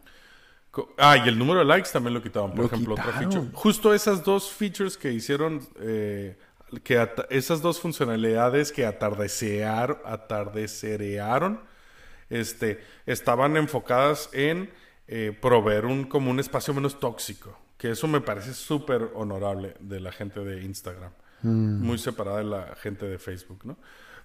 Ah, 0.96 1.16
y 1.16 1.28
el 1.28 1.36
número 1.38 1.58
de 1.60 1.64
likes 1.66 1.90
también 1.92 2.14
lo 2.14 2.22
quitaban, 2.22 2.50
por 2.50 2.60
Lo 2.60 2.66
ejemplo, 2.66 2.94
otra 2.94 3.06
quitaron. 3.06 3.30
feature. 3.32 3.50
Justo 3.52 3.92
esas 3.94 4.22
dos 4.24 4.50
features 4.50 4.96
que 4.96 5.12
hicieron, 5.12 5.60
eh, 5.80 6.38
que 6.84 7.08
esas 7.30 7.60
dos 7.62 7.80
funcionalidades 7.80 8.70
que 8.70 8.86
atardecear, 8.86 10.00
atardecerearon, 10.04 11.60
este, 12.30 12.80
estaban 13.06 13.56
enfocadas 13.56 14.28
en 14.32 14.70
eh, 15.08 15.36
proveer 15.40 15.86
un, 15.86 16.04
como 16.04 16.30
un 16.30 16.38
espacio 16.38 16.72
menos 16.74 17.00
tóxico. 17.00 17.58
Que 17.78 17.92
eso 17.92 18.06
me 18.08 18.20
parece 18.20 18.52
súper 18.52 19.08
honorable 19.14 19.74
de 19.80 20.00
la 20.00 20.12
gente 20.12 20.40
de 20.40 20.62
Instagram. 20.64 21.12
Muy 21.42 21.98
separada 21.98 22.38
de 22.38 22.44
la 22.44 22.74
gente 22.82 23.06
de 23.06 23.18
Facebook, 23.18 23.60
¿no? 23.64 23.78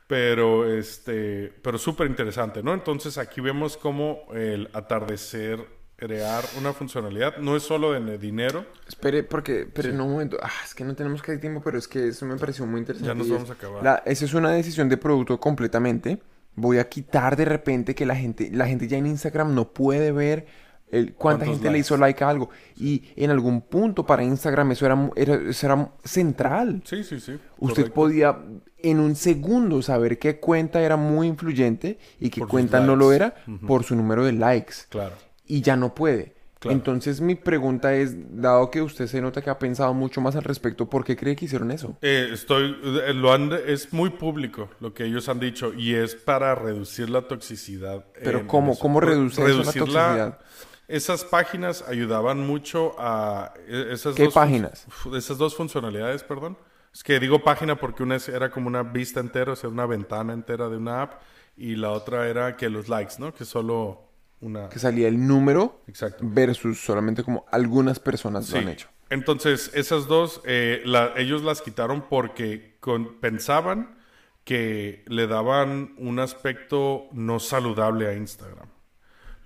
Pero, 0.08 0.68
este, 0.72 1.54
pero 1.62 1.78
súper 1.78 2.08
interesante, 2.08 2.62
¿no? 2.62 2.74
Entonces 2.74 3.18
aquí 3.18 3.40
vemos 3.40 3.78
cómo 3.78 4.24
el 4.34 4.70
atardecer, 4.74 5.66
crear 5.96 6.44
una 6.60 6.74
funcionalidad, 6.74 7.38
no 7.38 7.56
es 7.56 7.64
solo 7.64 7.94
de 7.94 8.18
dinero, 8.18 8.66
Espere, 8.88 9.24
porque, 9.24 9.62
espere, 9.62 9.94
no, 9.94 10.06
un 10.06 10.12
momento. 10.14 10.38
Ah, 10.42 10.50
es 10.66 10.74
que 10.76 10.84
no 10.84 10.96
tenemos 10.96 11.22
casi 11.22 11.40
tiempo, 11.40 11.62
pero 11.64 11.78
es 11.78 11.88
que 11.88 12.08
eso 12.10 12.26
me 12.26 12.36
pareció 12.36 12.66
muy 12.66 12.80
interesante. 12.80 13.08
Ya 13.08 13.14
nos 13.16 13.30
vamos 13.30 13.50
a 13.50 13.54
acabar. 13.54 13.84
la- 13.84 14.04
esa 14.06 14.26
es 14.26 14.34
una 14.34 14.52
decisión 14.52 14.90
de 14.90 14.98
producto 14.98 15.40
completamente. 15.40 16.20
Voy 16.56 16.80
a 16.80 16.90
quitar 16.90 17.36
de 17.38 17.46
repente 17.46 17.96
que 17.96 18.06
la 18.06 18.16
gente, 18.16 18.50
la 18.52 18.68
gente 18.68 18.88
ya 18.88 18.98
en 18.98 19.06
Instagram 19.08 19.56
no 19.56 19.72
puede 19.74 20.12
ver 20.12 20.46
el, 20.94 21.14
cuánta 21.14 21.46
¿Cuántos 21.46 21.48
gente 21.62 21.72
le 21.72 21.80
hizo 21.80 21.98
like 21.98 22.24
a 22.24 22.30
algo. 22.30 22.50
Y 22.78 23.04
en 23.16 23.32
algún 23.32 23.62
punto 23.62 24.06
para 24.06 24.24
Instagram 24.24 24.72
eso 24.72 24.86
era, 24.86 25.12
era, 25.16 25.36
eso 25.50 25.66
era 25.66 25.92
central. 26.04 26.82
Sí, 26.86 27.04
sí, 27.04 27.20
sí. 27.20 27.34
Usted 27.60 27.92
correcto. 27.92 27.94
podía 27.94 28.38
en 28.78 29.00
un 29.00 29.16
segundo 29.16 29.82
saber 29.82 30.20
qué 30.20 30.40
cuenta 30.40 30.82
era 30.82 30.98
muy 30.98 31.28
influyente 31.28 31.98
y 32.20 32.30
qué 32.30 32.42
Por 32.42 32.50
cuenta 32.50 32.80
no 32.80 32.96
lo 32.96 33.12
era 33.14 33.34
por 33.68 33.84
su 33.84 33.96
número 33.96 34.24
de 34.26 34.34
likes 34.34 34.74
Claro. 34.90 35.16
y 35.46 35.62
ya 35.62 35.76
no 35.76 35.94
puede. 35.96 36.34
Claro. 36.60 36.78
Entonces 36.78 37.20
mi 37.20 37.36
pregunta 37.36 37.94
es, 37.94 38.16
dado 38.42 38.72
que 38.72 38.82
usted 38.82 39.08
se 39.08 39.20
nota 39.20 39.42
que 39.42 39.50
ha 39.50 39.60
pensado 39.60 39.94
mucho 39.94 40.22
más 40.22 40.38
al 40.38 40.44
respecto, 40.46 40.90
¿por 40.90 41.04
qué 41.04 41.18
cree 41.18 41.36
que 41.36 41.44
hicieron 41.44 41.72
eso? 41.72 41.98
Eh, 42.02 42.30
estoy, 42.32 42.78
eh, 43.06 43.14
lo 43.14 43.34
han, 43.34 43.52
es 43.68 43.92
muy 43.92 44.12
público 44.12 44.70
lo 44.80 44.94
que 44.94 45.04
ellos 45.04 45.28
han 45.28 45.42
dicho 45.42 45.74
y 45.74 45.94
es 45.94 46.16
para 46.16 46.56
reducir 46.56 47.10
la 47.10 47.24
toxicidad. 47.24 48.06
Pero 48.24 48.48
¿cómo? 48.48 48.80
¿Cómo 48.80 49.02
Re- 49.02 49.08
reduce 49.10 49.42
eso 49.42 49.50
la 49.50 49.72
reducir 49.72 49.82
toxicidad? 49.82 50.40
Esas 50.88 51.24
páginas 51.24 51.84
ayudaban 51.88 52.46
mucho 52.46 52.94
a 53.00 53.54
eh, 53.68 53.90
esas 53.92 54.16
¿Qué 54.16 54.26
dos 54.26 54.34
páginas? 54.34 54.86
esas 55.16 55.38
dos 55.38 55.56
funcionalidades, 55.56 56.24
perdón. 56.24 56.58
Es 56.94 57.04
que 57.04 57.20
digo 57.20 57.44
página 57.44 57.76
porque 57.78 58.04
una 58.04 58.18
era 58.28 58.52
como 58.52 58.68
una 58.68 58.84
vista 58.84 59.20
entera, 59.20 59.54
o 59.54 59.56
sea, 59.56 59.70
una 59.70 59.86
ventana 59.86 60.34
entera 60.34 60.70
de 60.70 60.78
una 60.78 61.02
app 61.02 61.22
y 61.58 61.76
la 61.76 61.92
otra 61.92 62.28
era 62.28 62.56
que 62.58 62.70
los 62.70 62.90
likes, 62.90 63.16
¿no? 63.18 63.34
Que 63.34 63.46
solo 63.46 64.04
una... 64.42 64.70
Que 64.70 64.78
salía 64.78 65.08
el 65.08 65.26
número 65.26 65.82
Exacto. 65.88 66.24
versus 66.28 66.80
solamente 66.82 67.24
como 67.24 67.46
algunas 67.52 68.00
personas 68.00 68.50
lo 68.52 68.60
han 68.60 68.70
hecho. 68.70 68.90
Entonces, 69.10 69.72
esas 69.74 70.08
dos, 70.08 70.42
eh, 70.46 70.82
la- 70.86 71.14
ellos 71.16 71.42
las 71.44 71.62
quitaron 71.62 72.02
porque 72.10 72.76
con- 72.80 73.20
pensaban 73.20 73.96
que 74.44 75.04
le 75.08 75.28
daban 75.28 75.94
un 75.98 76.20
aspecto 76.20 77.08
no 77.12 77.40
saludable 77.40 78.08
a 78.08 78.14
Instagram. 78.16 78.68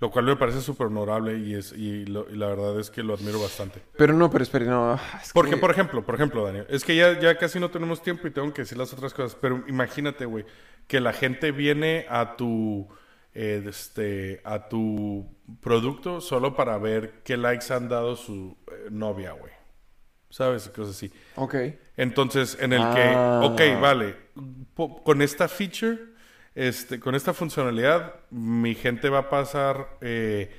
Lo 0.00 0.10
cual 0.12 0.26
me 0.26 0.36
parece 0.36 0.60
súper 0.60 0.86
honorable 0.86 1.38
y, 1.38 1.54
es, 1.54 1.72
y, 1.72 2.04
lo- 2.06 2.30
y 2.30 2.36
la 2.36 2.46
verdad 2.46 2.78
es 2.78 2.88
que 2.90 3.02
lo 3.02 3.14
admiro 3.14 3.40
bastante. 3.40 3.82
Pero 3.96 4.12
no, 4.14 4.30
pero 4.30 4.44
espere, 4.44 4.64
no. 4.66 4.94
es 4.94 5.32
Porque, 5.32 5.52
que- 5.52 5.56
por 5.56 5.70
ejemplo, 5.72 6.04
por 6.06 6.14
ejemplo, 6.14 6.44
Daniel, 6.44 6.66
es 6.68 6.84
que 6.84 6.94
ya, 6.94 7.18
ya 7.18 7.36
casi 7.36 7.58
no 7.58 7.70
tenemos 7.70 8.00
tiempo 8.00 8.26
y 8.26 8.30
tengo 8.30 8.52
que 8.54 8.62
decir 8.62 8.78
las 8.78 8.92
otras 8.92 9.12
cosas, 9.12 9.36
pero 9.40 9.64
imagínate, 9.66 10.24
güey, 10.24 10.44
que 10.86 11.00
la 11.00 11.12
gente 11.12 11.50
viene 11.50 12.06
a 12.08 12.36
tu, 12.36 12.86
eh, 13.34 13.62
este, 13.66 14.40
a 14.44 14.68
tu 14.68 15.26
producto 15.60 16.20
solo 16.20 16.54
para 16.54 16.78
ver 16.78 17.22
qué 17.24 17.36
likes 17.36 17.72
han 17.74 17.88
dado 17.88 18.14
su 18.14 18.56
eh, 18.70 18.88
novia, 18.90 19.32
güey. 19.32 19.52
¿Sabes? 20.30 20.68
Cosas 20.68 20.94
así. 20.94 21.10
Ok. 21.36 21.54
Entonces, 21.96 22.56
en 22.60 22.72
el 22.74 22.82
Ah. 22.82 23.42
que, 23.56 23.74
ok, 23.74 23.80
vale, 23.80 24.14
po- 24.74 25.02
con 25.02 25.22
esta 25.22 25.48
feature, 25.48 25.98
este, 26.58 26.98
con 26.98 27.14
esta 27.14 27.32
funcionalidad, 27.34 28.16
mi 28.30 28.74
gente 28.74 29.08
va 29.10 29.18
a 29.18 29.30
pasar 29.30 29.96
eh, 30.00 30.50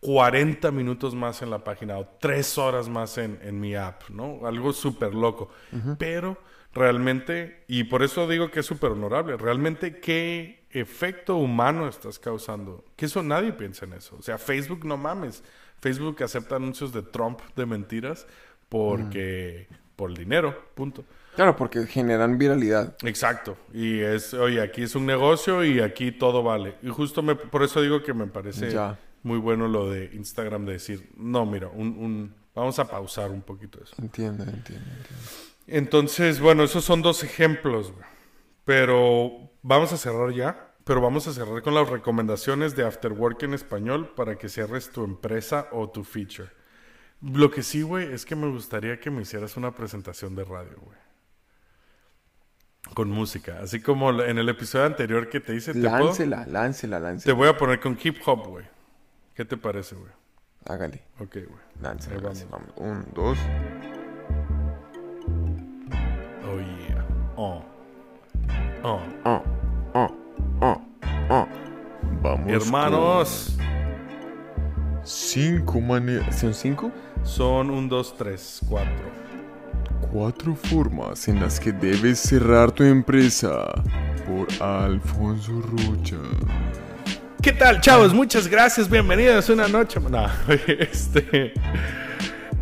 40 0.00 0.70
minutos 0.70 1.14
más 1.14 1.40
en 1.40 1.48
la 1.48 1.64
página 1.64 1.96
o 1.96 2.06
3 2.20 2.58
horas 2.58 2.90
más 2.90 3.16
en, 3.16 3.38
en 3.40 3.58
mi 3.58 3.74
app, 3.74 4.10
¿no? 4.10 4.46
Algo 4.46 4.74
súper 4.74 5.14
loco. 5.14 5.48
Pero 5.98 6.36
realmente, 6.74 7.64
y 7.68 7.84
por 7.84 8.02
eso 8.02 8.28
digo 8.28 8.50
que 8.50 8.60
es 8.60 8.66
súper 8.66 8.90
honorable, 8.90 9.38
realmente, 9.38 9.98
¿qué 9.98 10.66
efecto 10.72 11.36
humano 11.36 11.88
estás 11.88 12.18
causando? 12.18 12.84
Que 12.94 13.06
eso 13.06 13.22
nadie 13.22 13.54
piensa 13.54 13.86
en 13.86 13.94
eso. 13.94 14.14
O 14.18 14.22
sea, 14.22 14.36
Facebook, 14.36 14.84
no 14.84 14.98
mames. 14.98 15.42
Facebook 15.80 16.22
acepta 16.22 16.56
anuncios 16.56 16.92
de 16.92 17.00
Trump 17.00 17.40
de 17.56 17.64
mentiras 17.64 18.26
porque 18.68 19.68
por 19.96 20.10
el 20.10 20.18
dinero, 20.18 20.68
punto. 20.74 21.06
Claro, 21.36 21.54
porque 21.54 21.86
generan 21.86 22.36
viralidad. 22.38 22.96
Exacto. 23.04 23.56
Y 23.72 24.00
es, 24.00 24.34
oye, 24.34 24.60
aquí 24.60 24.82
es 24.82 24.94
un 24.96 25.06
negocio 25.06 25.64
y 25.64 25.80
aquí 25.80 26.10
todo 26.10 26.42
vale. 26.42 26.74
Y 26.82 26.88
justo 26.88 27.22
me, 27.22 27.36
por 27.36 27.62
eso 27.62 27.80
digo 27.82 28.02
que 28.02 28.12
me 28.14 28.26
parece 28.26 28.70
Ya. 28.70 28.98
muy 29.22 29.38
bueno 29.38 29.68
lo 29.68 29.88
de 29.90 30.10
Instagram 30.14 30.64
de 30.66 30.72
decir, 30.72 31.10
no, 31.16 31.46
mira, 31.46 31.68
un, 31.68 31.88
un- 31.98 32.34
vamos 32.54 32.78
a 32.78 32.86
pausar 32.88 33.30
un 33.30 33.42
poquito 33.42 33.78
eso. 33.84 33.94
Entiendo, 34.00 34.42
entiendo, 34.42 34.64
entiendo. 34.96 35.24
Entonces, 35.68 36.40
bueno, 36.40 36.62
esos 36.64 36.84
son 36.84 37.02
dos 37.02 37.22
ejemplos, 37.22 37.92
güey. 37.92 38.04
Pero 38.64 39.50
vamos 39.62 39.92
a 39.92 39.96
cerrar 39.96 40.32
ya. 40.32 40.72
Pero 40.84 41.00
vamos 41.00 41.26
a 41.26 41.32
cerrar 41.32 41.62
con 41.62 41.74
las 41.74 41.88
recomendaciones 41.88 42.76
de 42.76 42.84
After 42.86 43.12
Work 43.12 43.42
en 43.42 43.54
español 43.54 44.12
para 44.14 44.36
que 44.36 44.48
cierres 44.48 44.90
tu 44.90 45.02
empresa 45.04 45.68
o 45.72 45.90
tu 45.90 46.04
feature. 46.04 46.48
Lo 47.20 47.50
que 47.50 47.62
sí, 47.64 47.82
güey, 47.82 48.12
es 48.12 48.24
que 48.24 48.36
me 48.36 48.48
gustaría 48.48 49.00
que 49.00 49.10
me 49.10 49.22
hicieras 49.22 49.56
una 49.56 49.74
presentación 49.74 50.36
de 50.36 50.44
radio, 50.44 50.76
güey. 50.80 50.96
Con 52.94 53.10
música. 53.10 53.58
Así 53.62 53.80
como 53.80 54.10
en 54.22 54.38
el 54.38 54.48
episodio 54.48 54.86
anterior 54.86 55.28
que 55.28 55.40
te 55.40 55.54
hice, 55.54 55.72
¿te, 55.74 55.80
puedo? 55.80 56.06
Láncela, 56.06 56.46
láncela, 56.46 56.98
te 56.98 57.02
láncela. 57.02 57.34
voy 57.34 57.48
a 57.48 57.56
poner 57.56 57.80
con 57.80 57.98
hip 58.02 58.16
hop, 58.24 58.46
güey. 58.46 58.64
¿Qué 59.34 59.44
te 59.44 59.56
parece, 59.56 59.96
güey? 59.96 60.10
Hágale. 60.66 61.02
Ok, 61.18 61.34
güey. 61.34 61.60
Láncela, 61.80 62.20
láncela. 62.20 62.50
Vamos. 62.50 62.70
Un, 62.76 63.06
dos. 63.14 63.38
Oh, 66.44 66.58
yeah. 66.88 67.06
Oh. 67.36 67.64
Oh. 68.82 69.00
Ah, 69.24 69.42
ah, 69.94 70.10
ah, 70.60 70.80
ah. 71.30 71.46
Vamos. 72.22 72.50
Hermanos, 72.50 73.56
con 73.56 73.66
Cinco 75.04 75.80
maneras. 75.80 76.40
¿Son 76.40 76.54
cinco? 76.54 76.90
son 77.22 77.70
un, 77.70 77.88
dos, 77.88 78.16
tres, 78.16 78.60
cuatro. 78.68 79.25
Cuatro 80.00 80.54
formas 80.54 81.28
en 81.28 81.40
las 81.40 81.58
que 81.58 81.72
debes 81.72 82.18
cerrar 82.18 82.70
tu 82.72 82.82
empresa. 82.82 83.66
Por 84.26 84.46
Alfonso 84.62 85.62
Rocha. 85.62 86.16
¿Qué 87.42 87.52
tal, 87.52 87.80
chavos? 87.80 88.12
Muchas 88.12 88.48
gracias. 88.48 88.88
Bienvenidos 88.88 89.48
una 89.48 89.68
noche. 89.68 90.00
No, 90.00 90.26
este. 90.66 91.52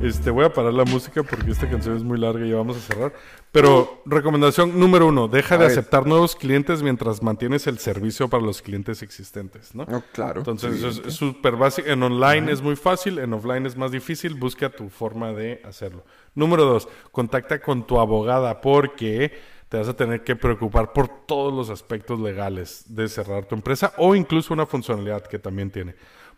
Este, 0.05 0.31
voy 0.31 0.45
a 0.45 0.53
parar 0.53 0.75
la 0.75 0.85
música 0.85 1.23
porque 1.23 1.51
esta 1.51 1.69
canción 1.69 1.97
es 1.97 2.03
muy 2.03 2.19
larga 2.19 2.45
y 2.45 2.51
ya 2.51 2.57
vamos 2.57 2.77
a 2.77 2.81
cerrar. 2.81 3.15
Pero, 3.53 4.03
recomendación 4.05 4.79
número 4.79 5.07
uno: 5.07 5.29
deja 5.29 5.55
A 5.55 5.59
de 5.59 5.65
ver. 5.65 5.73
aceptar 5.73 6.07
nuevos 6.07 6.37
clientes 6.37 6.83
mientras 6.83 7.23
mantienes 7.23 7.67
el 7.67 7.79
servicio 7.79 8.29
para 8.29 8.43
los 8.43 8.61
clientes 8.61 9.03
existentes, 9.03 9.75
¿no? 9.75 9.87
No, 9.87 10.03
claro. 10.13 10.41
Entonces, 10.41 10.75
es- 10.75 10.83
evidente. 10.85 11.09
es 11.09 11.15
súper 11.15 11.57
básico. 11.57 11.89
En 11.89 12.03
online 12.03 12.53
es 12.53 12.61
muy 12.61 12.77
fácil, 12.77 13.19
en 13.19 13.33
offline 13.33 13.65
es 13.65 13.77
más 13.77 13.93
difícil. 13.93 14.35
Busca 14.35 14.69
tu 14.69 14.91
forma 14.91 15.33
de 15.33 15.63
hacerlo. 15.65 16.05
Número 16.35 16.65
dos, 16.65 16.87
contacta 17.11 17.61
con 17.63 17.87
tu 17.87 17.99
abogada 17.99 18.61
porque 18.61 19.33
te 19.71 19.79
vas 19.79 19.89
a 19.89 19.97
tener 19.97 20.23
que 20.23 20.37
preocupar 20.37 20.93
por 20.93 21.09
todos 21.27 21.53
los 21.55 21.71
aspectos 21.71 22.21
legales 22.21 22.85
de 22.95 23.09
cerrar 23.09 23.47
tu 23.47 23.55
empresa 23.55 23.95
o 23.97 24.15
incluso 24.15 24.53
una 24.53 24.67
funcionalidad 24.67 25.23
que 25.27 25.39
también 25.39 25.71
tiene. 25.71 25.95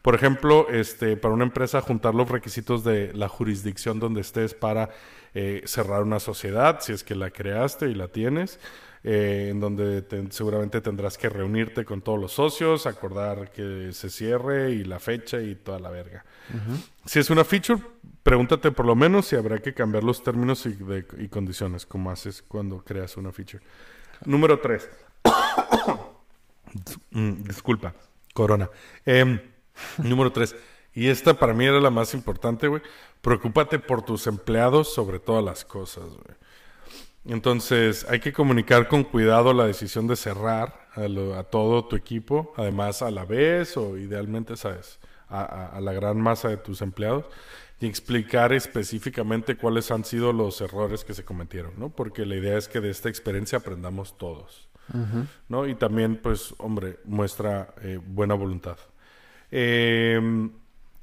Por 0.07 0.15
ejemplo, 0.15 0.69
este, 0.71 1.17
para 1.17 1.35
una 1.35 1.43
empresa 1.43 1.81
juntar 1.81 2.15
los 2.15 2.29
requisitos 2.29 2.85
de 2.85 3.13
la 3.13 3.29
jurisdicción 3.29 3.99
donde 3.99 4.21
estés 4.21 4.55
para 4.55 4.91
eh, 5.35 5.63
cerrar 5.65 6.05
una 6.05 6.21
sociedad, 6.21 6.79
si 6.81 6.93
es 6.93 7.03
que 7.03 7.17
la 7.17 7.31
creaste 7.33 7.87
y 7.91 7.95
la 7.97 8.07
tienes. 8.07 8.61
eh, 9.03 9.49
en 9.51 9.59
donde 9.59 10.03
te- 10.03 10.31
seguramente 10.31 10.81
tendrás 10.81 11.19
que 11.19 11.29
reunirte 11.29 11.85
con 11.85 12.03
todos 12.03 12.21
los 12.21 12.33
socios, 12.33 12.87
acordar 12.87 13.51
que 13.51 13.91
se 13.93 14.09
cierre 14.11 14.71
y 14.73 14.85
la 14.85 15.01
fecha 15.01 15.41
y 15.41 15.57
toda 15.57 15.81
la 15.81 15.91
verga. 15.91 16.25
Si 17.05 17.19
es 17.19 17.29
una 17.31 17.43
feature, 17.45 17.81
pregúntate 18.23 18.71
por 18.71 18.87
lo 18.87 18.95
menos 18.95 19.27
si 19.27 19.35
habrá 19.35 19.59
que 19.59 19.75
cambiar 19.75 20.05
los 20.05 20.23
términos 20.23 20.67
y, 20.67 20.71
de- 20.75 21.05
y 21.19 21.27
condiciones, 21.29 21.85
como 21.85 22.13
haces 22.13 22.43
cuando 22.43 22.79
creas 22.85 23.17
una 23.17 23.33
feature. 23.33 23.63
Número 24.25 24.61
3. 24.61 24.89
disculpa, 27.11 27.93
corona. 28.35 28.69
Em, 29.05 29.41
número 29.99 30.33
3. 30.33 30.55
Y 30.95 31.09
esta 31.09 31.35
para 31.35 31.53
mí 31.55 31.65
era 31.67 31.81
la 31.81 31.91
más 31.91 32.15
importante, 32.15 32.69
güey. 32.69 32.83
Preocúpate 33.21 33.79
por 33.79 34.03
tus 34.03 34.27
empleados 34.27 34.95
sobre 34.95 35.19
todas 35.19 35.45
las 35.45 35.65
cosas, 35.65 36.05
güey. 36.05 36.37
Entonces, 37.25 38.07
hay 38.09 38.21
que 38.21 38.33
comunicar 38.33 38.87
con 38.89 39.03
cuidado 39.03 39.53
la 39.53 39.67
decisión 39.67 40.07
de 40.07 40.15
cerrar 40.17 40.87
a, 40.95 41.09
lo- 41.09 41.35
a 41.35 41.43
todo 41.45 41.85
tu 41.87 41.97
equipo, 41.97 42.53
además 42.57 43.03
a 43.03 43.11
la 43.11 43.25
vez 43.25 43.77
o 43.77 43.97
idealmente, 43.99 44.57
¿sabes? 44.57 45.01
A, 45.29 45.41
a- 45.43 45.67
a 45.77 45.81
la 45.81 45.93
gran 45.93 46.21
masa 46.21 46.49
de 46.49 46.57
tus 46.57 46.83
empleados 46.83 47.25
y 47.81 47.87
explicar 47.87 48.53
específicamente 48.53 49.57
cuáles 49.57 49.91
han 49.91 50.05
sido 50.05 50.33
los 50.33 50.61
errores 50.61 51.05
que 51.05 51.15
se 51.15 51.25
cometieron, 51.25 51.73
¿no? 51.79 51.89
Porque 51.91 52.25
la 52.25 52.37
idea 52.37 52.57
es 52.57 52.69
que 52.69 52.81
de 52.81 52.91
esta 52.91 53.09
experiencia 53.09 53.59
aprendamos 53.59 54.17
todos, 54.17 54.69
¿no? 55.49 55.67
Y 55.67 55.75
también, 55.75 56.17
pues, 56.23 56.55
hombre, 56.59 57.01
muestra 57.05 57.75
eh, 57.83 57.99
buena 58.07 58.35
voluntad. 58.35 58.79
Eh, 59.51 60.51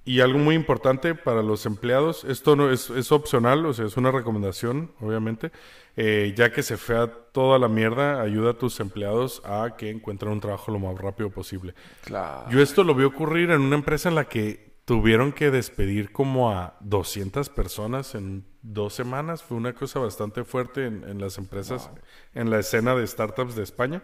y 0.05 0.19
algo 0.19 0.37
muy 0.37 0.55
importante 0.55 1.15
para 1.15 1.41
los 1.41 1.65
empleados, 1.65 2.25
esto 2.25 2.57
no 2.57 2.69
es, 2.69 2.89
es 2.89 3.11
opcional, 3.13 3.65
o 3.65 3.73
sea, 3.73 3.85
es 3.85 3.95
una 3.95 4.11
recomendación, 4.11 4.91
obviamente, 4.99 5.51
eh, 5.95 6.33
ya 6.35 6.51
que 6.51 6.61
se 6.61 6.75
fea 6.75 7.07
toda 7.07 7.57
la 7.57 7.69
mierda, 7.69 8.21
ayuda 8.21 8.51
a 8.51 8.53
tus 8.57 8.81
empleados 8.81 9.41
a 9.45 9.75
que 9.77 9.89
encuentren 9.89 10.33
un 10.33 10.41
trabajo 10.41 10.71
lo 10.71 10.79
más 10.79 10.97
rápido 10.97 11.29
posible. 11.29 11.73
Claro. 12.03 12.49
Yo 12.49 12.61
esto 12.61 12.83
lo 12.83 12.95
vi 12.95 13.05
ocurrir 13.05 13.51
en 13.51 13.61
una 13.61 13.75
empresa 13.75 14.09
en 14.09 14.15
la 14.15 14.25
que 14.25 14.73
tuvieron 14.83 15.31
que 15.31 15.51
despedir 15.51 16.11
como 16.11 16.51
a 16.51 16.75
200 16.81 17.47
personas 17.47 18.13
en 18.13 18.43
dos 18.61 18.93
semanas. 18.93 19.41
Fue 19.41 19.55
una 19.55 19.71
cosa 19.71 19.99
bastante 19.99 20.43
fuerte 20.43 20.85
en, 20.85 21.05
en 21.07 21.21
las 21.21 21.37
empresas, 21.37 21.89
en 22.33 22.49
la 22.49 22.59
escena 22.59 22.93
de 22.93 23.07
startups 23.07 23.55
de 23.55 23.63
España. 23.63 24.03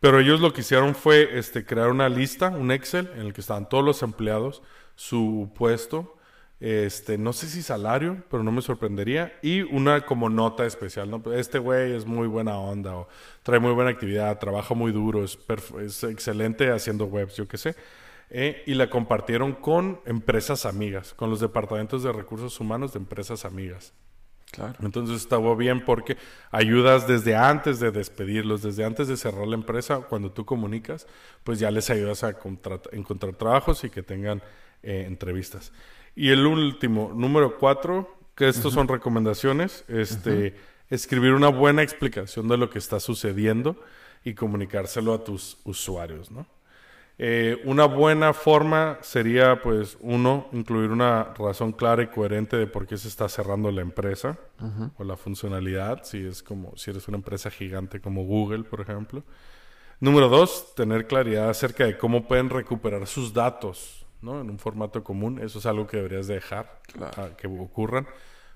Pero 0.00 0.20
ellos 0.20 0.40
lo 0.40 0.52
que 0.52 0.60
hicieron 0.60 0.94
fue 0.94 1.38
este, 1.38 1.64
crear 1.64 1.90
una 1.90 2.08
lista, 2.08 2.50
un 2.50 2.70
Excel, 2.70 3.10
en 3.14 3.20
el 3.22 3.32
que 3.32 3.40
estaban 3.40 3.68
todos 3.68 3.84
los 3.84 4.02
empleados, 4.02 4.62
su 4.94 5.52
puesto, 5.54 6.16
este, 6.60 7.18
no 7.18 7.32
sé 7.32 7.48
si 7.48 7.62
salario, 7.62 8.24
pero 8.30 8.42
no 8.42 8.50
me 8.50 8.62
sorprendería, 8.62 9.38
y 9.42 9.60
una 9.60 10.06
como 10.06 10.30
nota 10.30 10.64
especial, 10.64 11.10
¿no? 11.10 11.22
Este 11.32 11.58
güey 11.58 11.92
es 11.92 12.06
muy 12.06 12.28
buena 12.28 12.58
onda, 12.58 12.96
o 12.96 13.08
trae 13.42 13.58
muy 13.58 13.72
buena 13.72 13.90
actividad, 13.90 14.38
trabaja 14.38 14.74
muy 14.74 14.92
duro, 14.92 15.24
es, 15.24 15.38
es 15.80 16.04
excelente 16.04 16.70
haciendo 16.70 17.06
webs, 17.06 17.36
yo 17.36 17.46
qué 17.46 17.58
sé. 17.58 17.74
Eh, 18.30 18.64
y 18.66 18.74
la 18.74 18.90
compartieron 18.90 19.52
con 19.52 20.00
empresas 20.04 20.66
amigas, 20.66 21.14
con 21.14 21.30
los 21.30 21.40
departamentos 21.40 22.02
de 22.02 22.12
recursos 22.12 22.58
humanos 22.58 22.92
de 22.92 22.98
empresas 22.98 23.44
amigas. 23.44 23.92
Claro. 24.50 24.74
Entonces 24.80 25.16
estaba 25.16 25.54
bien 25.54 25.84
porque 25.84 26.16
ayudas 26.50 27.06
desde 27.06 27.34
antes 27.34 27.80
de 27.80 27.90
despedirlos, 27.90 28.62
desde 28.62 28.84
antes 28.84 29.08
de 29.08 29.16
cerrar 29.16 29.46
la 29.46 29.56
empresa, 29.56 30.00
cuando 30.08 30.30
tú 30.30 30.44
comunicas, 30.44 31.06
pues 31.44 31.58
ya 31.58 31.70
les 31.70 31.90
ayudas 31.90 32.24
a 32.24 32.30
encontrar 32.92 33.34
trabajos 33.34 33.84
y 33.84 33.90
que 33.90 34.02
tengan 34.02 34.42
eh, 34.82 35.04
entrevistas. 35.06 35.72
Y 36.14 36.30
el 36.30 36.46
último, 36.46 37.12
número 37.14 37.58
cuatro, 37.58 38.16
que 38.34 38.48
estos 38.48 38.72
son 38.72 38.88
recomendaciones, 38.88 39.84
este, 39.88 40.54
escribir 40.88 41.32
una 41.32 41.48
buena 41.48 41.82
explicación 41.82 42.48
de 42.48 42.56
lo 42.56 42.70
que 42.70 42.78
está 42.78 43.00
sucediendo 43.00 43.76
y 44.24 44.34
comunicárselo 44.34 45.12
a 45.12 45.24
tus 45.24 45.58
usuarios, 45.64 46.30
¿no? 46.30 46.46
Eh, 47.18 47.62
una 47.64 47.86
buena 47.86 48.34
forma 48.34 48.98
sería, 49.00 49.62
pues, 49.62 49.96
uno, 50.00 50.48
incluir 50.52 50.90
una 50.90 51.32
razón 51.38 51.72
clara 51.72 52.02
y 52.02 52.08
coherente 52.08 52.56
de 52.58 52.66
por 52.66 52.86
qué 52.86 52.98
se 52.98 53.08
está 53.08 53.26
cerrando 53.28 53.70
la 53.70 53.80
empresa 53.80 54.38
o 54.98 55.04
la 55.04 55.16
funcionalidad, 55.16 56.02
si 56.04 56.26
es 56.26 56.42
como, 56.42 56.76
si 56.76 56.90
eres 56.90 57.08
una 57.08 57.16
empresa 57.16 57.50
gigante 57.50 58.00
como 58.00 58.24
Google, 58.24 58.64
por 58.64 58.82
ejemplo. 58.82 59.22
Número 59.98 60.28
dos, 60.28 60.74
tener 60.74 61.06
claridad 61.06 61.48
acerca 61.48 61.86
de 61.86 61.96
cómo 61.96 62.28
pueden 62.28 62.50
recuperar 62.50 63.06
sus 63.06 63.32
datos, 63.32 64.04
¿no? 64.20 64.42
En 64.42 64.50
un 64.50 64.58
formato 64.58 65.02
común. 65.02 65.38
Eso 65.42 65.58
es 65.58 65.64
algo 65.64 65.86
que 65.86 65.96
deberías 65.96 66.26
dejar 66.26 66.82
Claro. 66.92 67.22
a 67.22 67.36
que 67.36 67.46
ocurran. 67.46 68.06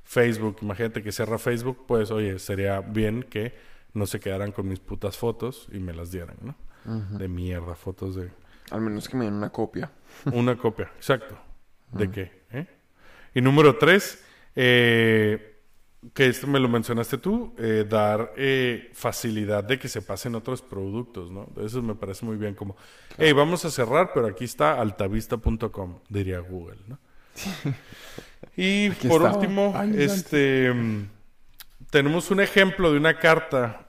Facebook, 0.05 0.57
imagínate 0.61 1.03
que 1.03 1.13
cierra 1.13 1.39
Facebook, 1.39 1.85
pues, 1.87 2.11
oye, 2.11 2.39
sería 2.39 2.81
bien 2.83 3.23
que 3.23 3.55
no 3.95 4.05
se 4.07 4.21
quedaran 4.21 4.53
con 4.53 4.69
mis 4.69 4.81
putas 4.81 5.17
fotos 5.17 5.67
y 5.73 5.79
me 5.79 5.95
las 5.95 6.11
dieran, 6.11 6.37
¿no? 6.43 6.55
De 7.19 7.29
mierda, 7.29 7.75
fotos 7.75 8.17
de 8.17 8.31
Al 8.71 8.81
menos 8.81 9.09
que 9.09 9.17
me 9.17 9.25
den 9.25 9.35
una 9.35 9.51
copia. 9.51 9.91
una 10.33 10.57
copia, 10.57 10.91
exacto. 10.97 11.37
¿De 11.93 12.11
qué? 12.11 12.45
eh? 12.53 12.67
Y 13.35 13.41
número 13.41 13.77
tres, 13.77 14.25
eh, 14.55 15.59
que 16.15 16.27
esto 16.27 16.47
me 16.47 16.59
lo 16.59 16.69
mencionaste 16.69 17.19
tú, 17.19 17.55
eh, 17.59 17.85
dar 17.89 18.33
eh, 18.37 18.91
facilidad 18.95 19.65
de 19.65 19.79
que 19.79 19.89
se 19.89 20.03
pasen 20.03 20.35
otros 20.35 20.63
productos, 20.63 21.31
¿no? 21.31 21.49
Eso 21.63 21.83
me 21.83 21.95
parece 21.95 22.25
muy 22.25 22.37
bien, 22.37 22.55
como, 22.55 22.77
hey, 23.19 23.33
vamos 23.33 23.65
a 23.65 23.71
cerrar, 23.71 24.11
pero 24.15 24.27
aquí 24.27 24.45
está 24.45 24.81
altavista.com, 24.81 25.99
diría 26.09 26.39
Google, 26.41 26.79
¿no? 26.89 26.99
y 28.57 28.87
Aquí 28.87 29.09
por 29.09 29.23
está. 29.23 29.37
último, 29.37 29.75
este, 29.95 30.73
tenemos 31.91 32.31
un 32.31 32.41
ejemplo 32.41 32.91
de 32.93 32.99
una 32.99 33.19
carta 33.19 33.89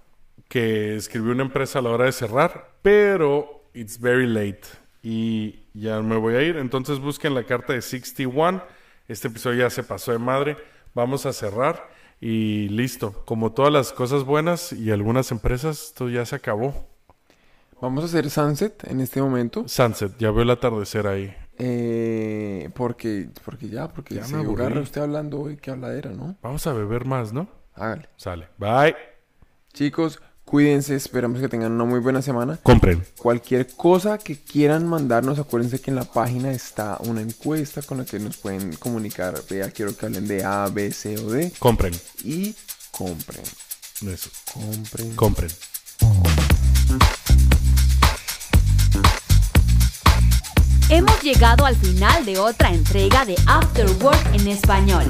que 0.50 0.96
escribió 0.98 1.32
una 1.32 1.44
empresa 1.44 1.80
a 1.80 1.82
la 1.82 1.90
hora 1.92 2.06
de 2.06 2.12
cerrar, 2.12 2.72
pero 2.82 3.61
it's 3.74 4.00
very 4.00 4.28
late 4.28 4.62
y 5.04 5.64
ya 5.74 6.02
me 6.02 6.16
voy 6.18 6.36
a 6.36 6.42
ir. 6.42 6.58
Entonces 6.58 7.00
busquen 7.00 7.34
la 7.34 7.44
carta 7.44 7.74
de 7.74 7.82
61. 7.82 8.62
Este 9.08 9.28
episodio 9.28 9.60
ya 9.60 9.70
se 9.70 9.84
pasó 9.84 10.12
de 10.12 10.20
madre. 10.20 10.58
Vamos 10.94 11.26
a 11.26 11.34
cerrar 11.34 11.90
y 12.20 12.70
listo. 12.70 13.24
Como 13.26 13.52
todas 13.52 13.72
las 13.74 13.92
cosas 13.94 14.24
buenas 14.24 14.74
y 14.74 14.92
algunas 14.92 15.32
empresas, 15.32 15.82
esto 15.88 16.10
ya 16.10 16.26
se 16.26 16.36
acabó. 16.36 16.88
Vamos 17.82 18.04
a 18.04 18.08
hacer 18.08 18.30
sunset 18.30 18.84
en 18.88 19.02
este 19.02 19.22
momento. 19.22 19.68
Sunset, 19.68 20.16
ya 20.20 20.30
veo 20.32 20.44
el 20.44 20.52
atardecer 20.52 21.08
ahí. 21.08 21.36
Eh, 21.58 22.70
porque, 22.76 23.30
porque 23.44 23.70
ya, 23.70 23.88
porque 23.88 24.16
Ya 24.16 24.24
se 24.24 24.36
me 24.36 24.44
aburrí. 24.44 24.64
agarra 24.66 24.82
usted 24.82 25.02
hablando 25.02 25.40
hoy, 25.40 25.58
qué 25.58 25.72
habladera, 25.72 26.12
¿no? 26.12 26.36
Vamos 26.44 26.66
a 26.68 26.74
beber 26.74 27.06
más, 27.06 27.34
¿no? 27.34 27.48
Hágale. 27.74 28.08
Sale. 28.18 28.48
Bye. 28.58 28.96
Chicos, 29.74 30.22
cuídense, 30.46 30.96
esperamos 30.96 31.40
que 31.40 31.48
tengan 31.48 31.72
una 31.72 31.86
muy 31.86 32.00
buena 32.00 32.22
semana. 32.22 32.60
Compren. 32.62 33.04
Cualquier 33.18 33.68
cosa 33.68 34.18
que 34.18 34.38
quieran 34.38 34.88
mandarnos, 34.88 35.40
acuérdense 35.40 35.80
que 35.80 35.92
en 35.92 35.96
la 35.96 36.06
página 36.06 36.52
está 36.52 36.98
una 37.02 37.22
encuesta 37.22 37.82
con 37.82 38.00
la 38.00 38.06
que 38.06 38.20
nos 38.20 38.38
pueden 38.38 38.74
comunicar. 38.76 39.36
Vea, 39.50 39.72
quiero 39.72 39.96
que 39.96 40.06
hablen 40.06 40.28
de 40.28 40.44
A, 40.44 40.68
B, 40.68 40.92
C 40.92 41.18
o 41.18 41.32
D. 41.32 41.52
Compren. 41.60 41.94
Y 42.24 42.56
compren. 42.92 43.44
Eso. 44.08 44.30
Compren. 44.54 45.16
Compren. 45.16 45.52
Hemos 50.90 51.22
llegado 51.24 51.66
al 51.66 51.78
final 51.78 52.26
de 52.26 52.38
otra 52.38 52.74
entrega 52.74 53.24
de 53.24 53.36
After 53.46 53.90
Work 54.02 54.34
en 54.34 54.48
español. 54.48 55.10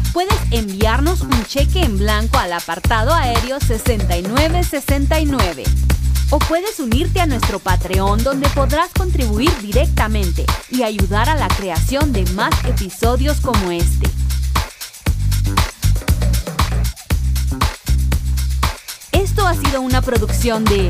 puedes 0.13 0.37
enviarnos 0.51 1.21
un 1.21 1.45
cheque 1.45 1.81
en 1.81 1.97
blanco 1.97 2.37
al 2.37 2.53
apartado 2.53 3.13
aéreo 3.13 3.59
6969. 3.59 5.63
O 6.29 6.39
puedes 6.39 6.79
unirte 6.79 7.19
a 7.19 7.25
nuestro 7.25 7.59
Patreon 7.59 8.23
donde 8.23 8.47
podrás 8.49 8.89
contribuir 8.97 9.51
directamente 9.61 10.45
y 10.69 10.83
ayudar 10.83 11.29
a 11.29 11.35
la 11.35 11.49
creación 11.49 12.13
de 12.13 12.25
más 12.31 12.53
episodios 12.65 13.41
como 13.41 13.71
este. 13.71 14.09
Esto 19.11 19.45
ha 19.45 19.55
sido 19.55 19.81
una 19.81 20.01
producción 20.01 20.63
de... 20.63 20.89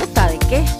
¿Puta 0.00 0.28
de 0.28 0.38
qué? 0.48 0.79